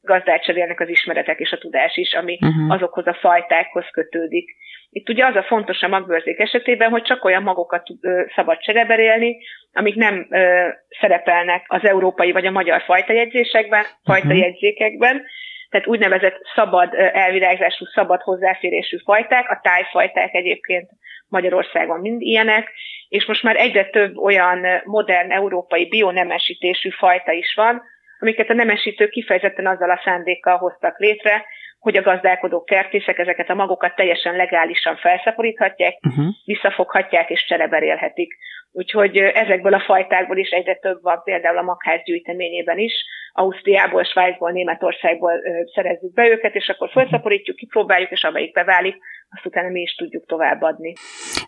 gazdát 0.00 0.42
cserélnek 0.42 0.80
az 0.80 0.88
ismeretek 0.88 1.38
és 1.38 1.52
a 1.52 1.58
tudás 1.58 1.96
is, 1.96 2.12
ami 2.14 2.38
uh-huh. 2.40 2.72
azokhoz 2.72 3.06
a 3.06 3.18
fajtákhoz 3.20 3.84
kötődik. 3.90 4.56
Itt 4.90 5.08
ugye 5.08 5.26
az 5.26 5.36
a 5.36 5.42
fontos 5.42 5.82
a 5.82 5.88
magbőrzék 5.88 6.38
esetében, 6.38 6.90
hogy 6.90 7.02
csak 7.02 7.24
olyan 7.24 7.42
magokat 7.42 7.82
ö, 8.00 8.22
szabad 8.34 8.58
csereberélni, 8.58 9.38
amik 9.72 9.94
nem 9.94 10.26
ö, 10.30 10.68
szerepelnek 11.00 11.64
az 11.66 11.84
európai 11.84 12.32
vagy 12.32 12.46
a 12.46 12.50
magyar 12.50 12.82
fajtajegyzésekben, 12.82 13.84
fajtajegyzékekben, 14.04 15.14
uh-huh. 15.14 15.28
tehát 15.70 15.86
úgynevezett 15.86 16.36
szabad 16.54 16.94
elvirágzású, 16.94 17.84
szabad 17.84 18.20
hozzáférésű 18.20 18.96
fajták, 19.04 19.50
a 19.50 19.60
tájfajták 19.62 20.34
egyébként 20.34 20.88
Magyarországon 21.28 22.00
mind 22.00 22.20
ilyenek, 22.20 22.72
és 23.08 23.26
most 23.26 23.42
már 23.42 23.56
egyre 23.56 23.84
több 23.84 24.16
olyan 24.16 24.66
modern 24.84 25.30
európai 25.30 25.88
bionemesítésű 25.88 26.90
fajta 26.90 27.32
is 27.32 27.54
van, 27.54 27.82
amiket 28.18 28.50
a 28.50 28.54
nemesítők 28.54 29.10
kifejezetten 29.10 29.66
azzal 29.66 29.90
a 29.90 30.00
szándékkal 30.04 30.56
hoztak 30.56 30.98
létre, 30.98 31.44
hogy 31.78 31.96
a 31.96 32.02
gazdálkodók, 32.02 32.64
kertészek 32.64 33.18
ezeket 33.18 33.50
a 33.50 33.54
magokat 33.54 33.94
teljesen 33.94 34.36
legálisan 34.36 34.96
felszaporíthatják, 34.96 35.98
uh-huh. 36.08 36.26
visszafoghatják 36.44 37.30
és 37.30 37.44
csereberélhetik. 37.48 38.36
Úgyhogy 38.72 39.16
ezekből 39.16 39.74
a 39.74 39.80
fajtákból 39.80 40.36
is 40.36 40.48
egyre 40.48 40.74
több 40.74 41.02
van, 41.02 41.22
például 41.24 41.58
a 41.58 41.62
magház 41.62 42.02
gyűjteményében 42.04 42.78
is. 42.78 42.92
Ausztriából, 43.32 44.04
Svájcból, 44.04 44.50
Németországból 44.50 45.32
szerezzük 45.74 46.12
be 46.12 46.28
őket, 46.28 46.54
és 46.54 46.68
akkor 46.68 46.90
felszaporítjuk, 46.90 47.56
kipróbáljuk, 47.56 48.10
és 48.10 48.22
amelyik 48.22 48.52
beválik, 48.52 48.96
azt 49.30 49.46
utána 49.46 49.68
mi 49.68 49.80
is 49.80 49.94
tudjuk 49.94 50.26
továbbadni. 50.26 50.92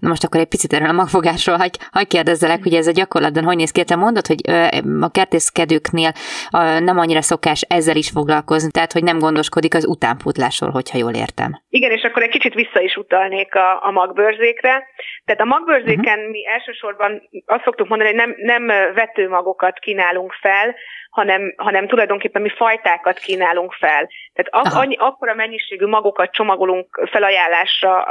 Na 0.00 0.08
most 0.08 0.24
akkor 0.24 0.40
egy 0.40 0.48
picit 0.48 0.72
erről 0.72 0.88
a 0.88 0.92
magfogásról 0.92 1.56
hagy, 1.56 1.76
hagy 1.90 2.06
kérdezzelek, 2.06 2.62
hogy 2.62 2.74
ez 2.74 2.86
a 2.86 2.92
gyakorlatban 2.92 3.44
hogy 3.44 3.56
néz 3.56 3.70
ki? 3.70 3.84
Te 3.84 3.96
mondod, 3.96 4.26
hogy 4.26 4.40
a 5.00 5.10
kertészkedőknél 5.10 6.12
nem 6.80 6.98
annyira 6.98 7.22
szokás 7.22 7.60
ezzel 7.68 7.96
is 7.96 8.10
foglalkozni, 8.10 8.70
tehát 8.70 8.92
hogy 8.92 9.02
nem 9.02 9.18
gondoskodik 9.18 9.74
az 9.74 9.86
utánpótlásról, 9.86 10.70
hogyha 10.70 10.98
jól 10.98 11.14
értem. 11.14 11.62
Igen, 11.68 11.90
és 11.90 12.02
akkor 12.02 12.22
egy 12.22 12.30
kicsit 12.30 12.54
vissza 12.54 12.80
is 12.80 12.96
utalnék 12.96 13.54
a, 13.54 13.86
a 13.86 13.90
magbőrzékre. 13.90 14.86
Tehát 15.24 15.40
a 15.40 15.44
magbőrzéken 15.44 16.18
uh-huh. 16.18 16.30
mi 16.30 16.46
elsősorban 16.46 17.22
azt 17.46 17.64
szoktuk 17.64 17.88
mondani, 17.88 18.10
hogy 18.10 18.18
nem, 18.18 18.34
nem 18.36 18.66
vetőmagokat 18.94 19.78
kínálunk 19.78 20.32
fel, 20.32 20.74
hanem, 21.10 21.54
hanem 21.56 21.86
tulajdonképpen 21.86 22.42
mi 22.42 22.48
fajtákat 22.48 23.18
kínálunk 23.18 23.72
fel. 23.72 24.08
Tehát 24.32 24.66
ak- 24.66 24.82
annyi, 24.82 24.96
akkora 24.98 25.34
mennyiségű 25.34 25.86
magokat 25.86 26.32
csomagolunk 26.32 27.08
felajánlásra, 27.10 28.02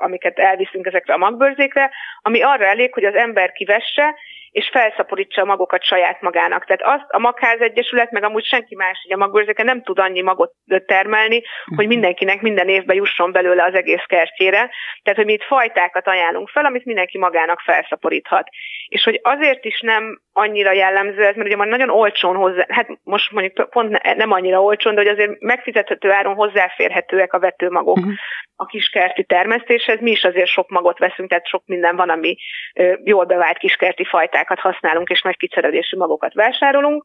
amiket 0.00 0.38
elviszünk 0.38 0.86
ezekre 0.86 1.14
a 1.14 1.18
magbőrzékre, 1.18 1.90
ami 2.22 2.42
arra 2.42 2.64
elég, 2.64 2.92
hogy 2.92 3.04
az 3.04 3.14
ember 3.14 3.52
kivesse, 3.52 4.14
és 4.54 4.68
felszaporítsa 4.72 5.42
a 5.42 5.44
magokat 5.44 5.82
saját 5.82 6.20
magának. 6.20 6.64
Tehát 6.64 7.00
azt 7.00 7.10
a 7.10 7.18
Magház 7.18 7.60
Egyesület, 7.60 8.10
meg 8.10 8.24
amúgy 8.24 8.44
senki 8.44 8.74
más, 8.74 8.98
hogy 9.02 9.12
a 9.12 9.16
magbőrzéke 9.16 9.62
nem 9.62 9.82
tud 9.82 9.98
annyi 9.98 10.22
magot 10.22 10.52
termelni, 10.86 11.42
hogy 11.64 11.86
mhm. 11.86 11.94
mindenkinek 11.94 12.40
minden 12.40 12.68
évben 12.68 12.96
jusson 12.96 13.32
belőle 13.32 13.64
az 13.64 13.74
egész 13.74 14.04
kertjére. 14.06 14.70
Tehát, 15.02 15.18
hogy 15.18 15.24
mi 15.24 15.32
itt 15.32 15.42
fajtákat 15.42 16.06
ajánlunk 16.08 16.48
fel, 16.48 16.64
amit 16.64 16.84
mindenki 16.84 17.18
magának 17.18 17.60
felszaporíthat. 17.60 18.48
És 18.88 19.04
hogy 19.04 19.20
azért 19.22 19.64
is 19.64 19.80
nem 19.80 20.20
annyira 20.32 20.72
jellemző 20.72 21.24
ez, 21.24 21.34
mert 21.34 21.46
ugye 21.46 21.56
már 21.56 21.68
nagyon 21.68 21.90
olcsón 21.90 22.36
hozzá, 22.36 22.64
hát 22.68 22.88
most 23.02 23.30
mondjuk 23.30 23.70
pont 23.70 24.14
nem 24.16 24.32
annyira 24.32 24.62
olcsón, 24.62 24.94
de 24.94 25.00
hogy 25.00 25.10
azért 25.10 25.40
megfizethető 25.40 26.10
áron 26.10 26.34
hozzáférhetőek 26.34 27.32
a 27.32 27.38
vetőmagok 27.38 27.96
uh-huh. 27.96 28.12
a 28.56 28.64
kiskerti 28.64 29.24
termesztéshez. 29.24 30.00
Mi 30.00 30.10
is 30.10 30.24
azért 30.24 30.48
sok 30.48 30.68
magot 30.68 30.98
veszünk, 30.98 31.28
tehát 31.28 31.46
sok 31.46 31.62
minden 31.66 31.96
van, 31.96 32.08
ami 32.08 32.36
jól 33.04 33.24
bevált 33.24 33.58
kiskerti 33.58 34.04
fajtákat 34.44 34.72
használunk, 34.72 35.08
és 35.08 35.22
nagy 35.22 35.36
kiszerelésű 35.36 35.96
magokat 35.96 36.34
vásárolunk 36.34 37.04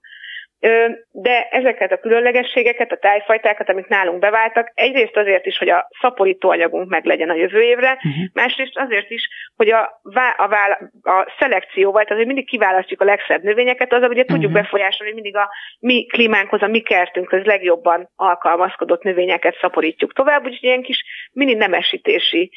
de 1.11 1.47
ezeket 1.51 1.91
a 1.91 1.97
különlegességeket, 1.99 2.91
a 2.91 2.97
tájfajtákat, 2.97 3.69
amik 3.69 3.87
nálunk 3.87 4.19
beváltak, 4.19 4.71
egyrészt 4.73 5.17
azért 5.17 5.45
is, 5.45 5.57
hogy 5.57 5.69
a 5.69 5.87
szaporítóanyagunk 6.01 6.89
meg 6.89 7.05
legyen 7.05 7.29
a 7.29 7.35
jövő 7.35 7.61
évre, 7.61 7.91
uh-huh. 7.91 8.23
másrészt 8.33 8.77
azért 8.77 9.09
is, 9.09 9.29
hogy 9.55 9.69
a, 9.69 10.01
a, 10.13 10.43
a, 10.43 11.09
a 11.09 11.35
szelekcióval, 11.39 12.03
tehát 12.03 12.17
hogy 12.17 12.25
mindig 12.25 12.47
kiválasztjuk 12.47 13.01
a 13.01 13.05
legszebb 13.05 13.43
növényeket, 13.43 13.93
az, 13.93 14.01
ugye 14.01 14.25
tudjuk 14.25 14.51
uh-huh. 14.51 14.61
befolyásolni, 14.61 15.13
hogy 15.13 15.21
mindig 15.21 15.35
a 15.35 15.49
mi 15.79 16.05
klímánkhoz, 16.05 16.61
a 16.61 16.67
mi 16.67 16.79
kertünkhöz 16.79 17.43
legjobban 17.43 18.09
alkalmazkodott 18.15 19.03
növényeket 19.03 19.57
szaporítjuk 19.61 20.13
tovább, 20.13 20.43
úgyhogy 20.43 20.63
ilyen 20.63 20.81
kis 20.81 21.03
mini 21.31 21.53
nemesítési 21.53 22.51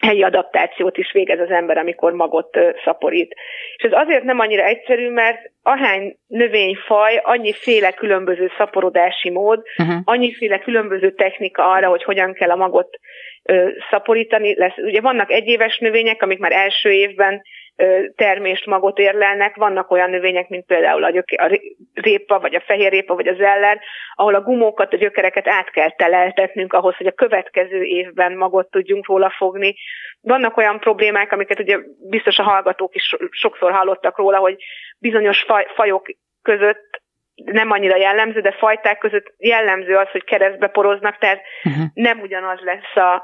helyi 0.00 0.22
adaptációt 0.22 0.96
is 0.96 1.12
végez 1.12 1.40
az 1.40 1.50
ember, 1.50 1.78
amikor 1.78 2.12
magot 2.12 2.58
szaporít. 2.84 3.34
És 3.76 3.82
ez 3.84 3.92
azért 3.92 4.22
nem 4.22 4.38
annyira 4.38 4.64
egyszerű, 4.64 5.10
mert 5.10 5.50
ahány 5.62 6.16
növényfaj, 6.26 7.20
annyiféle 7.22 7.92
különböző 7.92 8.50
szaporodási 8.58 9.30
mód, 9.30 9.62
uh-huh. 9.78 9.96
annyiféle 10.04 10.58
különböző 10.58 11.12
technika 11.14 11.70
arra, 11.70 11.88
hogy 11.88 12.02
hogyan 12.02 12.32
kell 12.32 12.50
a 12.50 12.56
magot 12.56 12.98
szaporítani. 13.90 14.58
Lesz. 14.58 14.76
Ugye 14.76 15.00
vannak 15.00 15.30
egyéves 15.30 15.78
növények, 15.78 16.22
amik 16.22 16.38
már 16.38 16.52
első 16.52 16.90
évben 16.90 17.42
termést, 18.14 18.66
magot 18.66 18.98
érlelnek. 18.98 19.56
Vannak 19.56 19.90
olyan 19.90 20.10
növények, 20.10 20.48
mint 20.48 20.66
például 20.66 21.04
a, 21.04 21.10
gyöke, 21.10 21.44
a 21.44 21.60
répa, 21.94 22.40
vagy 22.40 22.54
a 22.54 22.60
fehér 22.60 22.90
répa, 22.90 23.14
vagy 23.14 23.26
az 23.26 23.40
eller, 23.40 23.80
ahol 24.14 24.34
a 24.34 24.40
gumókat, 24.40 24.92
a 24.92 24.96
gyökereket 24.96 25.48
át 25.48 25.70
kell 25.70 25.90
teleltetnünk 25.90 26.72
ahhoz, 26.72 26.96
hogy 26.96 27.06
a 27.06 27.12
következő 27.12 27.82
évben 27.82 28.36
magot 28.36 28.70
tudjunk 28.70 29.06
róla 29.06 29.34
fogni. 29.36 29.74
Vannak 30.20 30.56
olyan 30.56 30.80
problémák, 30.80 31.32
amiket 31.32 31.60
ugye 31.60 31.78
biztos 32.08 32.38
a 32.38 32.42
hallgatók 32.42 32.94
is 32.94 33.16
sokszor 33.30 33.72
hallottak 33.72 34.18
róla, 34.18 34.38
hogy 34.38 34.56
bizonyos 34.98 35.42
faj, 35.42 35.66
fajok 35.74 36.06
között 36.42 37.00
nem 37.44 37.70
annyira 37.70 37.96
jellemző, 37.96 38.40
de 38.40 38.52
fajták 38.52 38.98
között 38.98 39.34
jellemző 39.38 39.96
az, 39.96 40.08
hogy 40.10 40.24
keresztbe 40.24 40.68
poroznak, 40.68 41.18
tehát 41.18 41.40
uh-huh. 41.64 41.84
nem 41.94 42.20
ugyanaz 42.20 42.60
lesz 42.60 42.96
a, 42.96 43.22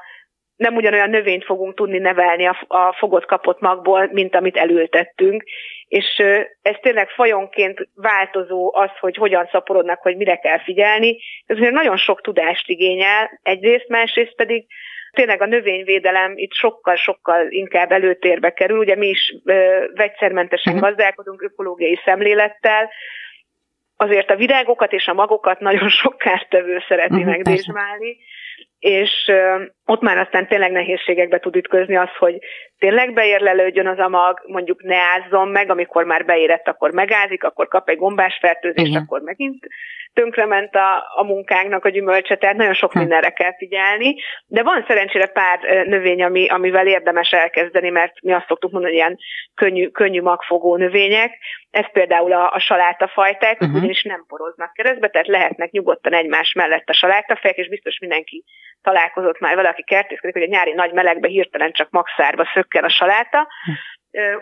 nem 0.57 0.77
ugyanolyan 0.77 1.11
növényt 1.11 1.45
fogunk 1.45 1.75
tudni 1.75 1.99
nevelni 1.99 2.47
a, 2.47 2.65
a 2.67 2.93
fogott 2.93 3.25
kapott 3.25 3.61
magból, 3.61 4.09
mint 4.13 4.35
amit 4.35 4.57
elültettünk. 4.57 5.45
És 5.89 6.23
ez 6.63 6.77
tényleg 6.81 7.09
fajonként 7.09 7.89
változó 7.95 8.75
az, 8.75 8.91
hogy 9.01 9.17
hogyan 9.17 9.49
szaporodnak, 9.53 10.03
hogy 10.03 10.17
mire 10.17 10.37
kell 10.37 10.59
figyelni. 10.59 11.19
Ez 11.47 11.57
azért 11.57 11.73
nagyon 11.73 11.97
sok 11.97 12.21
tudást 12.21 12.69
igényel, 12.69 13.41
egyrészt, 13.43 13.89
másrészt 13.89 14.35
pedig 14.35 14.67
tényleg 15.11 15.43
a 15.43 15.47
növényvédelem 15.47 16.33
itt 16.35 16.53
sokkal-sokkal 16.53 17.47
inkább 17.49 17.93
előtérbe 17.93 18.53
kerül. 18.53 18.79
Ugye 18.79 18.97
mi 18.97 19.07
is 19.07 19.35
ö, 19.45 19.85
vegyszermentesen 19.95 20.75
uh-huh. 20.75 20.89
gazdálkodunk 20.89 21.43
ökológiai 21.43 22.01
szemlélettel, 22.05 22.91
azért 23.97 24.31
a 24.31 24.37
virágokat 24.37 24.93
és 24.93 25.07
a 25.07 25.15
magokat 25.15 25.61
nagyon 25.61 25.89
sok 25.89 26.19
kártevő 26.19 26.83
szereti 26.89 27.15
uh-huh, 27.15 27.31
megdésmálni, 27.31 28.17
és 28.87 29.31
ott 29.85 30.01
már 30.01 30.19
aztán 30.19 30.49
tényleg 30.49 30.73
nehézségekbe 30.73 31.39
tud 31.39 31.57
ütközni 31.57 31.97
az, 31.97 32.09
hogy 32.19 32.39
tényleg 32.79 33.13
beérlelődjön 33.13 33.87
az 33.87 33.99
a 33.99 34.09
mag, 34.09 34.43
mondjuk 34.47 34.83
ne 34.83 34.97
ázzon 34.97 35.49
meg, 35.49 35.71
amikor 35.71 36.05
már 36.05 36.25
beérett, 36.25 36.69
akkor 36.69 36.93
megázik, 36.93 37.45
akkor 37.45 37.69
kap 37.69 37.89
egy 37.89 37.97
gombás 37.97 38.39
fertőzést, 38.41 38.87
Igen. 38.87 39.03
akkor 39.03 39.21
megint 39.21 39.67
tönkrement 40.13 40.75
a, 40.75 41.13
a 41.15 41.25
munkánknak 41.25 41.85
a 41.85 41.89
gyümölcse, 41.89 42.37
tehát 42.37 42.57
nagyon 42.57 42.75
sok 42.75 42.93
hm. 42.93 42.99
mindenre 42.99 43.31
kell 43.31 43.57
figyelni, 43.57 44.15
de 44.47 44.63
van 44.63 44.85
szerencsére 44.87 45.27
pár 45.27 45.61
növény, 45.87 46.23
ami, 46.23 46.49
amivel 46.49 46.87
érdemes 46.87 47.31
elkezdeni, 47.31 47.91
mert 47.91 48.13
mi 48.23 48.33
azt 48.33 48.47
szoktuk 48.47 48.71
mondani, 48.71 48.93
hogy 48.93 49.03
ilyen 49.03 49.19
könnyű, 49.55 49.89
könnyű 49.89 50.23
magfogó 50.23 50.77
növények. 50.77 51.39
Ez 51.71 51.93
például 51.93 52.33
a, 52.33 52.51
a 52.53 52.59
salátafajták, 52.59 53.61
uh-huh. 53.61 53.77
ugyanis 53.77 54.03
nem 54.03 54.25
poroznak 54.29 54.73
keresztbe, 54.73 55.09
tehát 55.09 55.27
lehetnek 55.27 55.71
nyugodtan 55.71 56.13
egymás 56.13 56.53
mellett 56.53 56.89
a 56.89 56.93
salátafejek, 56.93 57.57
és 57.57 57.69
biztos 57.69 57.99
mindenki 57.99 58.45
találkozott 58.83 59.39
már 59.39 59.55
valaki 59.55 59.83
kertészkedik, 59.83 60.37
hogy 60.37 60.43
a 60.43 60.57
nyári 60.57 60.73
nagy 60.73 60.93
melegbe 60.93 61.29
hirtelen 61.29 61.73
csak 61.73 61.91
magszárba 61.91 62.51
szökken 62.55 62.85
a 62.85 62.89
saláta, 62.89 63.39
uh-huh 63.39 63.77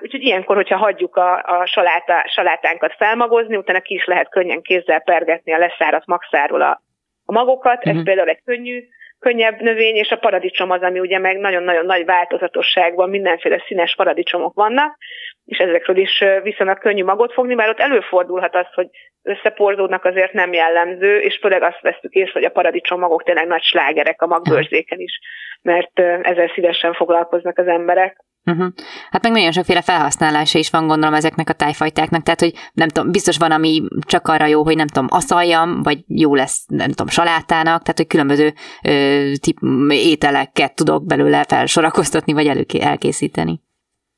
Úgyhogy 0.01 0.23
ilyenkor, 0.23 0.57
hogyha 0.57 0.77
hagyjuk 0.77 1.17
a, 1.17 1.43
a 1.43 1.67
salátá, 1.67 2.25
salátánkat 2.27 2.95
felmagozni, 2.97 3.57
utána 3.57 3.81
ki 3.81 3.95
is 3.95 4.05
lehet 4.05 4.29
könnyen 4.29 4.63
kézzel 4.63 5.01
pergetni 5.01 5.53
a 5.53 5.59
leszáradt 5.59 6.07
magszáról 6.07 6.63
a, 6.63 6.83
a 7.25 7.33
magokat. 7.33 7.77
Uh-huh. 7.77 7.91
Ez 7.91 7.97
mhm. 7.97 8.05
például 8.05 8.29
egy 8.29 8.43
könnyű, 8.45 8.85
könnyebb 9.19 9.61
növény, 9.61 9.95
és 9.95 10.11
a 10.11 10.17
paradicsom 10.17 10.71
az, 10.71 10.83
ami 10.83 11.01
ugye 11.01 11.19
meg 11.19 11.39
nagyon-nagyon 11.39 11.87
nagy 11.87 12.05
változatosságban 12.05 13.11
mindenféle 13.11 13.63
színes 13.67 13.95
paradicsomok 13.95 14.55
vannak, 14.55 14.97
és 15.45 15.59
ezekről 15.59 15.97
is 15.97 16.25
viszonylag 16.43 16.79
könnyű 16.79 17.05
magot 17.05 17.33
fogni, 17.33 17.55
mert 17.55 17.71
ott 17.71 17.79
előfordulhat 17.79 18.55
az, 18.55 18.67
hogy 18.75 18.89
összeporzódnak 19.23 20.05
azért 20.05 20.33
nem 20.33 20.53
jellemző, 20.53 21.19
és 21.19 21.39
főleg 21.41 21.63
azt 21.63 21.81
vesztük 21.81 22.13
észre, 22.13 22.33
hogy 22.33 22.45
a 22.45 22.51
paradicsom 22.51 23.01
magok 23.01 23.23
tényleg 23.23 23.47
nagy 23.47 23.63
slágerek 23.63 24.23
a 24.23 24.27
magbőrzéken 24.27 24.99
is, 25.01 25.19
mert 25.63 25.99
ezzel 25.99 26.51
szívesen 26.55 26.93
foglalkoznak 26.93 27.59
az 27.59 27.67
emberek. 27.67 28.17
Uh-huh. 28.47 28.67
Hát 29.11 29.23
meg 29.23 29.33
nagyon 29.33 29.53
sokféle 29.53 29.83
felhasználása 29.83 30.59
is 30.59 30.71
van 30.71 30.87
gondolom 30.87 31.15
ezeknek 31.15 31.49
a 31.49 31.53
tájfajtáknak, 31.53 32.23
tehát 32.23 32.41
hogy 32.41 32.53
nem 32.73 32.89
tudom, 32.89 33.11
biztos 33.11 33.37
van, 33.39 33.51
ami 33.51 33.83
csak 34.07 34.29
arra 34.29 34.47
jó, 34.47 34.65
hogy 34.65 34.77
nem 34.77 34.87
tudom, 34.87 35.07
aszaljam, 35.11 35.83
vagy 35.83 35.99
jó 36.07 36.35
lesz, 36.35 36.67
nem 36.69 36.89
tudom, 36.89 37.07
salátának, 37.07 37.83
tehát 37.83 37.97
hogy 37.97 38.07
különböző 38.07 38.53
ö, 38.83 39.31
tip, 39.41 39.57
ételeket 39.89 40.75
tudok 40.75 41.07
belőle 41.07 41.45
felsorakoztatni, 41.49 42.33
vagy 42.33 42.47
elő, 42.47 42.65
elkészíteni. 42.81 43.61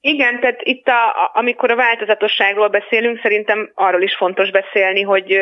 Igen, 0.09 0.41
tehát 0.41 0.61
itt 0.63 0.89
a, 0.89 1.31
amikor 1.35 1.71
a 1.71 1.77
változatosságról 1.77 2.69
beszélünk, 2.69 3.21
szerintem 3.23 3.71
arról 3.75 4.03
is 4.03 4.17
fontos 4.17 4.51
beszélni, 4.51 5.03
hogy 5.03 5.39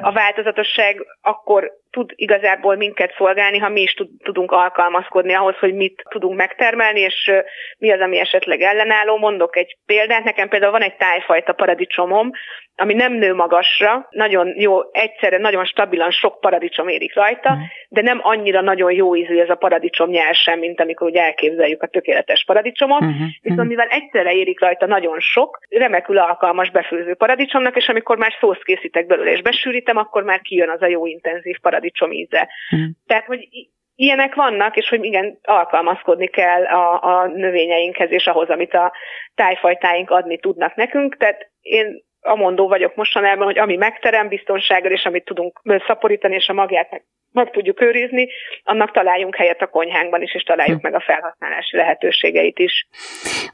a 0.00 0.12
változatosság 0.12 1.04
akkor 1.20 1.72
tud 1.92 2.12
igazából 2.14 2.76
minket 2.76 3.14
szolgálni, 3.16 3.58
ha 3.58 3.68
mi 3.68 3.80
is 3.80 3.94
tudunk 4.22 4.52
alkalmazkodni 4.52 5.34
ahhoz, 5.34 5.56
hogy 5.56 5.74
mit 5.74 6.02
tudunk 6.08 6.36
megtermelni, 6.36 7.00
és 7.00 7.30
mi 7.78 7.90
az, 7.90 8.00
ami 8.00 8.18
esetleg 8.18 8.60
ellenálló. 8.60 9.16
Mondok 9.16 9.56
egy 9.56 9.76
példát, 9.86 10.24
nekem 10.24 10.48
például 10.48 10.72
van 10.72 10.82
egy 10.82 10.96
tájfajta 10.96 11.52
paradicsomom, 11.52 12.30
ami 12.76 12.94
nem 12.94 13.12
nő 13.12 13.34
magasra, 13.34 14.06
nagyon 14.10 14.52
jó, 14.56 14.78
egyszerre 14.92 15.38
nagyon 15.38 15.64
stabilan 15.64 16.10
sok 16.10 16.40
paradicsom 16.40 16.88
érik 16.88 17.14
rajta, 17.14 17.54
mm. 17.54 17.60
de 17.88 18.02
nem 18.02 18.20
annyira 18.22 18.60
nagyon 18.60 18.92
jó 18.92 19.16
ízű 19.16 19.38
ez 19.38 19.50
a 19.50 19.54
paradicsom 19.54 20.10
nyersen, 20.10 20.58
mint 20.58 20.80
amikor 20.80 21.06
úgy 21.06 21.16
elképzeljük 21.16 21.82
a 21.82 21.86
tökéletes 21.86 22.44
paradicsomot, 22.44 23.04
mm-hmm. 23.04 23.26
viszont 23.40 23.68
mivel 23.68 23.86
egyszerre 23.86 24.32
érik 24.32 24.60
rajta 24.60 24.86
nagyon 24.86 25.20
sok, 25.20 25.58
remekül 25.68 26.18
alkalmas 26.18 26.70
befőző 26.70 27.14
paradicsomnak, 27.14 27.76
és 27.76 27.88
amikor 27.88 28.16
már 28.16 28.32
szószt 28.40 28.64
készítek 28.64 29.06
belőle 29.06 29.30
és 29.30 29.42
besűrítem, 29.42 29.96
akkor 29.96 30.22
már 30.22 30.40
kijön 30.40 30.70
az 30.70 30.82
a 30.82 30.86
jó 30.86 31.06
intenzív 31.06 31.58
paradicsom 31.60 31.81
íze. 32.12 32.48
Mm. 32.76 32.84
Tehát, 33.06 33.24
hogy 33.24 33.48
ilyenek 33.94 34.34
vannak, 34.34 34.76
és 34.76 34.88
hogy 34.88 35.04
igen, 35.04 35.38
alkalmazkodni 35.42 36.26
kell 36.26 36.64
a, 36.64 37.02
a 37.02 37.26
növényeinkhez 37.26 38.10
és 38.10 38.26
ahhoz, 38.26 38.48
amit 38.48 38.74
a 38.74 38.92
tájfajtáink 39.34 40.10
adni 40.10 40.38
tudnak 40.38 40.74
nekünk. 40.74 41.16
Tehát 41.16 41.50
én 41.60 42.02
amondó 42.20 42.68
vagyok 42.68 42.94
mostanában, 42.94 43.44
hogy 43.44 43.58
ami 43.58 43.76
megterem 43.76 44.28
biztonsággal, 44.28 44.90
és 44.90 45.04
amit 45.04 45.24
tudunk 45.24 45.60
szaporítani, 45.86 46.34
és 46.34 46.48
a 46.48 46.52
magját 46.52 46.90
meg, 46.90 47.04
meg 47.32 47.50
tudjuk 47.50 47.80
őrizni, 47.80 48.28
annak 48.64 48.90
találjunk 48.90 49.36
helyet 49.36 49.62
a 49.62 49.66
konyhánkban 49.66 50.22
is, 50.22 50.34
és 50.34 50.42
találjuk 50.42 50.80
hm. 50.80 50.82
meg 50.82 50.94
a 50.94 51.00
felhasználási 51.00 51.76
lehetőségeit 51.76 52.58
is. 52.58 52.86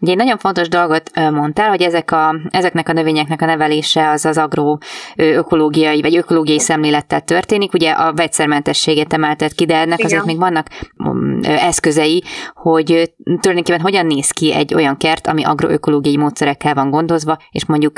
Ugye 0.01 0.13
egy 0.13 0.19
nagyon 0.19 0.39
fontos 0.39 0.69
dolgot 0.69 1.11
mondtál, 1.15 1.69
hogy 1.69 1.83
ezek 1.83 2.11
a, 2.11 2.35
ezeknek 2.51 2.89
a 2.89 2.93
növényeknek 2.93 3.43
a 3.43 3.47
nevelése 3.47 4.09
az 4.09 4.25
az 4.25 4.39
agroökológiai 4.39 6.01
vagy 6.01 6.17
ökológiai 6.17 6.61
szemlélettel 6.61 7.21
történik. 7.21 7.73
Ugye 7.73 7.91
a 7.91 8.13
vegyszermentességet 8.13 9.13
emeltet 9.13 9.53
ki, 9.53 9.67
de 9.67 9.75
ennek 9.75 9.99
Igen. 9.99 10.05
azért 10.05 10.25
még 10.25 10.39
vannak 10.39 10.67
mm, 11.09 11.41
eszközei, 11.43 12.23
hogy 12.55 13.13
tulajdonképpen 13.41 13.81
hogyan 13.81 14.07
néz 14.07 14.31
ki 14.31 14.55
egy 14.55 14.75
olyan 14.75 14.97
kert, 14.97 15.27
ami 15.27 15.45
agroökológiai 15.45 16.17
módszerekkel 16.17 16.75
van 16.75 16.91
gondozva, 16.91 17.39
és 17.51 17.67
mondjuk 17.67 17.93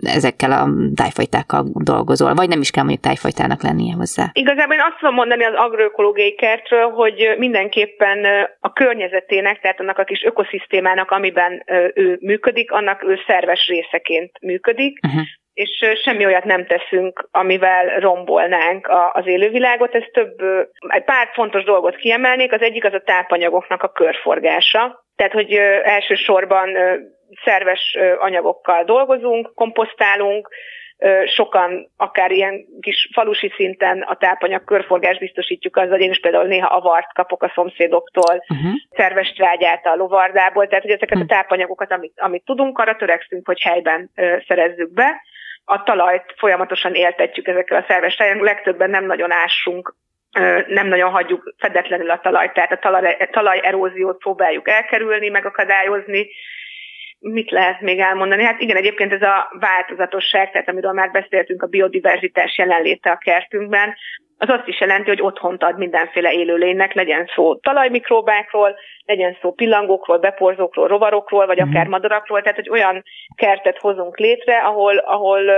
ezekkel 0.00 0.52
a 0.52 0.68
tájfajtákkal 0.94 1.64
dolgozol, 1.72 2.34
vagy 2.34 2.48
nem 2.48 2.60
is 2.60 2.70
kell 2.70 2.82
mondjuk 2.84 3.04
tájfajtának 3.04 3.62
lennie 3.62 3.94
hozzá? 3.94 4.30
Igazából 4.32 4.74
én 4.74 4.80
azt 4.80 4.98
tudom 4.98 5.13
mondani 5.14 5.44
az 5.44 5.54
agroökológiai 5.54 6.34
kertről, 6.34 6.90
hogy 6.90 7.34
mindenképpen 7.38 8.48
a 8.60 8.72
környezetének, 8.72 9.60
tehát 9.60 9.80
annak 9.80 9.98
a 9.98 10.04
kis 10.04 10.22
ökoszisztémának, 10.22 11.10
amiben 11.10 11.62
ő 11.94 12.18
működik, 12.20 12.70
annak 12.70 13.04
ő 13.04 13.18
szerves 13.26 13.66
részeként 13.66 14.30
működik, 14.40 14.98
uh-huh 15.06 15.22
és 15.54 15.84
semmi 16.02 16.24
olyat 16.24 16.44
nem 16.44 16.66
teszünk, 16.66 17.28
amivel 17.30 18.00
rombolnánk 18.00 18.88
az 19.12 19.26
élővilágot. 19.26 19.94
Ez 19.94 20.02
több, 20.12 20.40
egy 20.88 21.04
pár 21.04 21.28
fontos 21.32 21.64
dolgot 21.64 21.96
kiemelnék. 21.96 22.52
Az 22.52 22.60
egyik 22.60 22.84
az 22.84 22.92
a 22.92 23.02
tápanyagoknak 23.04 23.82
a 23.82 23.92
körforgása. 23.92 25.04
Tehát, 25.16 25.32
hogy 25.32 25.52
elsősorban 25.82 26.76
szerves 27.44 27.98
anyagokkal 28.18 28.84
dolgozunk, 28.84 29.54
komposztálunk, 29.54 30.48
sokan 31.26 31.90
akár 31.96 32.30
ilyen 32.30 32.64
kis 32.80 33.08
falusi 33.12 33.52
szinten 33.56 34.00
a 34.00 34.16
tápanyag 34.16 34.64
körforgás 34.64 35.18
biztosítjuk 35.18 35.76
azzal, 35.76 36.00
én 36.00 36.10
is 36.10 36.20
például 36.20 36.46
néha 36.46 36.66
avart 36.66 37.12
kapok 37.12 37.42
a 37.42 37.52
szomszédoktól, 37.54 38.44
uh-huh. 38.48 38.72
szerves 38.90 39.32
trágyát 39.32 39.86
a 39.86 39.94
lovardából, 39.94 40.66
tehát 40.66 40.82
hogy 40.84 40.92
ezeket 40.92 41.18
uh-huh. 41.18 41.32
a 41.32 41.34
tápanyagokat, 41.34 41.92
amit, 41.92 42.12
amit 42.16 42.44
tudunk, 42.44 42.78
arra 42.78 42.96
törekszünk, 42.96 43.46
hogy 43.46 43.60
helyben 43.60 44.10
szerezzük 44.46 44.92
be. 44.92 45.22
A 45.64 45.82
talajt 45.82 46.34
folyamatosan 46.36 46.94
éltetjük 46.94 47.46
ezekkel 47.46 47.78
a 47.78 47.84
szerves 47.88 48.14
trágyák, 48.14 48.40
legtöbben 48.40 48.90
nem 48.90 49.06
nagyon 49.06 49.32
ássunk 49.32 49.94
nem 50.66 50.86
nagyon 50.86 51.10
hagyjuk 51.10 51.54
fedetlenül 51.58 52.10
a 52.10 52.20
talajt, 52.20 52.52
tehát 52.52 52.72
a 52.72 52.78
talaj, 52.78 53.28
talaj 53.30 53.60
eróziót 53.62 54.18
próbáljuk 54.18 54.68
elkerülni, 54.68 55.28
megakadályozni, 55.28 56.28
mit 57.32 57.50
lehet 57.50 57.80
még 57.80 57.98
elmondani? 57.98 58.42
Hát 58.42 58.60
igen, 58.60 58.76
egyébként 58.76 59.12
ez 59.12 59.22
a 59.22 59.56
változatosság, 59.60 60.50
tehát 60.50 60.68
amiről 60.68 60.92
már 60.92 61.10
beszéltünk, 61.10 61.62
a 61.62 61.66
biodiverzitás 61.66 62.58
jelenléte 62.58 63.10
a 63.10 63.18
kertünkben, 63.18 63.94
az 64.38 64.48
azt 64.48 64.68
is 64.68 64.80
jelenti, 64.80 65.08
hogy 65.08 65.22
otthont 65.22 65.62
ad 65.62 65.78
mindenféle 65.78 66.32
élőlénynek, 66.32 66.92
legyen 66.92 67.30
szó 67.34 67.56
talajmikróbákról, 67.56 68.76
legyen 69.04 69.36
szó 69.40 69.52
pillangókról, 69.52 70.18
beporzókról, 70.18 70.88
rovarokról, 70.88 71.46
vagy 71.46 71.60
akár 71.60 71.82
mhm. 71.82 71.90
madarakról, 71.90 72.42
tehát 72.42 72.56
hogy 72.56 72.70
olyan 72.70 73.02
kertet 73.36 73.78
hozunk 73.78 74.18
létre, 74.18 74.58
ahol, 74.58 74.96
ahol 74.96 75.50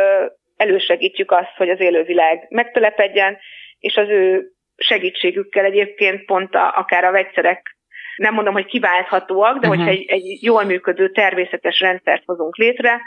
elősegítjük 0.57 1.31
azt, 1.31 1.57
hogy 1.57 1.71
az 1.71 1.81
élővilág 1.81 2.47
megtelepedjen, 2.49 3.39
és 3.79 3.97
az 3.97 4.09
ő 4.09 4.51
segítségükkel 4.77 5.65
egyébként 5.65 6.25
pont 6.25 6.55
a, 6.55 6.75
akár 6.77 7.05
a 7.05 7.11
vegyszerek 7.11 7.76
nem 8.17 8.35
mondom, 8.35 8.53
hogy 8.53 8.67
kiválthatóak, 8.67 9.59
de 9.59 9.69
uh-huh. 9.69 9.77
hogyha 9.77 9.91
egy, 9.91 10.05
egy 10.09 10.43
jól 10.43 10.65
működő 10.65 11.11
természetes 11.11 11.81
rendszert 11.81 12.23
hozunk 12.27 12.57
létre, 12.57 13.01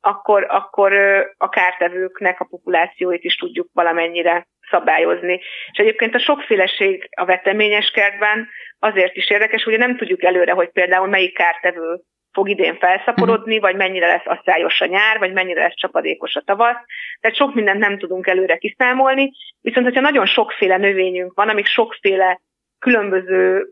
akkor, 0.00 0.46
akkor 0.48 0.92
a 1.36 1.48
kártevőknek 1.48 2.40
a 2.40 2.46
populációit 2.50 3.24
is 3.24 3.36
tudjuk 3.36 3.68
valamennyire 3.72 4.46
szabályozni. 4.70 5.40
És 5.72 5.78
egyébként 5.78 6.14
a 6.14 6.18
sokféleség 6.18 7.08
a 7.16 7.24
veteményes 7.24 7.90
kertben 7.90 8.48
azért 8.78 9.16
is 9.16 9.30
érdekes, 9.30 9.62
hogy 9.62 9.78
nem 9.78 9.96
tudjuk 9.96 10.22
előre, 10.22 10.52
hogy 10.52 10.70
például 10.70 11.06
melyik 11.06 11.34
kártevő 11.34 12.00
fog 12.32 12.48
idén 12.48 12.78
felszaporodni, 12.78 13.56
uh-huh. 13.56 13.70
vagy 13.70 13.76
mennyire 13.76 14.06
lesz 14.06 14.26
asszályos 14.38 14.80
a 14.80 14.86
nyár, 14.86 15.18
vagy 15.18 15.32
mennyire 15.32 15.60
lesz 15.60 15.76
csapadékos 15.76 16.34
a 16.34 16.40
tavasz. 16.40 16.76
Tehát 17.20 17.36
sok 17.36 17.54
mindent 17.54 17.78
nem 17.78 17.98
tudunk 17.98 18.26
előre 18.26 18.56
kiszámolni, 18.56 19.30
viszont 19.60 19.86
hogyha 19.86 20.00
nagyon 20.00 20.26
sokféle 20.26 20.76
növényünk 20.76 21.34
van, 21.34 21.48
amik 21.48 21.66
sokféle 21.66 22.40
különböző 22.78 23.70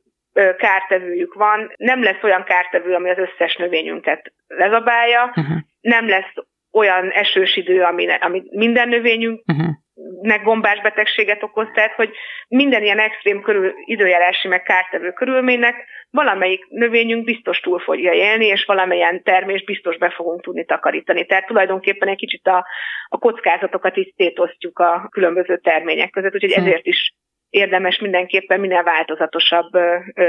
kártevőjük 0.57 1.35
van. 1.35 1.73
Nem 1.77 2.03
lesz 2.03 2.23
olyan 2.23 2.45
kártevő, 2.45 2.95
ami 2.95 3.11
az 3.11 3.19
összes 3.19 3.57
növényünket 3.57 4.33
lezabálja, 4.47 5.25
uh-huh. 5.25 5.57
nem 5.81 6.09
lesz 6.09 6.33
olyan 6.73 7.11
esős 7.11 7.57
idő, 7.57 7.83
ami, 7.83 8.07
ami 8.21 8.43
minden 8.51 8.89
növényünknek 8.89 9.77
uh-huh. 9.95 10.43
gombás 10.43 10.81
betegséget 10.81 11.43
okoz, 11.43 11.67
tehát 11.75 11.95
hogy 11.95 12.11
minden 12.49 12.83
ilyen 12.83 12.99
extrém 12.99 13.43
körül, 13.43 13.73
időjárási 13.85 14.49
meg 14.49 14.63
kártevő 14.63 15.13
körülménynek 15.13 15.75
valamelyik 16.11 16.67
növényünk 16.69 17.25
biztos 17.25 17.61
túl 17.61 17.79
fogja 17.79 18.13
élni, 18.13 18.47
és 18.47 18.65
valamilyen 18.65 19.23
termés 19.23 19.65
biztos 19.65 19.97
be 19.97 20.11
fogunk 20.11 20.43
tudni 20.43 20.65
takarítani. 20.65 21.27
Tehát 21.27 21.47
tulajdonképpen 21.47 22.09
egy 22.09 22.17
kicsit 22.17 22.47
a, 22.47 22.67
a 23.09 23.19
kockázatokat 23.19 23.97
is 23.97 24.13
szétosztjuk 24.17 24.79
a 24.79 25.09
különböző 25.11 25.59
termények 25.59 26.11
között, 26.11 26.35
úgyhogy 26.35 26.53
ezért 26.53 26.87
is 26.87 27.15
érdemes 27.55 27.99
mindenképpen 27.99 28.61
minél 28.61 28.83
változatosabb 28.83 29.71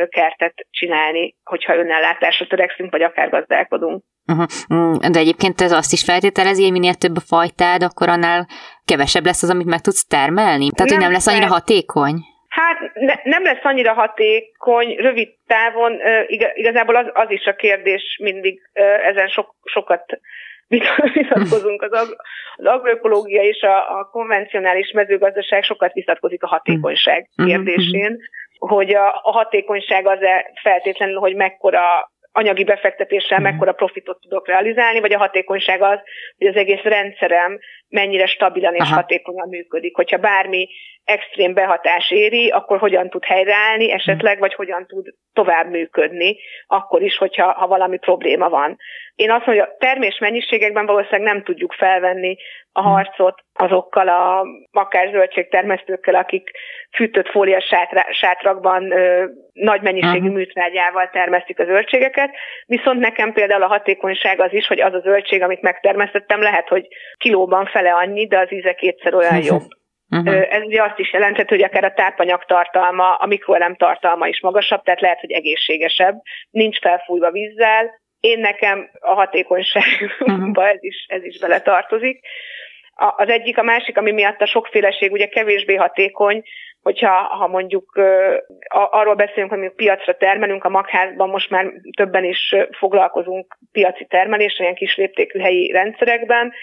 kertet 0.10 0.54
csinálni, 0.70 1.36
hogyha 1.44 1.76
önellátásra 1.76 2.48
törekszünk, 2.48 2.92
vagy 2.92 3.02
akár 3.02 3.30
gazdálkodunk. 3.30 4.04
Uh-huh. 4.28 5.12
De 5.12 5.20
egyébként 5.20 5.62
ez 5.62 5.72
azt 5.72 5.94
is 5.94 6.04
feltételezi, 6.04 6.64
hogy 6.64 6.72
minél 6.72 6.94
több 6.94 7.16
a 7.16 7.28
fajtád, 7.28 7.84
akkor 7.84 8.10
annál 8.10 8.48
kevesebb 8.86 9.26
lesz 9.26 9.44
az, 9.44 9.50
amit 9.50 9.66
meg 9.66 9.82
tudsz 9.82 10.08
termelni? 10.08 10.70
Tehát, 10.72 10.92
nem, 10.92 10.94
hogy 10.94 11.04
nem 11.04 11.12
lesz 11.12 11.28
annyira 11.28 11.48
hatékony? 11.48 12.16
Hát 12.48 12.78
ne, 12.94 13.14
nem 13.24 13.44
lesz 13.44 13.64
annyira 13.64 13.94
hatékony 13.94 14.96
rövid 14.98 15.30
távon, 15.48 16.00
igazából 16.54 16.96
az, 16.96 17.06
az 17.14 17.32
is 17.32 17.46
a 17.46 17.56
kérdés 17.56 18.20
mindig, 18.22 18.62
ezen 19.10 19.28
sok, 19.28 19.56
sokat 19.64 20.20
vitatkozunk. 21.14 21.82
Az, 21.82 21.92
ag, 21.92 22.16
az 22.56 22.66
agroökológia 22.66 23.42
és 23.42 23.62
a, 23.62 24.00
a 24.00 24.10
konvencionális 24.12 24.92
mezőgazdaság 24.92 25.64
sokat 25.64 25.94
vitatkozik 25.94 26.44
a 26.44 26.48
hatékonyság 26.48 27.30
mm-hmm. 27.42 27.50
kérdésén, 27.50 28.18
hogy 28.58 28.96
a, 28.96 29.08
a 29.08 29.32
hatékonyság 29.32 30.08
az-e 30.08 30.52
feltétlenül, 30.62 31.20
hogy 31.20 31.36
mekkora 31.36 32.14
anyagi 32.38 32.64
befektetéssel 32.64 33.40
mhm. 33.40 33.48
mekkora 33.48 33.72
profitot 33.72 34.20
tudok 34.20 34.48
realizálni, 34.48 35.00
vagy 35.00 35.14
a 35.14 35.18
hatékonyság 35.18 35.82
az, 35.82 36.00
hogy 36.38 36.48
az 36.48 36.56
egész 36.56 36.82
rendszerem 36.84 37.60
mennyire 37.88 38.26
stabilan 38.26 38.74
és 38.74 38.82
Aha. 38.82 38.96
hatékonyan 38.96 39.48
működik. 39.48 39.96
Hogyha 39.96 40.18
bármi 40.18 40.68
extrém 41.06 41.54
behatás 41.54 42.12
éri, 42.12 42.50
akkor 42.50 42.80
hogyan 42.80 43.10
tud 43.10 43.26
helyreállni 43.26 43.92
esetleg, 43.92 44.40
vagy 44.40 44.54
hogyan 44.54 44.86
tud 44.88 45.06
tovább 45.34 45.70
működni, 45.70 46.38
akkor 46.68 47.02
is, 47.02 47.18
hogyha 47.18 47.52
ha 47.52 47.68
valami 47.68 47.98
probléma 47.98 48.50
van. 48.50 48.78
Én 49.16 49.32
azt 49.32 49.46
mondom, 49.46 49.66
hogy 49.66 49.74
a 49.74 49.78
termés 49.86 50.18
mennyiségekben 50.20 50.86
valószínűleg 50.86 51.34
nem 51.34 51.44
tudjuk 51.44 51.74
felvenni 51.74 52.36
a 52.72 52.82
hmm. 52.82 52.92
harcot 52.92 53.40
azokkal 53.54 54.08
a 54.08 54.46
akár 54.72 55.10
zöldségtermesztőkkel, 55.12 56.16
akik 56.16 56.52
fűtött 56.96 57.30
fólia 57.30 57.64
sátrakban 58.12 58.92
ö, 58.92 59.26
nagy 59.54 59.82
mennyiségű 59.82 60.18
uh-huh. 60.18 60.34
műtrágyával 60.34 61.10
termesztik 61.10 61.60
a 61.60 61.66
zöldségeket, 61.66 62.32
viszont 62.66 63.00
nekem 63.00 63.34
például 63.34 63.64
a 63.64 63.68
hatékonyság 63.68 64.40
az 64.40 64.54
is, 64.54 64.68
hogy 64.68 64.82
az 64.82 64.94
a 64.94 65.00
zöldség, 65.00 65.42
amit 65.42 65.62
megtermesztettem, 65.62 66.42
lehet, 66.42 66.68
hogy 66.68 66.88
kilóban 67.18 67.66
fele 67.66 67.94
annyi, 67.94 68.28
de 68.28 68.40
az 68.40 68.54
íze 68.54 68.74
kétszer 68.74 69.14
olyan 69.14 69.42
jobb. 69.50 69.84
Uh-huh. 70.10 70.48
Ez 70.50 70.62
ugye 70.64 70.84
azt 70.84 71.00
is 71.00 71.14
jelenthet, 71.14 71.50
hogy 71.50 71.64
akár 71.64 71.84
a 71.84 71.94
tápanyag 71.94 72.44
tartalma, 72.44 73.16
a 73.16 73.26
mikroelem 73.26 73.76
tartalma 73.76 74.28
is 74.28 74.42
magasabb, 74.42 74.84
tehát 74.84 75.02
lehet, 75.02 75.20
hogy 75.20 75.32
egészségesebb, 75.32 76.16
nincs 76.50 76.80
felfújva 76.80 77.32
vízzel. 77.32 78.04
Én 78.20 78.40
nekem 78.40 78.90
a 79.00 79.14
hatékonyságba 79.14 80.34
uh-huh. 80.34 80.70
ez, 80.70 80.78
is, 80.80 81.06
ez 81.08 81.24
is 81.24 81.40
bele 81.40 81.62
tartozik. 81.62 82.20
Az 82.96 83.30
egyik, 83.30 83.58
a 83.58 83.64
másik, 83.64 83.98
ami 83.98 84.12
miatt 84.12 84.42
a 84.42 84.46
sokféleség 84.46 85.12
ugye 85.12 85.28
kevésbé 85.28 85.76
hatékony, 85.76 86.44
hogyha 86.82 87.12
ha 87.12 87.48
mondjuk 87.48 88.00
arról 88.68 89.16
beszélünk, 89.16 89.50
hogy 89.50 89.60
mi 89.60 89.70
piacra 89.76 90.18
termelünk, 90.18 90.64
a 90.64 90.70
magházban 90.70 91.30
most 91.30 91.50
már 91.50 91.66
többen 91.98 92.24
is 92.24 92.56
foglalkozunk 92.78 93.58
piaci 93.72 94.06
termeléssel, 94.06 94.62
ilyen 94.66 94.76
kis 94.76 94.96
léptékű 94.96 95.40
helyi 95.40 95.72
rendszerekben, 95.72 96.54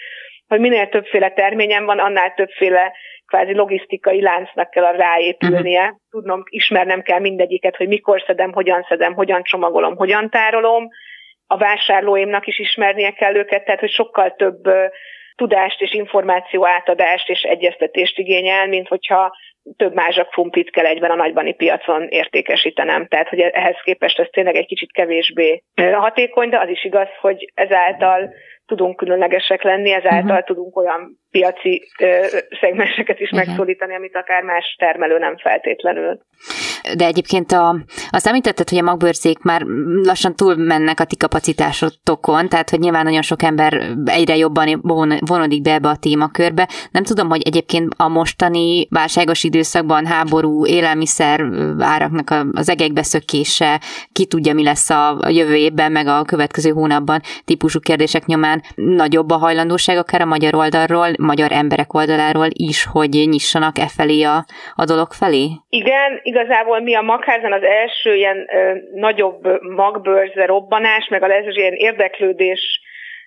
hogy 0.47 0.59
minél 0.59 0.89
többféle 0.89 1.29
terményem 1.29 1.85
van, 1.85 1.99
annál 1.99 2.33
többféle 2.33 2.93
kvázi 3.25 3.53
logisztikai 3.53 4.21
láncnak 4.21 4.69
kell 4.69 4.91
ráépülnie. 4.95 5.81
Uh-huh. 5.81 5.97
Tudnom, 6.09 6.43
ismernem 6.49 7.01
kell 7.01 7.19
mindegyiket, 7.19 7.75
hogy 7.75 7.87
mikor 7.87 8.23
szedem, 8.25 8.51
hogyan 8.51 8.85
szedem, 8.89 9.13
hogyan 9.13 9.43
csomagolom, 9.43 9.95
hogyan 9.95 10.29
tárolom. 10.29 10.87
A 11.47 11.57
vásárlóimnak 11.57 12.47
is 12.47 12.59
ismernie 12.59 13.11
kell 13.11 13.35
őket, 13.35 13.65
tehát 13.65 13.79
hogy 13.79 13.91
sokkal 13.91 14.35
több 14.35 14.61
tudást 15.35 15.81
és 15.81 15.93
információ 15.93 16.67
átadást 16.67 17.29
és 17.29 17.41
egyeztetést 17.41 18.17
igényel, 18.17 18.67
mint 18.67 18.87
hogyha 18.87 19.31
több 19.77 19.93
mázsak 19.93 20.29
krumplit 20.29 20.69
kell 20.69 20.85
egyben 20.85 21.11
a 21.11 21.15
nagybani 21.15 21.53
piacon 21.53 22.07
értékesítenem. 22.09 23.07
Tehát, 23.07 23.29
hogy 23.29 23.39
ehhez 23.39 23.81
képest 23.83 24.19
ez 24.19 24.27
tényleg 24.31 24.55
egy 24.55 24.65
kicsit 24.65 24.91
kevésbé 24.91 25.63
hatékony, 25.75 26.49
de 26.49 26.59
az 26.59 26.69
is 26.69 26.83
igaz, 26.83 27.07
hogy 27.19 27.51
ezáltal 27.53 28.33
tudunk 28.65 28.95
különlegesek 28.95 29.63
lenni, 29.63 29.91
ezáltal 29.91 30.29
uh-huh. 30.29 30.43
tudunk 30.43 30.77
olyan 30.77 31.19
piaci 31.31 31.87
ö, 31.99 32.25
szegmenseket 32.59 33.19
is 33.19 33.31
uh-huh. 33.31 33.47
megszólítani, 33.47 33.95
amit 33.95 34.15
akár 34.15 34.43
más 34.43 34.75
termelő 34.79 35.17
nem 35.17 35.37
feltétlenül. 35.37 36.19
De 36.97 37.05
egyébként 37.05 37.51
a, 37.51 37.75
azt 38.09 38.27
említetted, 38.27 38.69
hogy 38.69 38.77
a 38.77 38.83
magbőrzék 38.83 39.39
már 39.39 39.61
lassan 40.03 40.35
túl 40.35 40.55
mennek 40.55 40.99
a 40.99 41.03
ti 41.03 41.17
kapacitásotokon, 41.17 42.49
tehát 42.49 42.69
hogy 42.69 42.79
nyilván 42.79 43.03
nagyon 43.03 43.21
sok 43.21 43.43
ember 43.43 43.91
egyre 44.05 44.35
jobban 44.35 44.79
vonodik 45.19 45.61
be 45.61 45.73
ebbe 45.73 45.89
a 45.89 45.95
témakörbe. 45.95 46.69
Nem 46.91 47.03
tudom, 47.03 47.29
hogy 47.29 47.41
egyébként 47.41 47.93
a 47.97 48.07
mostani 48.07 48.87
válságos 48.89 49.43
időszakban 49.43 50.05
háború, 50.05 50.65
élelmiszer 50.65 51.45
áraknak 51.79 52.47
az 52.51 52.69
egekbe 52.69 53.03
szökése, 53.03 53.81
ki 54.11 54.25
tudja, 54.25 54.53
mi 54.53 54.63
lesz 54.63 54.89
a 54.89 55.17
jövő 55.27 55.55
évben, 55.55 55.91
meg 55.91 56.07
a 56.07 56.23
következő 56.23 56.69
hónapban 56.69 57.21
típusú 57.45 57.79
kérdések 57.79 58.25
nyomán 58.25 58.61
nagyobb 58.75 59.31
a 59.31 59.37
hajlandóság 59.37 59.97
akár 59.97 60.21
a 60.21 60.25
magyar 60.25 60.55
oldalról, 60.55 61.07
magyar 61.17 61.51
emberek 61.51 61.93
oldaláról 61.93 62.47
is, 62.49 62.85
hogy 62.85 63.09
nyissanak 63.09 63.77
e 63.77 63.87
felé 63.87 64.23
a, 64.23 64.45
a 64.75 64.85
dolog 64.85 65.11
felé? 65.11 65.49
Igen, 65.69 66.19
igazából 66.23 66.72
mi 66.81 66.95
a 66.95 67.01
magházan 67.01 67.53
az 67.53 67.63
első 67.63 68.15
ilyen 68.15 68.47
ö, 68.53 68.73
nagyobb 68.93 69.61
magbőrze 69.61 70.45
robbanás, 70.45 71.07
meg 71.07 71.23
az 71.23 71.29
első 71.29 71.49
ilyen 71.49 71.73
érdeklődés 71.73 72.81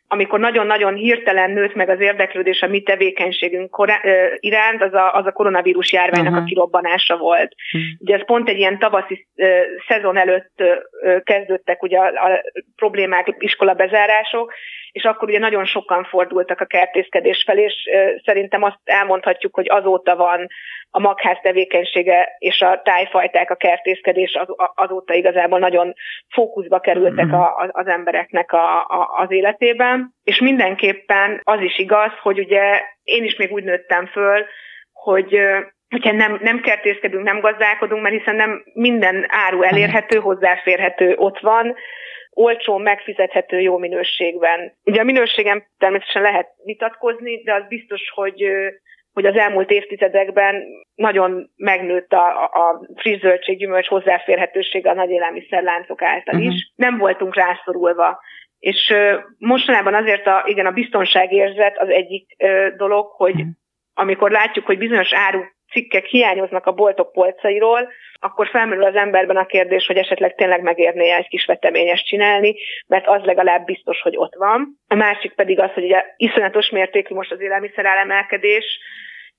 amikor 0.09 0.38
nagyon-nagyon 0.38 0.94
hirtelen 0.94 1.51
nőtt 1.51 1.74
meg 1.74 1.88
az 1.88 2.01
érdeklődés 2.01 2.61
a 2.61 2.66
mi 2.66 2.82
tevékenységünk 2.82 3.70
korá, 3.70 4.01
ö, 4.05 4.26
iránt, 4.38 4.82
az 4.82 4.94
a, 4.94 5.12
az 5.12 5.26
a 5.26 5.32
koronavírus 5.32 5.92
járványnak 5.92 6.30
uh-huh. 6.30 6.44
a 6.44 6.49
kirobbanása 6.49 7.16
volt. 7.16 7.55
Uh-huh. 7.74 7.90
Ugye 7.99 8.14
ez 8.14 8.24
pont 8.24 8.49
egy 8.49 8.59
ilyen 8.59 8.78
tavaszi 8.78 9.26
ö, 9.36 9.61
szezon 9.88 10.16
előtt 10.16 10.61
ö, 11.01 11.20
kezdődtek 11.22 11.82
ugye 11.82 11.99
a, 11.99 12.07
a 12.07 12.42
problémák, 12.76 13.34
iskola 13.38 13.74
bezárások, 13.74 14.53
és 14.97 15.03
akkor 15.05 15.28
ugye 15.28 15.38
nagyon 15.38 15.64
sokan 15.64 16.05
fordultak 16.05 16.61
a 16.61 16.64
kertészkedés 16.64 17.42
felé, 17.47 17.62
és 17.62 17.74
szerintem 18.24 18.62
azt 18.62 18.78
elmondhatjuk, 18.84 19.55
hogy 19.55 19.68
azóta 19.68 20.16
van 20.16 20.47
a 20.90 21.01
magház 21.01 21.38
tevékenysége 21.42 22.36
és 22.38 22.61
a 22.61 22.80
tájfajták, 22.84 23.51
a 23.51 23.55
kertészkedés 23.55 24.34
az, 24.34 24.49
azóta 24.74 25.14
igazából 25.14 25.59
nagyon 25.59 25.94
fókuszba 26.34 26.80
kerültek 26.80 27.32
a, 27.32 27.70
az 27.72 27.86
embereknek 27.86 28.53
a, 28.53 28.80
a, 28.80 29.09
az 29.16 29.30
életében. 29.30 30.14
És 30.22 30.40
mindenképpen 30.40 31.40
az 31.42 31.61
is 31.61 31.78
igaz, 31.78 32.12
hogy 32.22 32.38
ugye 32.38 32.80
én 33.03 33.24
is 33.24 33.36
még 33.36 33.53
úgy 33.53 33.64
nőttem 33.64 34.07
föl, 34.07 34.44
hogy 34.92 35.40
hogyha 35.88 36.12
nem, 36.12 36.38
nem 36.42 36.61
kertészkedünk, 36.61 37.24
nem 37.24 37.40
gazdálkodunk, 37.40 38.03
mert 38.03 38.18
hiszen 38.18 38.36
nem 38.36 38.62
minden 38.72 39.26
áru 39.28 39.62
elérhető, 39.62 40.18
hozzáférhető, 40.18 41.14
ott 41.16 41.38
van, 41.38 41.76
olcsó, 42.37 42.76
megfizethető, 42.76 43.61
jó 43.61 43.78
minőségben. 43.78 44.72
Ugye 44.84 45.01
a 45.01 45.05
minőségem 45.05 45.66
természetesen 45.78 46.22
lehet 46.22 46.49
vitatkozni, 46.64 47.43
de 47.43 47.55
az 47.55 47.62
biztos, 47.68 48.01
hogy 48.14 48.45
hogy 49.12 49.26
az 49.26 49.37
elmúlt 49.37 49.70
évtizedekben 49.70 50.64
nagyon 50.95 51.51
megnőtt 51.57 52.12
a, 52.12 52.45
a 52.45 52.87
friss 52.95 53.20
zöldséggyümölcs 53.20 53.87
hozzáférhetősége 53.87 54.91
a 54.91 54.95
nagy 54.95 55.11
élelmiszerláncok 55.11 56.03
által 56.03 56.41
is. 56.41 56.47
Uh-huh. 56.47 56.61
Nem 56.74 56.99
voltunk 56.99 57.34
rászorulva. 57.34 58.20
És 58.59 58.95
mostanában 59.39 59.95
azért 59.95 60.26
a, 60.26 60.43
igen, 60.47 60.66
a 60.66 60.70
biztonságérzet 60.70 61.78
az 61.78 61.89
egyik 61.89 62.37
dolog, 62.76 63.07
hogy 63.07 63.34
uh-huh. 63.34 63.49
amikor 63.95 64.30
látjuk, 64.30 64.66
hogy 64.66 64.78
bizonyos 64.78 65.12
áru 65.12 65.41
cikkek 65.70 66.05
hiányoznak 66.05 66.66
a 66.66 66.72
boltok 66.72 67.12
polcairól, 67.12 67.89
akkor 68.20 68.48
felmerül 68.48 68.84
az 68.84 68.94
emberben 68.94 69.36
a 69.36 69.46
kérdés, 69.46 69.86
hogy 69.86 69.96
esetleg 69.96 70.34
tényleg 70.34 70.62
megérné 70.62 71.10
egy 71.10 71.28
kis 71.28 71.44
veteményes 71.44 72.02
csinálni, 72.02 72.54
mert 72.86 73.06
az 73.06 73.22
legalább 73.22 73.64
biztos, 73.64 74.00
hogy 74.00 74.16
ott 74.16 74.34
van. 74.34 74.78
A 74.88 74.94
másik 74.94 75.32
pedig 75.32 75.60
az, 75.60 75.72
hogy 75.72 75.84
ugye 75.84 76.04
iszonyatos 76.16 76.70
mértékű 76.70 77.14
most 77.14 77.32
az 77.32 77.40
élelmiszer 77.40 77.84
emelkedés, 77.84 78.78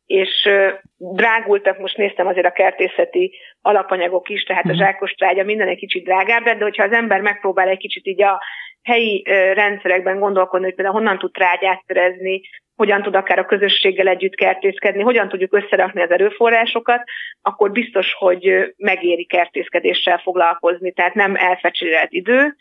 és 0.05 0.49
drágultak, 0.97 1.79
most 1.79 1.97
néztem 1.97 2.27
azért 2.27 2.45
a 2.45 2.51
kertészeti 2.51 3.33
alapanyagok 3.61 4.29
is, 4.29 4.43
tehát 4.43 4.65
a 4.65 4.67
mhm. 4.67 4.77
zsákos 4.77 5.11
trágya 5.11 5.43
minden 5.43 5.67
egy 5.67 5.77
kicsit 5.77 6.03
drágább, 6.03 6.43
de 6.43 6.57
hogyha 6.63 6.83
az 6.83 6.91
ember 6.91 7.21
megpróbál 7.21 7.67
egy 7.67 7.77
kicsit 7.77 8.05
így 8.05 8.21
a 8.21 8.41
helyi 8.87 9.23
rendszerekben 9.53 10.19
gondolkodni, 10.19 10.65
hogy 10.65 10.75
például 10.75 10.97
honnan 10.97 11.19
tud 11.19 11.31
trágyát 11.31 11.83
szerezni, 11.87 12.41
hogyan 12.75 13.01
tud 13.01 13.15
akár 13.15 13.39
a 13.39 13.45
közösséggel 13.45 14.07
együtt 14.07 14.35
kertészkedni, 14.35 15.01
hogyan 15.01 15.29
tudjuk 15.29 15.53
összerakni 15.53 16.01
az 16.01 16.11
erőforrásokat, 16.11 17.03
akkor 17.41 17.71
biztos, 17.71 18.13
hogy 18.13 18.73
megéri 18.77 19.25
kertészkedéssel 19.25 20.17
foglalkozni, 20.17 20.91
tehát 20.91 21.13
nem 21.13 21.35
elfecsérelt 21.35 22.11
idő, 22.11 22.55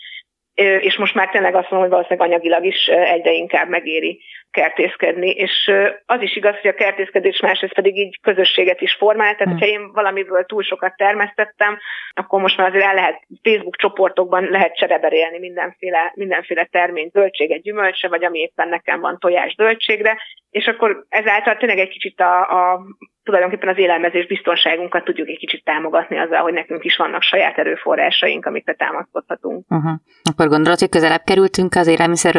és 0.57 0.97
most 0.97 1.15
már 1.15 1.29
tényleg 1.29 1.55
azt 1.55 1.71
mondom, 1.71 1.89
hogy 1.89 1.99
valószínűleg 1.99 2.29
anyagilag 2.29 2.65
is 2.65 2.87
egyre 2.87 3.33
inkább 3.33 3.69
megéri 3.69 4.21
kertészkedni, 4.51 5.31
és 5.31 5.73
az 6.07 6.23
is 6.23 6.37
igaz, 6.37 6.55
hogy 6.61 6.71
a 6.71 6.75
kertészkedés 6.75 7.41
másrészt 7.41 7.75
pedig 7.75 7.97
így 7.97 8.21
közösséget 8.21 8.81
is 8.81 8.95
formál, 8.95 9.37
tehát 9.37 9.53
hmm. 9.53 9.59
ha 9.59 9.67
én 9.67 9.93
valamiből 9.93 10.45
túl 10.45 10.63
sokat 10.63 10.97
termesztettem, 10.97 11.79
akkor 12.15 12.41
most 12.41 12.57
már 12.57 12.69
azért 12.69 12.85
el 12.85 12.95
lehet 12.95 13.23
Facebook 13.43 13.77
csoportokban 13.77 14.45
lehet 14.51 14.77
csereberélni 14.77 15.39
mindenféle, 15.39 16.13
mindenféle 16.15 16.65
terményt, 16.65 17.13
zöldséget, 17.13 17.63
gyümölcsre, 17.63 18.09
vagy 18.09 18.25
ami 18.25 18.39
éppen 18.39 18.69
nekem 18.69 19.01
van 19.01 19.19
tojás 19.19 19.55
zöldségre, 19.57 20.19
és 20.51 20.67
akkor 20.67 21.05
ezáltal 21.09 21.57
tényleg 21.57 21.79
egy 21.79 21.89
kicsit 21.89 22.21
a, 22.21 22.41
a 22.41 22.81
tulajdonképpen 23.27 23.69
az 23.69 23.79
élelmezés 23.79 24.27
biztonságunkat 24.27 25.05
tudjuk 25.05 25.29
egy 25.29 25.39
kicsit 25.39 25.65
támogatni 25.65 26.19
azzal, 26.19 26.43
hogy 26.43 26.53
nekünk 26.53 26.85
is 26.85 26.97
vannak 26.97 27.23
saját 27.23 27.59
erőforrásaink, 27.59 28.47
amikre 28.47 28.75
támaszkodhatunk. 28.75 29.65
Uh-huh. 29.69 29.93
Akkor 30.31 30.49
gondolod, 30.49 30.79
hogy 30.79 30.89
közelebb 30.89 31.23
kerültünk 31.25 31.75
az 31.75 31.87
élelmiszer 31.87 32.35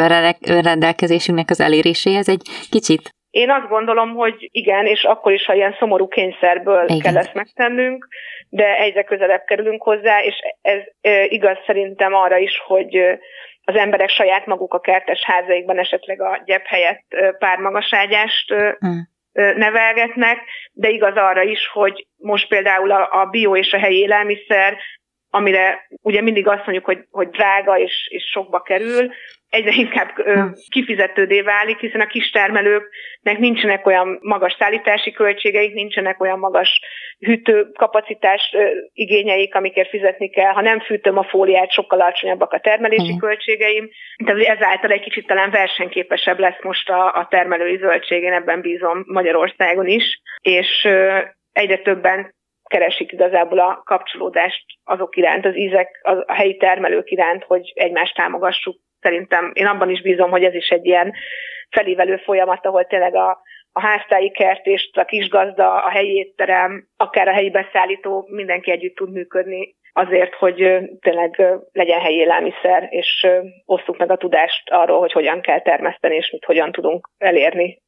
önrendelkezésünknek 0.48 1.50
az 1.50 1.62
eléréséhez 1.62 2.30
egy 2.30 2.42
kicsit? 2.70 3.16
Én 3.30 3.50
azt 3.50 3.68
gondolom, 3.68 4.16
hogy 4.16 4.50
igen, 4.52 4.86
és 4.86 5.04
akkor 5.04 5.32
is, 5.32 5.46
ha 5.46 5.54
ilyen 5.54 5.76
szomorú 5.80 6.08
kényszerből 6.08 6.84
igen. 6.84 7.00
kell 7.00 7.18
ezt 7.18 7.34
megtennünk, 7.34 8.08
de 8.50 8.78
egyre 8.78 9.04
közelebb 9.04 9.44
kerülünk 9.44 9.82
hozzá, 9.82 10.24
és 10.24 10.36
ez 10.62 10.80
igaz 11.28 11.58
szerintem 11.66 12.14
arra 12.14 12.38
is, 12.38 12.62
hogy 12.66 12.96
az 13.64 13.76
emberek 13.76 14.10
saját 14.10 14.46
maguk 14.46 14.74
a 14.74 14.80
kertes 14.80 15.24
házaikban 15.24 15.80
esetleg 15.80 16.22
a 16.22 16.42
gyep 16.46 16.66
helyett 16.66 17.06
pár 17.40 17.58
magaságyást 17.58 18.54
hmm. 18.54 19.16
Nevelgetnek, 19.56 20.44
de 20.72 20.90
igaz 20.90 21.16
arra 21.16 21.42
is, 21.42 21.68
hogy 21.68 22.08
most 22.18 22.48
például 22.48 22.92
a, 22.92 23.22
a 23.22 23.26
bio 23.26 23.56
és 23.56 23.74
a 23.74 23.78
helyi 23.78 23.98
élelmiszer, 23.98 24.78
amire 25.30 25.88
ugye 26.02 26.22
mindig 26.22 26.48
azt 26.48 26.66
mondjuk, 26.66 26.86
hogy, 26.86 27.06
hogy 27.12 27.30
drága 27.30 27.80
és, 27.80 28.08
és 28.10 28.24
sokba 28.34 28.62
kerül, 28.62 29.12
egyre 29.50 29.72
inkább 29.76 30.10
hm. 30.10 30.48
kifizetődé 30.70 31.42
válik, 31.42 31.80
hiszen 31.80 32.02
a 32.02 32.08
kistermelőknek 32.08 33.38
nincsenek 33.38 33.86
olyan 33.86 34.18
magas 34.22 34.56
szállítási 34.60 35.12
költségeik, 35.12 35.74
nincsenek 35.74 36.22
olyan 36.22 36.40
magas 36.40 36.80
hűtőkapacitás 37.20 38.56
igényeik, 38.94 39.56
amikért 39.56 39.90
fizetni 39.90 40.30
kell. 40.30 40.52
Ha 40.52 40.62
nem 40.62 40.80
fűtöm 40.80 41.18
a 41.18 41.24
fóliát, 41.24 41.72
sokkal 41.72 42.02
alacsonyabbak 42.02 42.54
a 42.54 42.60
termelési 42.60 43.14
mm. 43.14 43.18
költségeim. 43.18 43.90
Tehát 44.26 44.42
ezáltal 44.42 44.92
egy 44.92 45.02
kicsit 45.02 45.28
talán 45.28 45.52
versenyképesebb 45.52 46.40
lesz 46.40 46.62
most 46.62 46.90
a, 46.90 47.06
a 47.06 47.28
termelői 47.30 47.78
zöldség, 47.78 48.24
én 48.24 48.34
ebben 48.34 48.62
bízom 48.62 49.04
Magyarországon 49.06 49.88
is, 49.88 50.22
és 50.42 50.88
egyre 51.54 51.78
többen 51.78 52.36
keresik 52.68 53.12
igazából 53.12 53.60
a 53.60 53.82
kapcsolódást 53.86 54.64
azok 54.84 55.16
iránt, 55.16 55.46
az 55.46 55.56
ízek, 55.56 56.00
a 56.26 56.34
helyi 56.34 56.58
termelők 56.58 57.12
iránt, 57.12 57.44
hogy 57.44 57.72
egymást 57.76 58.16
támogassuk 58.16 58.76
szerintem 59.00 59.52
én 59.54 59.66
abban 59.66 59.90
is 59.90 60.02
bízom, 60.02 60.30
hogy 60.30 60.44
ez 60.44 60.54
is 60.54 60.70
egy 60.70 60.86
ilyen 60.86 61.14
felívelő 61.70 62.18
folyamat, 62.18 62.66
ahol 62.66 62.86
tényleg 62.86 63.16
a, 63.16 63.42
a 63.72 63.82
háztáji 63.82 64.32
kertést, 64.32 64.98
a 64.98 65.06
kisgazda, 65.06 65.74
a 65.74 65.90
helyi 65.90 66.16
étterem, 66.16 66.88
akár 66.98 67.28
a 67.28 67.34
helyi 67.34 67.50
beszállító, 67.50 68.28
mindenki 68.30 68.72
együtt 68.72 68.96
tud 68.96 69.12
működni 69.12 69.76
azért, 69.94 70.34
hogy 70.34 70.56
tényleg 71.00 71.44
legyen 71.72 72.00
helyi 72.00 72.16
élelmiszer, 72.16 72.88
és 72.90 73.28
osszuk 73.66 73.98
meg 73.98 74.12
a 74.12 74.18
tudást 74.18 74.70
arról, 74.70 75.00
hogy 75.00 75.12
hogyan 75.12 75.42
kell 75.42 75.62
termeszteni, 75.62 76.16
és 76.16 76.30
mit 76.32 76.46
hogyan 76.46 76.72
tudunk 76.72 77.10
elérni. 77.18 77.82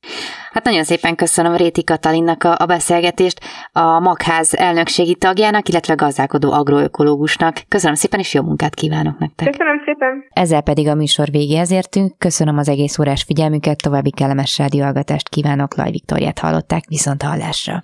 Hát 0.51 0.63
nagyon 0.63 0.83
szépen 0.83 1.15
köszönöm 1.15 1.55
Réti 1.55 1.83
Katalinnak 1.83 2.43
a, 2.43 2.55
a 2.57 2.65
beszélgetést, 2.65 3.39
a 3.71 3.99
Magház 3.99 4.55
elnökségi 4.55 5.15
tagjának, 5.15 5.69
illetve 5.69 5.93
gazdálkodó 5.93 6.51
agroökológusnak. 6.51 7.61
Köszönöm 7.67 7.95
szépen, 7.95 8.19
és 8.19 8.33
jó 8.33 8.41
munkát 8.41 8.75
kívánok 8.75 9.19
nektek. 9.19 9.49
Köszönöm 9.49 9.81
szépen. 9.85 10.23
Ezzel 10.29 10.61
pedig 10.61 10.87
a 10.87 10.95
műsor 10.95 11.27
végéhez 11.31 11.71
értünk. 11.71 12.17
Köszönöm 12.17 12.57
az 12.57 12.69
egész 12.69 12.99
órás 12.99 13.23
figyelmüket, 13.23 13.81
további 13.81 14.11
kellemes 14.11 14.57
rádióhallgatást 14.57 15.29
kívánok. 15.29 15.75
Laj 15.75 15.91
Viktoriát 15.91 16.39
hallották, 16.39 16.83
viszont 16.87 17.23
hallásra. 17.23 17.83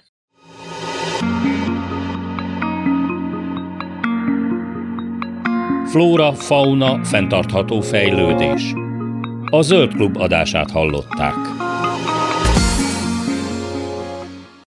Flóra, 5.85 6.33
fauna, 6.33 7.03
fenntartható 7.03 7.81
fejlődés. 7.81 8.73
A 9.49 9.61
Zöld 9.61 9.93
Klub 9.93 10.17
adását 10.17 10.71
hallották. 10.71 11.35